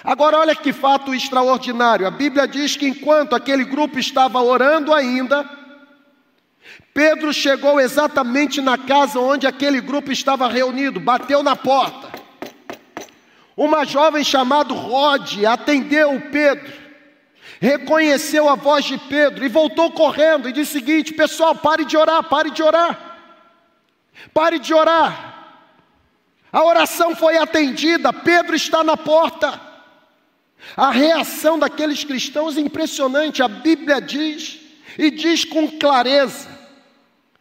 Agora, 0.02 0.38
olha 0.38 0.56
que 0.56 0.72
fato 0.72 1.14
extraordinário: 1.14 2.06
a 2.06 2.10
Bíblia 2.10 2.48
diz 2.48 2.76
que 2.76 2.88
enquanto 2.88 3.34
aquele 3.34 3.64
grupo 3.64 3.98
estava 3.98 4.40
orando 4.40 4.94
ainda, 4.94 5.59
Pedro 6.92 7.32
chegou 7.32 7.80
exatamente 7.80 8.60
na 8.60 8.76
casa 8.76 9.20
onde 9.20 9.46
aquele 9.46 9.80
grupo 9.80 10.10
estava 10.10 10.48
reunido, 10.48 10.98
bateu 10.98 11.42
na 11.42 11.54
porta. 11.54 12.10
Uma 13.56 13.84
jovem 13.84 14.24
chamada 14.24 14.74
Rod 14.74 15.44
atendeu 15.44 16.20
Pedro, 16.32 16.72
reconheceu 17.60 18.48
a 18.48 18.54
voz 18.54 18.84
de 18.84 18.98
Pedro 18.98 19.44
e 19.44 19.48
voltou 19.48 19.90
correndo 19.92 20.48
e 20.48 20.52
disse 20.52 20.70
o 20.70 20.80
seguinte: 20.80 21.12
Pessoal, 21.12 21.54
pare 21.54 21.84
de 21.84 21.96
orar, 21.96 22.24
pare 22.24 22.50
de 22.50 22.62
orar, 22.62 23.18
pare 24.32 24.58
de 24.58 24.74
orar. 24.74 25.30
A 26.52 26.64
oração 26.64 27.14
foi 27.14 27.36
atendida, 27.36 28.12
Pedro 28.12 28.56
está 28.56 28.82
na 28.82 28.96
porta. 28.96 29.60
A 30.76 30.90
reação 30.90 31.58
daqueles 31.58 32.02
cristãos 32.02 32.56
é 32.56 32.60
impressionante, 32.60 33.42
a 33.42 33.48
Bíblia 33.48 34.00
diz, 34.00 34.58
e 34.98 35.10
diz 35.10 35.44
com 35.44 35.68
clareza: 35.78 36.59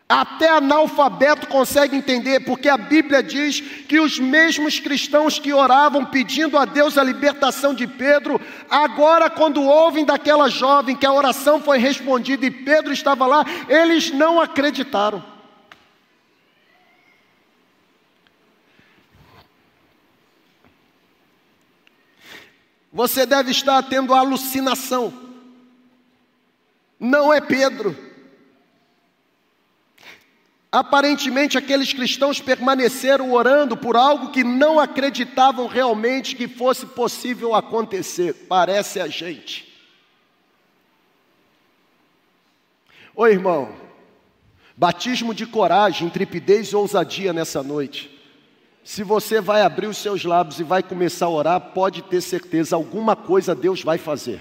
até 0.09 0.49
analfabeto 0.49 1.45
consegue 1.45 1.95
entender, 1.95 2.39
porque 2.39 2.67
a 2.67 2.75
Bíblia 2.75 3.21
diz 3.21 3.61
que 3.61 3.99
os 3.99 4.17
mesmos 4.17 4.79
cristãos 4.79 5.37
que 5.37 5.53
oravam 5.53 6.03
pedindo 6.03 6.57
a 6.57 6.65
Deus 6.65 6.97
a 6.97 7.03
libertação 7.03 7.75
de 7.75 7.85
Pedro, 7.85 8.41
agora, 8.67 9.29
quando 9.29 9.61
ouvem 9.61 10.03
daquela 10.03 10.49
jovem 10.49 10.95
que 10.95 11.05
a 11.05 11.13
oração 11.13 11.61
foi 11.61 11.77
respondida 11.77 12.43
e 12.43 12.49
Pedro 12.49 12.91
estava 12.91 13.27
lá, 13.27 13.45
eles 13.69 14.09
não 14.09 14.41
acreditaram. 14.41 15.23
Você 22.91 23.27
deve 23.27 23.51
estar 23.51 23.83
tendo 23.83 24.15
alucinação. 24.15 25.13
Não 26.99 27.31
é 27.31 27.39
Pedro. 27.39 28.08
Aparentemente, 30.71 31.57
aqueles 31.57 31.91
cristãos 31.93 32.39
permaneceram 32.39 33.33
orando 33.33 33.75
por 33.75 33.95
algo 33.95 34.29
que 34.29 34.43
não 34.43 34.79
acreditavam 34.79 35.65
realmente 35.65 36.35
que 36.35 36.47
fosse 36.47 36.85
possível 36.85 37.55
acontecer. 37.55 38.45
Parece 38.47 38.99
a 38.99 39.07
gente. 39.07 39.67
Oi, 43.15 43.31
irmão. 43.31 43.73
Batismo 44.77 45.33
de 45.33 45.47
coragem, 45.47 46.07
intrepidez 46.07 46.67
e 46.67 46.75
ousadia 46.75 47.33
nessa 47.33 47.63
noite. 47.63 48.17
Se 48.83 49.03
você 49.03 49.41
vai 49.41 49.63
abrir 49.63 49.87
os 49.87 49.97
seus 49.97 50.23
lábios 50.23 50.59
e 50.59 50.63
vai 50.63 50.83
começar 50.83 51.25
a 51.25 51.29
orar, 51.29 51.59
pode 51.73 52.03
ter 52.03 52.21
certeza, 52.21 52.75
alguma 52.75 53.15
coisa 53.15 53.55
Deus 53.55 53.83
vai 53.83 53.97
fazer. 53.97 54.39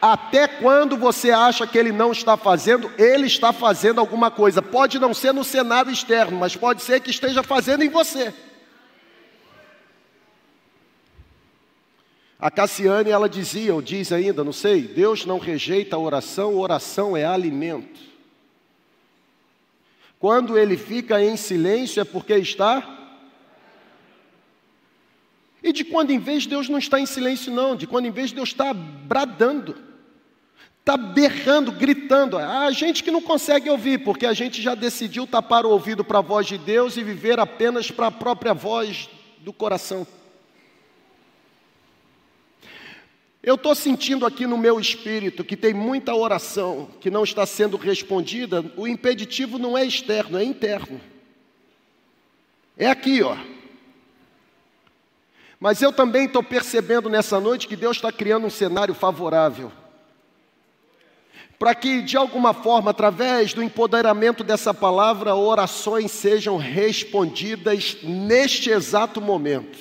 Até 0.00 0.46
quando 0.46 0.96
você 0.96 1.32
acha 1.32 1.66
que 1.66 1.76
ele 1.76 1.90
não 1.90 2.12
está 2.12 2.36
fazendo, 2.36 2.90
ele 2.96 3.26
está 3.26 3.52
fazendo 3.52 3.98
alguma 3.98 4.30
coisa. 4.30 4.62
Pode 4.62 4.98
não 4.98 5.12
ser 5.12 5.34
no 5.34 5.42
cenário 5.42 5.90
externo, 5.90 6.38
mas 6.38 6.54
pode 6.54 6.82
ser 6.82 7.00
que 7.00 7.10
esteja 7.10 7.42
fazendo 7.42 7.82
em 7.82 7.88
você. 7.88 8.32
A 12.38 12.48
Cassiane, 12.48 13.10
ela 13.10 13.28
dizia, 13.28 13.74
ou 13.74 13.82
diz 13.82 14.12
ainda, 14.12 14.44
não 14.44 14.52
sei, 14.52 14.82
Deus 14.82 15.26
não 15.26 15.40
rejeita 15.40 15.96
a 15.96 15.98
oração, 15.98 16.56
oração 16.56 17.16
é 17.16 17.24
alimento. 17.24 17.98
Quando 20.20 20.56
ele 20.56 20.76
fica 20.76 21.20
em 21.20 21.36
silêncio 21.36 22.00
é 22.00 22.04
porque 22.04 22.34
está. 22.34 22.96
E 25.60 25.72
de 25.72 25.84
quando 25.84 26.12
em 26.12 26.20
vez 26.20 26.46
Deus 26.46 26.68
não 26.68 26.78
está 26.78 27.00
em 27.00 27.06
silêncio, 27.06 27.52
não, 27.52 27.74
de 27.74 27.88
quando 27.88 28.06
em 28.06 28.12
vez 28.12 28.30
Deus 28.30 28.50
está 28.50 28.72
bradando 28.72 29.87
está 30.88 30.96
berrando, 30.96 31.70
gritando. 31.70 32.38
Há 32.38 32.70
gente 32.70 33.04
que 33.04 33.10
não 33.10 33.20
consegue 33.20 33.68
ouvir, 33.68 33.98
porque 33.98 34.24
a 34.24 34.32
gente 34.32 34.62
já 34.62 34.74
decidiu 34.74 35.26
tapar 35.26 35.66
o 35.66 35.70
ouvido 35.70 36.02
para 36.02 36.20
a 36.20 36.22
voz 36.22 36.46
de 36.46 36.56
Deus 36.56 36.96
e 36.96 37.02
viver 37.02 37.38
apenas 37.38 37.90
para 37.90 38.06
a 38.06 38.10
própria 38.10 38.54
voz 38.54 39.06
do 39.40 39.52
coração. 39.52 40.06
Eu 43.42 43.56
estou 43.56 43.74
sentindo 43.74 44.24
aqui 44.24 44.46
no 44.46 44.56
meu 44.56 44.80
espírito 44.80 45.44
que 45.44 45.58
tem 45.58 45.74
muita 45.74 46.14
oração 46.14 46.88
que 47.00 47.10
não 47.10 47.22
está 47.22 47.44
sendo 47.44 47.76
respondida. 47.76 48.64
O 48.74 48.88
impeditivo 48.88 49.58
não 49.58 49.76
é 49.76 49.84
externo, 49.84 50.38
é 50.38 50.44
interno. 50.44 50.98
É 52.78 52.88
aqui, 52.88 53.22
ó. 53.22 53.36
Mas 55.60 55.82
eu 55.82 55.92
também 55.92 56.24
estou 56.24 56.42
percebendo 56.42 57.10
nessa 57.10 57.38
noite 57.38 57.68
que 57.68 57.76
Deus 57.76 57.98
está 57.98 58.10
criando 58.10 58.46
um 58.46 58.50
cenário 58.50 58.94
favorável 58.94 59.70
para 61.58 61.74
que, 61.74 62.02
de 62.02 62.16
alguma 62.16 62.54
forma, 62.54 62.92
através 62.92 63.52
do 63.52 63.62
empoderamento 63.62 64.44
dessa 64.44 64.72
palavra, 64.72 65.34
orações 65.34 66.12
sejam 66.12 66.56
respondidas 66.56 67.96
neste 68.02 68.70
exato 68.70 69.20
momento. 69.20 69.78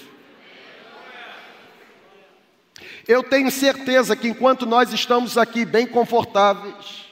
Eu 3.07 3.23
tenho 3.23 3.51
certeza 3.51 4.15
que 4.15 4.27
enquanto 4.27 4.65
nós 4.65 4.91
estamos 4.91 5.37
aqui 5.37 5.63
bem 5.65 5.85
confortáveis, 5.85 7.05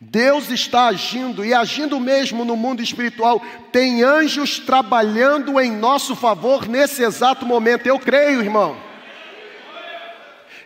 Deus 0.00 0.48
está 0.48 0.86
agindo 0.86 1.44
e 1.44 1.52
agindo 1.52 1.98
mesmo 1.98 2.44
no 2.44 2.56
mundo 2.56 2.80
espiritual. 2.80 3.42
Tem 3.72 4.04
anjos 4.04 4.60
trabalhando 4.60 5.58
em 5.60 5.72
nosso 5.72 6.14
favor 6.14 6.68
nesse 6.68 7.02
exato 7.02 7.44
momento. 7.44 7.86
Eu 7.86 7.98
creio, 7.98 8.40
irmão. 8.40 8.87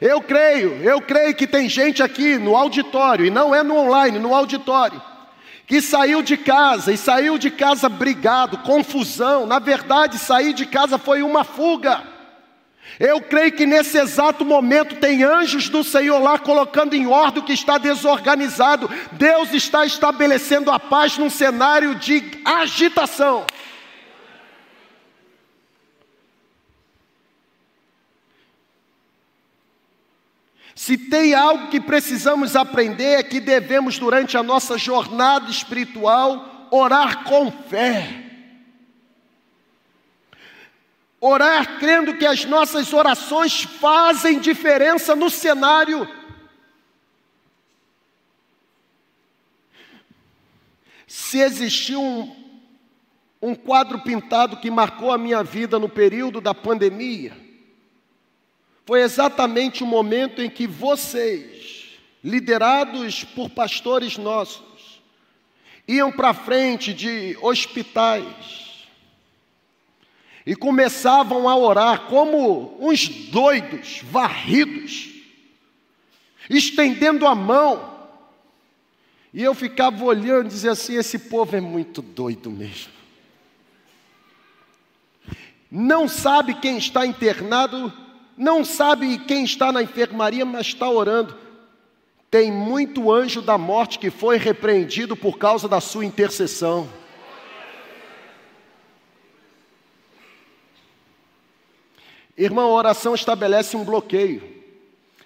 Eu 0.04 0.20
creio, 0.20 0.82
eu 0.82 1.00
creio 1.00 1.32
que 1.32 1.46
tem 1.46 1.68
gente 1.68 2.02
aqui 2.02 2.36
no 2.36 2.56
auditório, 2.56 3.24
e 3.24 3.30
não 3.30 3.54
é 3.54 3.62
no 3.62 3.76
online, 3.76 4.18
no 4.18 4.34
auditório, 4.34 5.00
que 5.64 5.80
saiu 5.80 6.20
de 6.22 6.36
casa 6.36 6.92
e 6.92 6.96
saiu 6.96 7.38
de 7.38 7.52
casa 7.52 7.88
brigado, 7.88 8.58
confusão. 8.58 9.46
Na 9.46 9.60
verdade, 9.60 10.18
sair 10.18 10.54
de 10.54 10.66
casa 10.66 10.98
foi 10.98 11.22
uma 11.22 11.44
fuga. 11.44 12.02
Eu 12.98 13.20
creio 13.20 13.52
que 13.52 13.64
nesse 13.64 13.96
exato 13.96 14.44
momento 14.44 14.96
tem 14.96 15.22
anjos 15.22 15.68
do 15.68 15.84
Senhor 15.84 16.18
lá 16.18 16.36
colocando 16.36 16.94
em 16.94 17.06
ordem 17.06 17.40
o 17.40 17.46
que 17.46 17.52
está 17.52 17.78
desorganizado. 17.78 18.90
Deus 19.12 19.54
está 19.54 19.86
estabelecendo 19.86 20.72
a 20.72 20.80
paz 20.80 21.16
num 21.16 21.30
cenário 21.30 21.94
de 21.94 22.24
agitação. 22.44 23.46
Se 30.82 30.98
tem 30.98 31.32
algo 31.32 31.68
que 31.68 31.80
precisamos 31.80 32.56
aprender 32.56 33.20
é 33.20 33.22
que 33.22 33.38
devemos, 33.38 34.00
durante 34.00 34.36
a 34.36 34.42
nossa 34.42 34.76
jornada 34.76 35.48
espiritual, 35.48 36.66
orar 36.72 37.22
com 37.22 37.52
fé. 37.52 38.24
Orar 41.20 41.78
crendo 41.78 42.16
que 42.16 42.26
as 42.26 42.44
nossas 42.46 42.92
orações 42.92 43.62
fazem 43.62 44.40
diferença 44.40 45.14
no 45.14 45.30
cenário. 45.30 46.04
Se 51.06 51.38
existiu 51.38 52.02
um, 52.02 52.34
um 53.40 53.54
quadro 53.54 54.00
pintado 54.00 54.56
que 54.56 54.68
marcou 54.68 55.12
a 55.12 55.16
minha 55.16 55.44
vida 55.44 55.78
no 55.78 55.88
período 55.88 56.40
da 56.40 56.52
pandemia, 56.52 57.41
foi 58.92 59.00
exatamente 59.00 59.82
o 59.82 59.86
momento 59.86 60.42
em 60.42 60.50
que 60.50 60.66
vocês, 60.66 61.98
liderados 62.22 63.24
por 63.24 63.48
pastores 63.48 64.18
nossos, 64.18 65.00
iam 65.88 66.12
para 66.12 66.34
frente 66.34 66.92
de 66.92 67.34
hospitais, 67.40 68.84
e 70.44 70.54
começavam 70.54 71.48
a 71.48 71.56
orar 71.56 72.00
como 72.00 72.76
uns 72.86 73.08
doidos, 73.08 74.02
varridos, 74.02 75.08
estendendo 76.50 77.26
a 77.26 77.34
mão. 77.34 77.98
E 79.32 79.42
eu 79.42 79.54
ficava 79.54 80.04
olhando 80.04 80.48
e 80.48 80.50
dizia 80.50 80.72
assim: 80.72 80.96
esse 80.96 81.18
povo 81.18 81.56
é 81.56 81.62
muito 81.62 82.02
doido 82.02 82.50
mesmo. 82.50 82.92
Não 85.70 86.06
sabe 86.06 86.52
quem 86.52 86.76
está 86.76 87.06
internado, 87.06 88.01
não 88.36 88.64
sabe 88.64 89.18
quem 89.18 89.44
está 89.44 89.70
na 89.70 89.82
enfermaria, 89.82 90.44
mas 90.44 90.68
está 90.68 90.88
orando. 90.88 91.36
Tem 92.30 92.50
muito 92.50 93.12
anjo 93.12 93.42
da 93.42 93.58
morte 93.58 93.98
que 93.98 94.10
foi 94.10 94.38
repreendido 94.38 95.14
por 95.14 95.36
causa 95.36 95.68
da 95.68 95.80
sua 95.80 96.04
intercessão. 96.04 96.88
Irmão, 102.36 102.70
a 102.70 102.74
oração 102.74 103.14
estabelece 103.14 103.76
um 103.76 103.84
bloqueio. 103.84 104.42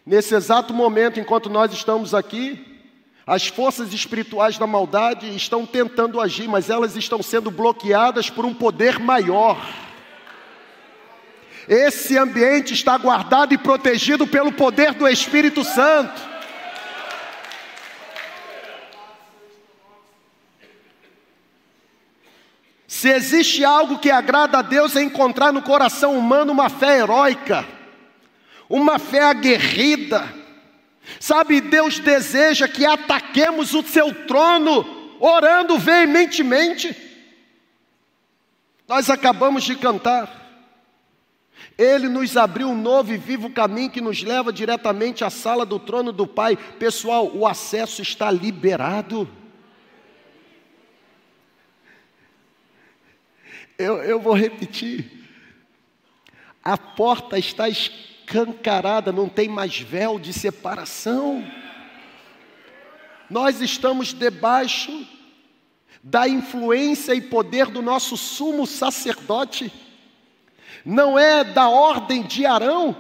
Nesse 0.05 0.35
exato 0.35 0.75
momento, 0.75 1.21
enquanto 1.21 1.49
nós 1.49 1.73
estamos 1.73 2.13
aqui, 2.13 2.83
as 3.25 3.47
forças 3.47 3.93
espirituais 3.93 4.59
da 4.59 4.67
maldade 4.67 5.35
estão 5.35 5.65
tentando 5.65 6.21
agir, 6.21 6.49
mas 6.49 6.71
elas 6.71 6.97
estão 6.97 7.23
sendo 7.23 7.51
bloqueadas 7.51 8.29
por 8.29 8.45
um 8.45 8.55
poder 8.55 8.99
maior. 8.99 9.57
Esse 11.69 12.17
ambiente 12.17 12.75
está 12.75 12.97
guardado 12.97 13.53
e 13.53 13.59
protegido 13.59 14.27
pelo 14.27 14.53
poder 14.53 14.95
do 14.95 15.09
Espírito 15.09 15.65
Santo. 15.65 16.37
Se 22.87 23.11
existe 23.11 23.65
algo 23.65 23.99
que 23.99 24.11
agrada 24.11 24.59
a 24.59 24.63
Deus 24.63 24.95
é 24.97 25.03
encontrar 25.03 25.53
no 25.53 25.61
coração 25.61 26.17
humano 26.17 26.53
uma 26.53 26.71
fé 26.71 26.99
heróica, 26.99 27.67
uma 28.69 28.99
fé 28.99 29.25
aguerrida. 29.25 30.33
Sabe, 31.21 31.61
Deus 31.61 31.99
deseja 31.99 32.69
que 32.69 32.87
ataquemos 32.87 33.75
o 33.75 33.83
seu 33.83 34.15
trono 34.27 35.17
orando 35.21 35.79
veementemente. 35.79 36.97
Nós 38.87 39.11
acabamos 39.11 39.65
de 39.65 39.75
cantar. 39.75 40.46
Ele 41.79 42.09
nos 42.09 42.37
abriu 42.37 42.69
um 42.69 42.81
novo 42.81 43.13
e 43.13 43.19
vivo 43.19 43.51
caminho 43.51 43.91
que 43.91 44.01
nos 44.01 44.23
leva 44.23 44.51
diretamente 44.51 45.23
à 45.25 45.29
sala 45.29 45.67
do 45.67 45.79
trono 45.79 46.11
do 46.11 46.27
Pai. 46.27 46.57
Pessoal, 46.57 47.31
o 47.35 47.47
acesso 47.47 48.01
está 48.01 48.31
liberado. 48.31 49.29
Eu, 53.79 53.99
eu 54.03 54.19
vou 54.19 54.35
repetir. 54.35 55.29
A 56.65 56.79
porta 56.79 57.39
está 57.39 57.69
escancarada, 57.69 59.13
não 59.13 59.29
tem 59.29 59.49
mais 59.49 59.79
véu 59.79 60.19
de 60.19 60.33
separação. 60.33 61.47
Nós 63.29 63.61
estamos 63.61 64.15
debaixo 64.15 65.07
da 66.03 66.27
influência 66.27 67.15
e 67.15 67.21
poder 67.21 67.67
do 67.67 67.83
nosso 67.83 68.17
sumo 68.17 68.67
sacerdote. 68.67 69.71
Não 70.87 71.19
é 71.19 71.43
da 71.43 71.69
ordem 71.69 72.23
de 72.23 72.47
Arão, 72.47 72.95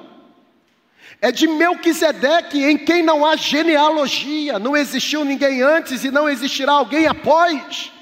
é 1.21 1.31
de 1.31 1.47
Melquisedeque, 1.47 2.65
em 2.65 2.77
quem 2.77 3.01
não 3.01 3.25
há 3.25 3.37
genealogia, 3.37 4.59
não 4.59 4.77
existiu 4.77 5.25
ninguém 5.25 5.63
antes 5.63 6.03
e 6.03 6.11
não 6.11 6.29
existirá 6.29 6.73
alguém 6.73 7.07
após. 7.07 7.93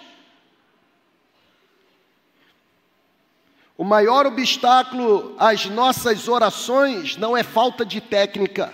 O 3.76 3.84
maior 3.84 4.24
obstáculo 4.24 5.36
às 5.38 5.66
nossas 5.66 6.28
orações 6.28 7.18
não 7.18 7.36
é 7.36 7.42
falta 7.42 7.84
de 7.84 8.00
técnica. 8.00 8.72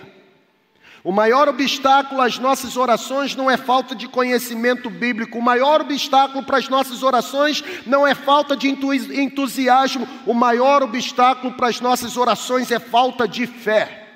O 1.03 1.11
maior 1.11 1.49
obstáculo 1.49 2.21
às 2.21 2.37
nossas 2.37 2.77
orações 2.77 3.35
não 3.35 3.49
é 3.49 3.57
falta 3.57 3.95
de 3.95 4.07
conhecimento 4.07 4.87
bíblico. 4.87 5.39
O 5.39 5.41
maior 5.41 5.81
obstáculo 5.81 6.43
para 6.43 6.57
as 6.57 6.69
nossas 6.69 7.01
orações 7.01 7.63
não 7.87 8.05
é 8.05 8.13
falta 8.13 8.55
de 8.55 8.69
entusiasmo. 8.69 10.07
O 10.27 10.33
maior 10.33 10.83
obstáculo 10.83 11.53
para 11.53 11.69
as 11.69 11.81
nossas 11.81 12.17
orações 12.17 12.69
é 12.69 12.77
falta 12.77 13.27
de 13.27 13.47
fé. 13.47 14.09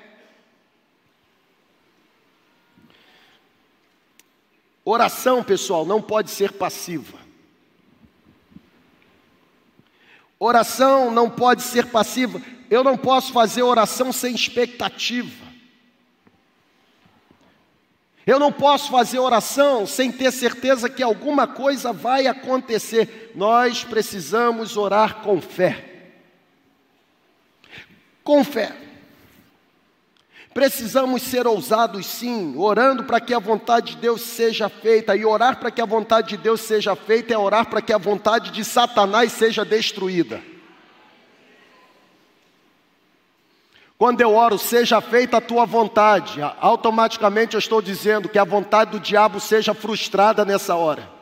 Oração, 4.84 5.42
pessoal, 5.42 5.84
não 5.84 6.00
pode 6.00 6.30
ser 6.30 6.52
passiva. 6.52 7.18
Oração 10.38 11.10
não 11.10 11.28
pode 11.28 11.62
ser 11.62 11.86
passiva. 11.86 12.40
Eu 12.70 12.84
não 12.84 12.96
posso 12.96 13.32
fazer 13.32 13.62
oração 13.62 14.12
sem 14.12 14.32
expectativa. 14.32 15.45
Eu 18.26 18.40
não 18.40 18.50
posso 18.50 18.90
fazer 18.90 19.20
oração 19.20 19.86
sem 19.86 20.10
ter 20.10 20.32
certeza 20.32 20.90
que 20.90 21.00
alguma 21.00 21.46
coisa 21.46 21.92
vai 21.92 22.26
acontecer. 22.26 23.30
Nós 23.36 23.84
precisamos 23.84 24.76
orar 24.76 25.22
com 25.22 25.40
fé. 25.40 25.84
Com 28.24 28.42
fé. 28.42 28.74
Precisamos 30.52 31.22
ser 31.22 31.46
ousados, 31.46 32.04
sim, 32.06 32.54
orando 32.56 33.04
para 33.04 33.20
que 33.20 33.32
a 33.32 33.38
vontade 33.38 33.94
de 33.94 34.00
Deus 34.00 34.22
seja 34.22 34.68
feita. 34.68 35.14
E 35.14 35.24
orar 35.24 35.60
para 35.60 35.70
que 35.70 35.80
a 35.80 35.86
vontade 35.86 36.30
de 36.30 36.38
Deus 36.38 36.62
seja 36.62 36.96
feita 36.96 37.32
é 37.32 37.38
orar 37.38 37.70
para 37.70 37.80
que 37.80 37.92
a 37.92 37.98
vontade 37.98 38.50
de 38.50 38.64
Satanás 38.64 39.30
seja 39.30 39.64
destruída. 39.64 40.42
Quando 43.98 44.20
eu 44.20 44.34
oro, 44.34 44.58
seja 44.58 45.00
feita 45.00 45.38
a 45.38 45.40
tua 45.40 45.64
vontade, 45.64 46.40
automaticamente 46.60 47.54
eu 47.54 47.58
estou 47.58 47.80
dizendo 47.80 48.28
que 48.28 48.38
a 48.38 48.44
vontade 48.44 48.92
do 48.92 49.00
diabo 49.00 49.40
seja 49.40 49.72
frustrada 49.72 50.44
nessa 50.44 50.74
hora 50.74 51.16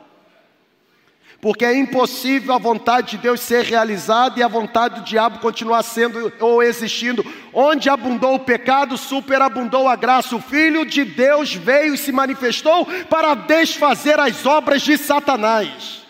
porque 1.45 1.63
é 1.63 1.77
impossível 1.77 2.55
a 2.55 2.57
vontade 2.57 3.11
de 3.11 3.17
Deus 3.19 3.39
ser 3.39 3.63
realizada 3.63 4.39
e 4.39 4.41
a 4.41 4.47
vontade 4.47 4.95
do 4.95 5.05
diabo 5.05 5.37
continuar 5.37 5.83
sendo 5.83 6.33
ou 6.39 6.63
existindo. 6.63 7.23
Onde 7.53 7.87
abundou 7.87 8.33
o 8.33 8.39
pecado, 8.39 8.97
superabundou 8.97 9.87
a 9.87 9.95
graça. 9.95 10.35
O 10.35 10.41
Filho 10.41 10.83
de 10.83 11.05
Deus 11.05 11.53
veio 11.53 11.93
e 11.93 11.97
se 11.99 12.11
manifestou 12.11 12.87
para 13.11 13.35
desfazer 13.35 14.19
as 14.19 14.43
obras 14.43 14.81
de 14.81 14.97
Satanás. 14.97 16.04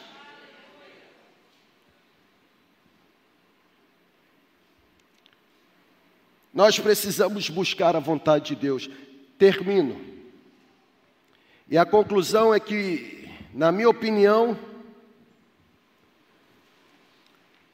Nós 6.56 6.80
precisamos 6.80 7.50
buscar 7.50 7.98
a 7.98 8.00
vontade 8.00 8.46
de 8.46 8.56
Deus. 8.56 8.90
Termino. 9.38 10.00
E 11.70 11.78
a 11.78 11.86
conclusão 11.86 12.54
é 12.54 12.62
que, 12.62 13.30
na 13.54 13.74
minha 13.74 13.90
opinião, 13.90 14.58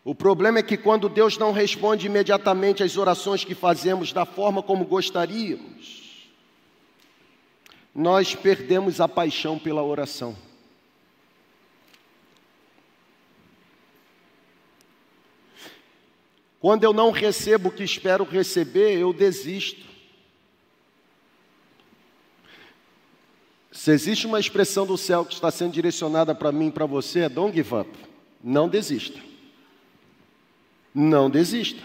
o 0.03 0.15
problema 0.15 0.57
é 0.57 0.63
que 0.63 0.77
quando 0.77 1.07
Deus 1.07 1.37
não 1.37 1.51
responde 1.51 2.07
imediatamente 2.07 2.81
às 2.81 2.97
orações 2.97 3.43
que 3.43 3.53
fazemos 3.53 4.11
da 4.11 4.25
forma 4.25 4.63
como 4.63 4.83
gostaríamos, 4.83 6.27
nós 7.93 8.33
perdemos 8.33 8.99
a 8.99 9.07
paixão 9.07 9.59
pela 9.59 9.83
oração. 9.83 10.35
Quando 16.61 16.83
eu 16.83 16.93
não 16.93 17.09
recebo 17.09 17.69
o 17.69 17.71
que 17.71 17.83
espero 17.83 18.23
receber, 18.23 18.95
eu 18.95 19.11
desisto. 19.11 19.83
Se 23.71 23.91
existe 23.91 24.27
uma 24.27 24.39
expressão 24.39 24.85
do 24.85 24.95
céu 24.95 25.25
que 25.25 25.33
está 25.33 25.49
sendo 25.49 25.71
direcionada 25.71 26.35
para 26.35 26.51
mim 26.51 26.67
e 26.67 26.71
para 26.71 26.85
você, 26.85 27.21
é 27.21 27.29
don't 27.29 27.55
give 27.55 27.73
up. 27.73 27.89
Não 28.43 28.69
desista. 28.69 29.19
Não 30.93 31.31
desista. 31.31 31.81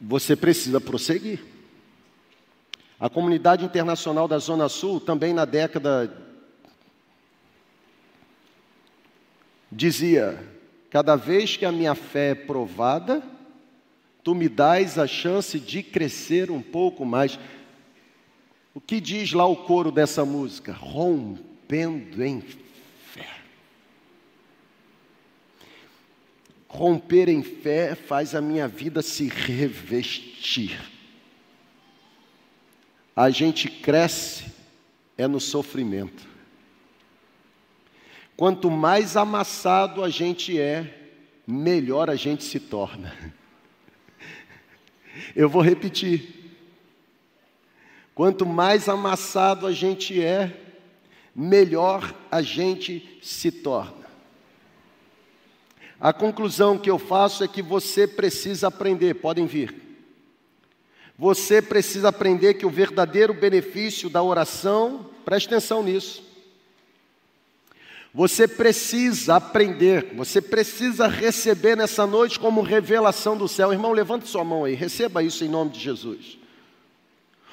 Você 0.00 0.36
precisa 0.36 0.80
prosseguir. 0.80 1.44
A 3.00 3.10
comunidade 3.10 3.64
internacional 3.64 4.28
da 4.28 4.38
Zona 4.38 4.68
Sul, 4.68 5.00
também 5.00 5.34
na 5.34 5.44
década, 5.44 6.16
dizia: 9.72 10.55
cada 10.90 11.16
vez 11.16 11.56
que 11.56 11.64
a 11.64 11.72
minha 11.72 11.94
fé 11.94 12.30
é 12.30 12.34
provada, 12.34 13.22
tu 14.22 14.34
me 14.34 14.48
dás 14.48 14.98
a 14.98 15.06
chance 15.06 15.58
de 15.58 15.82
crescer 15.82 16.50
um 16.50 16.62
pouco 16.62 17.04
mais. 17.04 17.38
O 18.74 18.80
que 18.80 19.00
diz 19.00 19.32
lá 19.32 19.46
o 19.46 19.56
coro 19.56 19.90
dessa 19.90 20.24
música? 20.24 20.72
Rompendo 20.72 22.22
em 22.24 22.40
fé. 22.40 23.28
Romper 26.68 27.28
em 27.28 27.42
fé 27.42 27.94
faz 27.94 28.34
a 28.34 28.40
minha 28.40 28.68
vida 28.68 29.02
se 29.02 29.28
revestir. 29.28 30.78
A 33.14 33.30
gente 33.30 33.68
cresce 33.68 34.44
é 35.16 35.26
no 35.26 35.40
sofrimento. 35.40 36.35
Quanto 38.36 38.70
mais 38.70 39.16
amassado 39.16 40.04
a 40.04 40.10
gente 40.10 40.60
é, 40.60 41.14
melhor 41.46 42.10
a 42.10 42.16
gente 42.16 42.44
se 42.44 42.60
torna. 42.60 43.16
Eu 45.34 45.48
vou 45.48 45.62
repetir. 45.62 46.34
Quanto 48.14 48.44
mais 48.44 48.88
amassado 48.88 49.66
a 49.66 49.72
gente 49.72 50.22
é, 50.22 50.54
melhor 51.34 52.14
a 52.30 52.40
gente 52.42 53.18
se 53.22 53.50
torna. 53.50 54.06
A 56.00 56.12
conclusão 56.12 56.78
que 56.78 56.90
eu 56.90 56.98
faço 56.98 57.42
é 57.42 57.48
que 57.48 57.62
você 57.62 58.06
precisa 58.06 58.68
aprender, 58.68 59.14
podem 59.14 59.46
vir. 59.46 59.74
Você 61.18 61.62
precisa 61.62 62.08
aprender 62.08 62.54
que 62.54 62.66
o 62.66 62.70
verdadeiro 62.70 63.32
benefício 63.32 64.10
da 64.10 64.22
oração, 64.22 65.10
preste 65.24 65.46
atenção 65.46 65.82
nisso. 65.82 66.22
Você 68.16 68.48
precisa 68.48 69.36
aprender, 69.36 70.14
você 70.16 70.40
precisa 70.40 71.06
receber 71.06 71.76
nessa 71.76 72.06
noite 72.06 72.40
como 72.40 72.62
revelação 72.62 73.36
do 73.36 73.46
céu. 73.46 73.74
Irmão, 73.74 73.92
levante 73.92 74.26
sua 74.26 74.42
mão 74.42 74.64
aí, 74.64 74.74
receba 74.74 75.22
isso 75.22 75.44
em 75.44 75.48
nome 75.48 75.72
de 75.72 75.80
Jesus. 75.80 76.38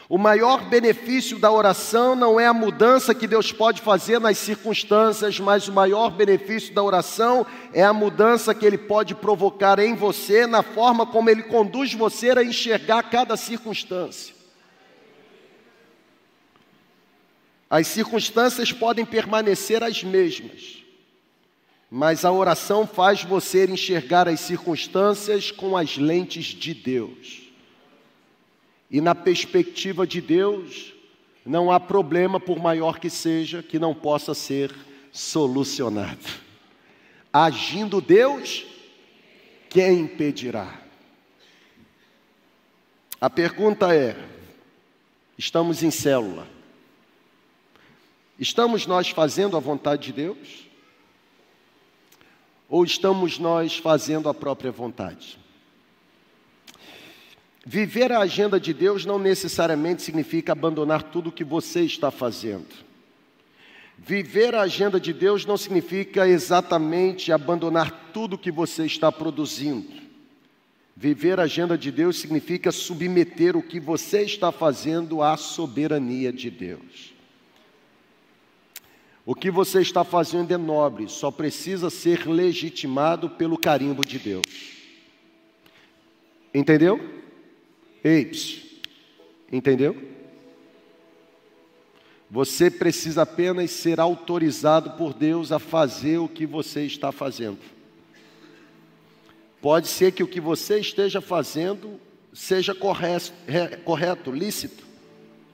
O 0.07 0.17
maior 0.17 0.69
benefício 0.69 1.37
da 1.37 1.51
oração 1.51 2.15
não 2.15 2.39
é 2.39 2.47
a 2.47 2.53
mudança 2.53 3.13
que 3.13 3.27
Deus 3.27 3.51
pode 3.51 3.81
fazer 3.81 4.21
nas 4.21 4.37
circunstâncias, 4.37 5.37
mas 5.37 5.67
o 5.67 5.73
maior 5.73 6.11
benefício 6.11 6.73
da 6.73 6.81
oração 6.81 7.45
é 7.73 7.83
a 7.83 7.91
mudança 7.91 8.55
que 8.55 8.65
Ele 8.65 8.77
pode 8.77 9.13
provocar 9.15 9.79
em 9.79 9.95
você, 9.95 10.47
na 10.47 10.63
forma 10.63 11.05
como 11.05 11.29
Ele 11.29 11.43
conduz 11.43 11.93
você 11.93 12.29
a 12.29 12.41
enxergar 12.41 13.03
cada 13.03 13.35
circunstância. 13.35 14.33
As 17.73 17.87
circunstâncias 17.87 18.71
podem 18.71 19.03
permanecer 19.03 19.81
as 19.81 20.03
mesmas, 20.03 20.83
mas 21.89 22.23
a 22.23 22.31
oração 22.31 22.85
faz 22.85 23.23
você 23.23 23.65
enxergar 23.65 24.27
as 24.27 24.41
circunstâncias 24.41 25.49
com 25.49 25.75
as 25.75 25.97
lentes 25.97 26.45
de 26.45 26.71
Deus. 26.71 27.51
E 28.91 29.01
na 29.01 29.15
perspectiva 29.15 30.05
de 30.05 30.21
Deus, 30.21 30.93
não 31.43 31.71
há 31.71 31.79
problema, 31.79 32.39
por 32.39 32.59
maior 32.59 32.99
que 32.99 33.09
seja, 33.09 33.63
que 33.63 33.79
não 33.79 33.95
possa 33.95 34.35
ser 34.35 34.71
solucionado. 35.11 36.29
Agindo 37.33 37.99
Deus, 37.99 38.67
quem 39.67 40.01
impedirá? 40.01 40.79
A 43.19 43.31
pergunta 43.31 43.95
é: 43.95 44.15
estamos 45.39 45.81
em 45.81 45.89
célula? 45.89 46.52
Estamos 48.39 48.87
nós 48.87 49.09
fazendo 49.09 49.55
a 49.55 49.59
vontade 49.59 50.07
de 50.07 50.13
Deus? 50.13 50.67
Ou 52.67 52.83
estamos 52.83 53.37
nós 53.37 53.77
fazendo 53.77 54.27
a 54.27 54.33
própria 54.33 54.71
vontade? 54.71 55.37
Viver 57.65 58.11
a 58.11 58.19
agenda 58.19 58.59
de 58.59 58.73
Deus 58.73 59.05
não 59.05 59.17
necessariamente 59.17 60.01
significa 60.01 60.51
abandonar 60.51 61.03
tudo 61.03 61.29
o 61.29 61.31
que 61.31 61.43
você 61.43 61.81
está 61.81 62.11
fazendo. 62.11 62.67
Viver 63.97 64.53
a 64.53 64.63
agenda 64.63 64.99
de 64.99 65.13
Deus 65.13 65.45
não 65.45 65.55
significa 65.55 66.27
exatamente 66.27 67.31
abandonar 67.31 68.09
tudo 68.11 68.33
o 68.33 68.37
que 68.37 68.51
você 68.51 68.85
está 68.85 69.11
produzindo. 69.11 70.03
Viver 70.95 71.39
a 71.39 71.43
agenda 71.43 71.77
de 71.77 71.89
Deus 71.91 72.19
significa 72.19 72.71
submeter 72.71 73.55
o 73.55 73.63
que 73.63 73.79
você 73.79 74.23
está 74.23 74.51
fazendo 74.51 75.21
à 75.21 75.37
soberania 75.37 76.33
de 76.33 76.49
Deus. 76.49 77.12
O 79.25 79.33
que 79.33 79.49
você 79.49 79.81
está 79.81 80.03
fazendo 80.03 80.51
é 80.53 80.57
nobre, 80.57 81.07
só 81.07 81.31
precisa 81.31 81.89
ser 81.89 82.27
legitimado 82.27 83.29
pelo 83.29 83.57
carimbo 83.57 84.05
de 84.05 84.19
Deus. 84.19 84.45
Entendeu? 86.53 86.99
Ei, 88.03 88.31
entendeu? 89.51 90.11
Você 92.29 92.69
precisa 92.69 93.21
apenas 93.21 93.71
ser 93.71 93.99
autorizado 93.99 94.91
por 94.91 95.13
Deus 95.13 95.51
a 95.51 95.59
fazer 95.59 96.17
o 96.17 96.27
que 96.27 96.45
você 96.45 96.83
está 96.83 97.11
fazendo. 97.11 97.59
Pode 99.61 99.87
ser 99.87 100.11
que 100.11 100.23
o 100.23 100.27
que 100.27 100.41
você 100.41 100.79
esteja 100.79 101.21
fazendo 101.21 101.97
seja 102.33 102.75
correto, 102.75 103.31
correto 103.85 104.31
lícito, 104.31 104.83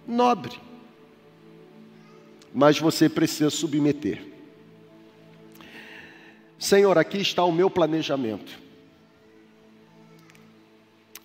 nobre, 0.08 0.60
mas 2.54 2.80
você 2.80 3.08
precisa 3.08 3.50
submeter. 3.50 4.26
Senhor, 6.58 6.98
aqui 6.98 7.18
está 7.20 7.44
o 7.44 7.52
meu 7.52 7.70
planejamento. 7.70 8.60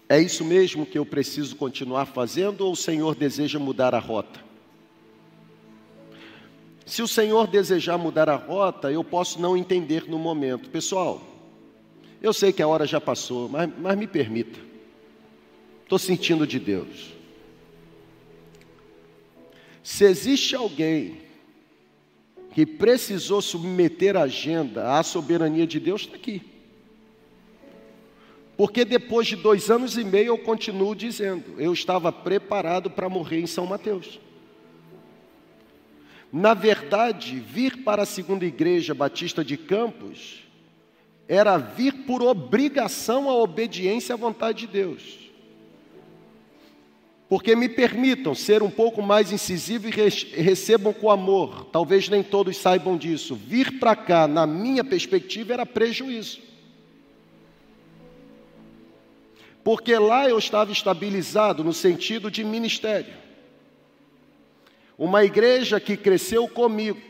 É 0.08 0.20
isso 0.20 0.44
mesmo 0.44 0.84
que 0.84 0.98
eu 0.98 1.06
preciso 1.06 1.56
continuar 1.56 2.06
fazendo 2.06 2.60
ou 2.60 2.72
o 2.72 2.76
Senhor 2.76 3.14
deseja 3.14 3.58
mudar 3.58 3.94
a 3.94 3.98
rota? 3.98 4.40
Se 6.86 7.02
o 7.02 7.08
Senhor 7.08 7.46
desejar 7.46 7.96
mudar 7.96 8.28
a 8.28 8.36
rota, 8.36 8.92
eu 8.92 9.02
posso 9.02 9.40
não 9.40 9.56
entender 9.56 10.04
no 10.06 10.18
momento. 10.18 10.68
Pessoal, 10.68 11.22
eu 12.22 12.32
sei 12.32 12.52
que 12.52 12.62
a 12.62 12.68
hora 12.68 12.86
já 12.86 13.00
passou, 13.00 13.48
mas, 13.48 13.70
mas 13.78 13.96
me 13.96 14.06
permita. 14.06 14.60
Estou 15.82 15.98
sentindo 15.98 16.46
de 16.46 16.58
Deus. 16.58 17.13
Se 19.84 20.06
existe 20.06 20.56
alguém 20.56 21.18
que 22.54 22.64
precisou 22.64 23.42
submeter 23.42 24.16
a 24.16 24.22
agenda 24.22 24.98
à 24.98 25.02
soberania 25.02 25.66
de 25.66 25.78
Deus, 25.78 26.00
está 26.00 26.16
aqui. 26.16 26.40
Porque 28.56 28.82
depois 28.82 29.26
de 29.26 29.36
dois 29.36 29.70
anos 29.70 29.98
e 29.98 30.02
meio 30.02 30.28
eu 30.28 30.38
continuo 30.38 30.94
dizendo, 30.94 31.60
eu 31.60 31.70
estava 31.70 32.10
preparado 32.10 32.90
para 32.90 33.10
morrer 33.10 33.40
em 33.40 33.46
São 33.46 33.66
Mateus. 33.66 34.18
Na 36.32 36.54
verdade, 36.54 37.38
vir 37.38 37.84
para 37.84 38.04
a 38.04 38.06
segunda 38.06 38.46
igreja 38.46 38.94
batista 38.94 39.44
de 39.44 39.58
Campos 39.58 40.44
era 41.28 41.58
vir 41.58 42.06
por 42.06 42.22
obrigação 42.22 43.28
à 43.28 43.34
obediência 43.34 44.14
à 44.14 44.16
vontade 44.16 44.60
de 44.60 44.66
Deus. 44.66 45.23
Porque 47.34 47.56
me 47.56 47.68
permitam 47.68 48.32
ser 48.32 48.62
um 48.62 48.70
pouco 48.70 49.02
mais 49.02 49.32
incisivo 49.32 49.88
e 49.88 50.40
recebam 50.40 50.92
com 50.92 51.10
amor, 51.10 51.64
talvez 51.72 52.08
nem 52.08 52.22
todos 52.22 52.56
saibam 52.56 52.96
disso. 52.96 53.34
Vir 53.34 53.80
para 53.80 53.96
cá, 53.96 54.28
na 54.28 54.46
minha 54.46 54.84
perspectiva, 54.84 55.52
era 55.52 55.66
prejuízo. 55.66 56.54
porque 59.64 59.96
lá 59.96 60.28
eu 60.28 60.38
estava 60.38 60.70
estabilizado 60.70 61.64
no 61.64 61.72
sentido 61.72 62.30
de 62.30 62.44
ministério. 62.44 63.14
Uma 64.96 65.24
igreja 65.24 65.80
que 65.80 65.96
cresceu 65.96 66.46
comigo, 66.46 67.00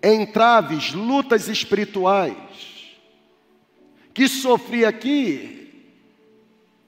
entraves, 0.00 0.94
lutas 0.94 1.48
espirituais, 1.48 2.36
que 4.14 4.28
sofri 4.28 4.84
aqui, 4.84 5.65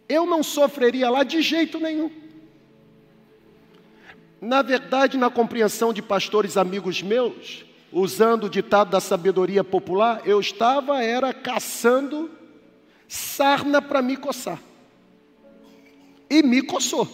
eu 0.09 0.27
não 0.27 0.43
sofreria 0.43 1.11
lá 1.11 1.23
de 1.23 1.43
jeito 1.43 1.79
nenhum. 1.79 2.11
Na 4.41 4.63
verdade, 4.63 5.19
na 5.19 5.29
compreensão 5.29 5.93
de 5.93 6.01
pastores 6.01 6.57
amigos 6.57 7.03
meus, 7.03 7.65
usando 7.93 8.45
o 8.45 8.51
ditado 8.51 8.91
da 8.91 9.01
sabedoria 9.01 9.65
popular, 9.65 10.23
eu 10.25 10.41
estava 10.41 11.03
era 11.03 11.35
caçando 11.35 12.31
sarna 13.09 13.83
para 13.83 14.01
me 14.01 14.17
coçar. 14.17 14.61
E 16.31 16.43
me 16.43 16.63
coçou. 16.63 17.09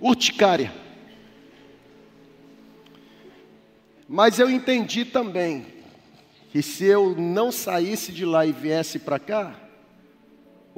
Urticária. 0.00 0.72
Mas 4.08 4.38
eu 4.38 4.50
entendi 4.50 5.04
também 5.04 5.66
que 6.50 6.62
se 6.62 6.84
eu 6.84 7.14
não 7.16 7.52
saísse 7.52 8.10
de 8.10 8.24
lá 8.24 8.46
e 8.46 8.52
viesse 8.52 8.98
para 8.98 9.18
cá, 9.18 9.67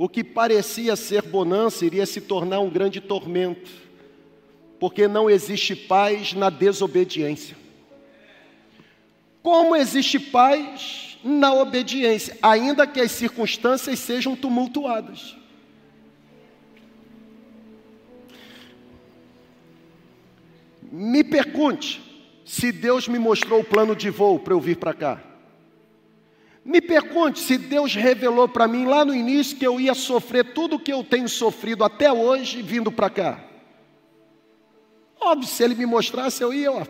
o 0.02 0.08
que 0.08 0.24
parecia 0.24 0.96
ser 0.96 1.20
bonança 1.20 1.84
iria 1.84 2.06
se 2.06 2.22
tornar 2.22 2.60
um 2.60 2.70
grande 2.70 3.02
tormento, 3.02 3.70
porque 4.78 5.06
não 5.06 5.28
existe 5.28 5.76
paz 5.76 6.32
na 6.32 6.48
desobediência. 6.48 7.54
Como 9.42 9.76
existe 9.76 10.18
paz 10.18 11.18
na 11.22 11.52
obediência, 11.52 12.34
ainda 12.40 12.86
que 12.86 12.98
as 12.98 13.10
circunstâncias 13.10 13.98
sejam 13.98 14.34
tumultuadas. 14.34 15.36
Me 20.90 21.22
pergunte 21.22 22.00
se 22.42 22.72
Deus 22.72 23.06
me 23.06 23.18
mostrou 23.18 23.60
o 23.60 23.64
plano 23.64 23.94
de 23.94 24.08
voo 24.08 24.38
para 24.38 24.54
eu 24.54 24.60
vir 24.60 24.78
para 24.78 24.94
cá. 24.94 25.29
Me 26.64 26.80
pergunte 26.80 27.40
se 27.40 27.56
Deus 27.56 27.94
revelou 27.94 28.46
para 28.46 28.68
mim 28.68 28.84
lá 28.84 29.04
no 29.04 29.14
início 29.14 29.56
que 29.56 29.66
eu 29.66 29.80
ia 29.80 29.94
sofrer 29.94 30.52
tudo 30.52 30.76
o 30.76 30.78
que 30.78 30.92
eu 30.92 31.02
tenho 31.02 31.28
sofrido 31.28 31.82
até 31.82 32.12
hoje 32.12 32.60
vindo 32.60 32.92
para 32.92 33.08
cá. 33.08 33.44
Óbvio, 35.18 35.48
se 35.48 35.62
Ele 35.62 35.74
me 35.74 35.86
mostrasse, 35.86 36.42
eu 36.42 36.52
ia. 36.52 36.70
Ó. 36.70 36.84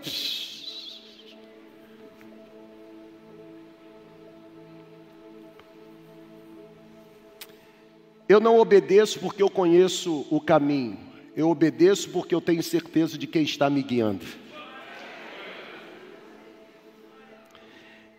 Eu 8.28 8.38
não 8.38 8.58
obedeço 8.58 9.18
porque 9.18 9.42
eu 9.42 9.50
conheço 9.50 10.26
o 10.30 10.40
caminho. 10.40 10.98
Eu 11.36 11.48
obedeço 11.48 12.10
porque 12.10 12.34
eu 12.34 12.40
tenho 12.40 12.62
certeza 12.62 13.16
de 13.16 13.26
quem 13.26 13.42
está 13.42 13.70
me 13.70 13.82
guiando. 13.82 14.24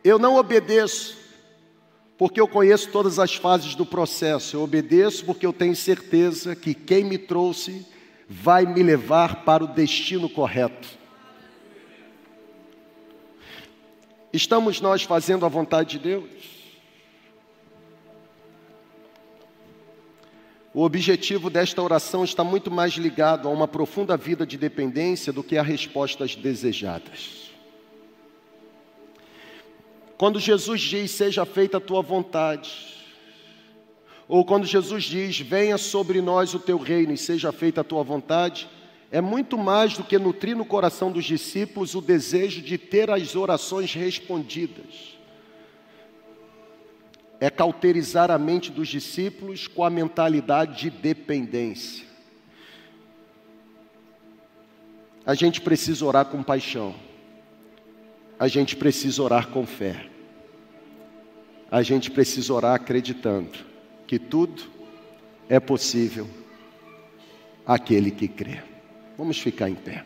Eu 0.04 0.18
não 0.18 0.36
obedeço 0.36 1.21
porque 2.22 2.40
eu 2.40 2.48
conheço 2.48 2.92
todas 2.92 3.18
as 3.18 3.34
fases 3.34 3.74
do 3.74 3.84
processo. 3.84 4.56
Eu 4.56 4.62
obedeço 4.62 5.26
porque 5.26 5.44
eu 5.44 5.52
tenho 5.52 5.76
certeza 5.76 6.56
que 6.56 6.76
quem 6.76 7.04
me 7.04 7.18
trouxe 7.18 7.84
vai 8.30 8.64
me 8.64 8.84
levar 8.84 9.44
para 9.44 9.64
o 9.64 9.68
destino 9.68 10.30
correto. 10.30 10.88
Estamos 14.32 14.80
nós 14.80 15.02
fazendo 15.02 15.48
a 15.48 15.50
vontade 15.50 15.98
de 15.98 16.00
Deus? 16.10 16.30
O 20.76 20.84
objetivo 20.84 21.50
desta 21.50 21.82
oração 21.82 22.24
está 22.24 22.44
muito 22.44 22.70
mais 22.70 22.94
ligado 22.94 23.48
a 23.48 23.52
uma 23.52 23.68
profunda 23.68 24.16
vida 24.16 24.46
de 24.46 24.60
dependência 24.60 25.34
do 25.34 25.44
que 25.44 25.58
a 25.58 25.64
respostas 25.64 26.36
desejadas. 26.36 27.51
Quando 30.22 30.40
Jesus 30.40 30.82
diz: 30.82 31.10
Seja 31.10 31.48
feita 31.48 31.78
a 31.78 31.82
tua 31.82 32.04
vontade, 32.04 32.70
ou 34.28 34.46
quando 34.46 34.68
Jesus 34.68 35.06
diz: 35.06 35.40
Venha 35.40 35.80
sobre 35.80 36.22
nós 36.22 36.54
o 36.54 36.60
teu 36.60 36.78
reino 36.78 37.12
e 37.12 37.18
seja 37.18 37.52
feita 37.52 37.82
a 37.82 37.84
tua 37.84 38.04
vontade, 38.04 38.70
é 39.10 39.20
muito 39.20 39.58
mais 39.58 39.98
do 39.98 40.04
que 40.04 40.20
nutrir 40.20 40.56
no 40.56 40.64
coração 40.64 41.12
dos 41.12 41.26
discípulos 41.26 41.96
o 41.96 42.02
desejo 42.02 42.62
de 42.62 42.78
ter 42.78 43.10
as 43.10 43.36
orações 43.36 43.96
respondidas 43.96 45.18
é 47.40 47.50
cauterizar 47.50 48.30
a 48.30 48.38
mente 48.38 48.72
dos 48.72 48.90
discípulos 48.90 49.68
com 49.68 49.84
a 49.84 49.90
mentalidade 49.90 50.82
de 50.82 50.92
dependência. 50.92 52.06
A 55.26 55.34
gente 55.34 55.60
precisa 55.60 56.06
orar 56.06 56.26
com 56.26 56.44
paixão. 56.44 56.94
A 58.38 58.48
gente 58.48 58.76
precisa 58.76 59.24
orar 59.24 59.48
com 59.48 59.66
fé. 59.66 60.11
A 61.72 61.82
gente 61.82 62.12
precisa 62.12 62.54
orar 62.54 62.76
acreditando 62.76 63.58
que 64.06 64.20
tudo 64.20 64.62
é 65.48 65.60
possível 65.60 66.28
aquele 67.66 68.12
que 68.12 68.28
crê. 68.28 68.60
Vamos 69.18 69.40
ficar 69.40 69.70
em 69.70 69.76
pé. 69.76 70.06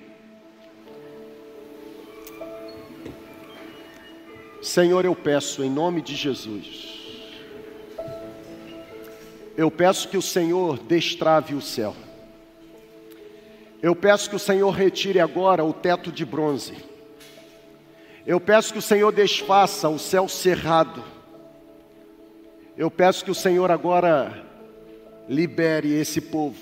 Senhor, 4.62 5.04
eu 5.04 5.16
peço 5.16 5.64
em 5.64 5.70
nome 5.70 6.02
de 6.02 6.16
Jesus 6.16 6.96
eu 9.58 9.72
peço 9.72 10.10
que 10.10 10.18
o 10.18 10.22
Senhor 10.22 10.78
destrave 10.80 11.56
o 11.56 11.62
céu. 11.62 11.96
Eu 13.82 13.96
peço 13.96 14.30
que 14.30 14.36
o 14.36 14.40
Senhor 14.40 14.70
retire 14.72 15.20
agora 15.20 15.64
o 15.64 15.72
teto 15.72 16.12
de 16.12 16.26
bronze. 16.26 16.74
Eu 18.26 18.40
peço 18.40 18.74
que 18.74 18.80
o 18.80 18.82
Senhor 18.82 19.12
desfaça 19.14 19.88
o 19.88 20.00
céu 20.00 20.28
cerrado. 20.28 21.04
Eu 22.78 22.92
peço 22.92 23.24
que 23.24 23.32
o 23.32 23.36
Senhor 23.36 23.72
agora 23.72 24.44
libere 25.30 25.94
esse 25.94 26.20
povo 26.20 26.60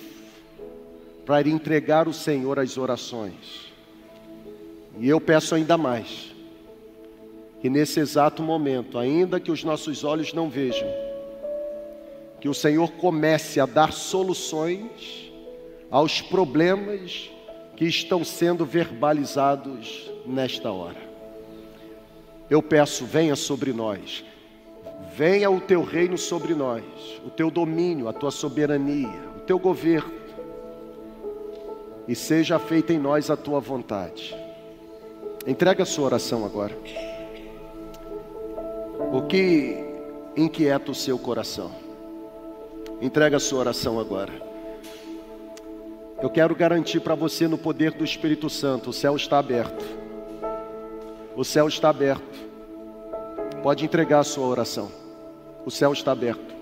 para 1.26 1.50
entregar 1.50 2.08
o 2.08 2.14
Senhor 2.14 2.60
as 2.60 2.78
orações. 2.78 3.72
E 5.00 5.10
eu 5.10 5.20
peço 5.20 5.56
ainda 5.56 5.76
mais, 5.76 6.32
que 7.60 7.70
nesse 7.70 8.00
exato 8.00 8.44
momento, 8.44 9.00
ainda 9.00 9.40
que 9.40 9.52
os 9.52 9.64
nossos 9.64 10.04
olhos 10.04 10.34
não 10.34 10.50
vejam, 10.50 10.88
que 12.40 12.48
o 12.48 12.54
Senhor 12.54 12.92
comece 12.92 13.60
a 13.60 13.66
dar 13.66 13.92
soluções 13.92 15.32
aos 15.90 16.22
problemas 16.22 17.32
que 17.76 17.86
estão 17.86 18.24
sendo 18.24 18.66
verbalizados 18.66 20.12
nesta 20.28 20.72
hora. 20.72 21.02
Eu 22.52 22.62
peço, 22.62 23.04
venha 23.04 23.36
sobre 23.36 23.74
nós, 23.74 24.24
venha 25.16 25.50
o 25.50 25.62
teu 25.62 25.84
reino 25.84 26.18
sobre 26.18 26.56
nós, 26.56 26.84
o 27.24 27.30
teu 27.30 27.52
domínio, 27.52 28.08
a 28.08 28.14
tua 28.14 28.32
soberania, 28.32 29.22
o 29.38 29.42
teu 29.42 29.60
governo, 29.60 30.12
e 32.08 32.16
seja 32.16 32.58
feita 32.58 32.92
em 32.92 32.98
nós 32.98 33.30
a 33.30 33.38
tua 33.38 33.60
vontade. 33.60 34.36
Entrega 35.46 35.84
a 35.84 35.86
sua 35.86 36.06
oração 36.06 36.44
agora. 36.44 36.76
O 39.14 39.22
que 39.22 39.86
inquieta 40.36 40.92
o 40.92 40.96
seu 40.96 41.20
coração? 41.20 41.72
Entrega 43.00 43.38
a 43.38 43.40
sua 43.40 43.60
oração 43.60 44.00
agora. 44.00 44.34
Eu 46.22 46.30
quero 46.30 46.56
garantir 46.56 47.02
para 47.02 47.14
você 47.14 47.48
no 47.48 47.58
poder 47.58 47.92
do 47.92 48.04
Espírito 48.04 48.50
Santo: 48.50 48.90
o 48.90 48.94
céu 48.94 49.16
está 49.16 49.38
aberto. 49.38 49.86
O 51.36 51.44
céu 51.44 51.68
está 51.68 51.90
aberto. 51.90 52.24
Pode 53.62 53.86
entregar 53.86 54.20
a 54.20 54.24
sua 54.24 54.48
oração. 54.48 55.03
O 55.66 55.72
céu 55.72 55.94
está 55.94 56.12
aberto. 56.12 56.54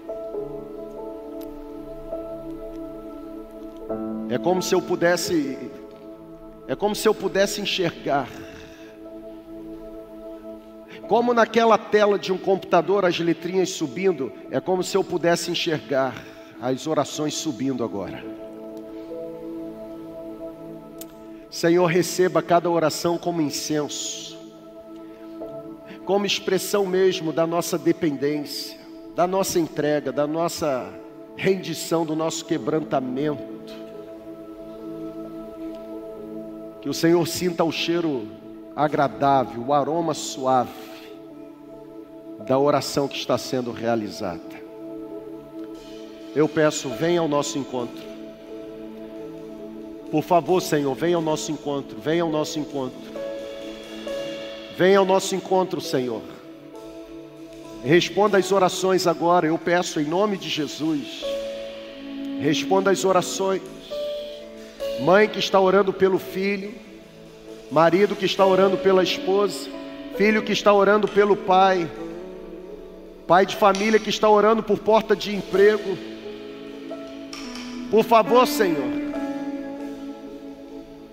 É 4.30 4.38
como 4.38 4.62
se 4.62 4.74
eu 4.74 4.82
pudesse 4.82 5.58
é 6.68 6.76
como 6.76 6.96
se 6.96 7.08
eu 7.08 7.14
pudesse 7.14 7.60
enxergar. 7.60 8.30
Como 11.08 11.34
naquela 11.34 11.78
tela 11.78 12.18
de 12.18 12.32
um 12.32 12.38
computador 12.38 13.04
as 13.04 13.20
letrinhas 13.20 13.72
subindo, 13.72 14.32
é 14.50 14.62
como 14.62 14.82
se 14.82 14.96
eu 14.96 15.04
pudesse 15.04 15.52
enxergar 15.52 16.16
as 16.62 16.88
orações 16.88 17.34
subindo 17.34 17.84
agora. 17.84 18.24
Senhor, 21.50 21.86
receba 21.88 22.42
cada 22.42 22.70
oração 22.70 23.18
como 23.18 23.42
incenso, 23.42 24.38
como 26.06 26.26
expressão 26.26 26.86
mesmo 26.86 27.34
da 27.34 27.46
nossa 27.46 27.78
dependência, 27.78 28.80
da 29.16 29.28
nossa 29.28 29.60
entrega, 29.60 30.12
da 30.12 30.26
nossa 30.26 30.92
rendição, 31.36 32.06
do 32.06 32.16
nosso 32.16 32.46
quebrantamento. 32.46 33.74
Que 36.82 36.90
o 36.90 36.94
Senhor 36.94 37.28
sinta 37.28 37.64
o 37.64 37.72
cheiro 37.72 38.28
agradável, 38.76 39.64
o 39.68 39.74
aroma 39.74 40.14
suave 40.14 40.72
da 42.48 42.58
oração 42.58 43.08
que 43.08 43.18
está 43.18 43.38
sendo 43.38 43.72
realizada 43.72 44.62
eu 46.34 46.48
peço, 46.48 46.90
venha 46.90 47.20
ao 47.20 47.28
nosso 47.28 47.58
encontro. 47.58 48.02
Por 50.10 50.24
favor, 50.24 50.62
Senhor, 50.62 50.94
venha 50.96 51.18
ao 51.18 51.22
nosso 51.22 51.52
encontro, 51.52 51.98
venha 52.00 52.24
ao 52.24 52.30
nosso 52.30 52.58
encontro. 52.60 53.12
Venha 54.78 55.00
ao 55.00 55.06
nosso 55.06 55.36
encontro, 55.36 55.82
Senhor. 55.82 56.22
Responda 57.84 58.38
as 58.38 58.52
orações 58.52 59.08
agora, 59.08 59.48
eu 59.48 59.58
peço 59.58 60.00
em 60.00 60.06
nome 60.06 60.38
de 60.38 60.48
Jesus. 60.48 61.26
Responda 62.40 62.92
as 62.92 63.04
orações. 63.04 63.62
Mãe 65.02 65.28
que 65.28 65.40
está 65.40 65.60
orando 65.60 65.92
pelo 65.92 66.20
filho, 66.20 66.76
marido 67.72 68.16
que 68.16 68.26
está 68.26 68.46
orando 68.46 68.78
pela 68.78 69.02
esposa, 69.02 69.68
filho 70.16 70.44
que 70.44 70.52
está 70.52 70.72
orando 70.72 71.08
pelo 71.08 71.36
pai, 71.36 71.90
pai 73.26 73.48
de 73.48 73.56
família 73.56 74.00
que 74.00 74.12
está 74.12 74.30
orando 74.30 74.62
por 74.62 74.78
porta 74.78 75.16
de 75.16 75.36
emprego. 75.36 75.98
Por 77.90 78.04
favor, 78.04 78.46
Senhor, 78.46 78.92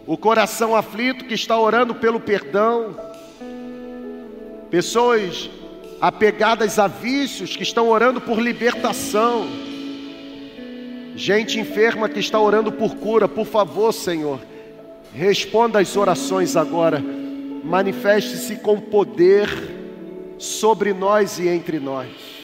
o 0.07 0.19
coração 0.19 0.77
aflito 0.77 1.25
que 1.25 1.35
está 1.35 1.59
orando 1.59 1.95
pelo 1.95 2.21
perdão, 2.21 2.95
pessoas 4.71 5.49
apegadas 6.01 6.79
a 6.79 6.87
vícios 6.87 7.57
que 7.57 7.63
estão 7.63 7.89
orando 7.89 8.21
por 8.21 8.39
libertação, 8.41 9.47
gente 11.17 11.59
enferma 11.59 12.09
que 12.09 12.21
está 12.21 12.41
orando 12.41 12.71
por 12.71 12.97
cura, 12.97 13.27
por 13.27 13.47
favor, 13.47 13.93
Senhor, 13.93 14.41
responda 15.13 15.81
as 15.81 15.97
orações 15.97 16.57
agora, 16.57 17.03
manifeste-se 17.65 18.57
com 18.57 18.81
poder 18.81 19.49
sobre 20.39 20.93
nós 20.93 21.39
e 21.39 21.49
entre 21.49 21.81
nós. 21.81 22.38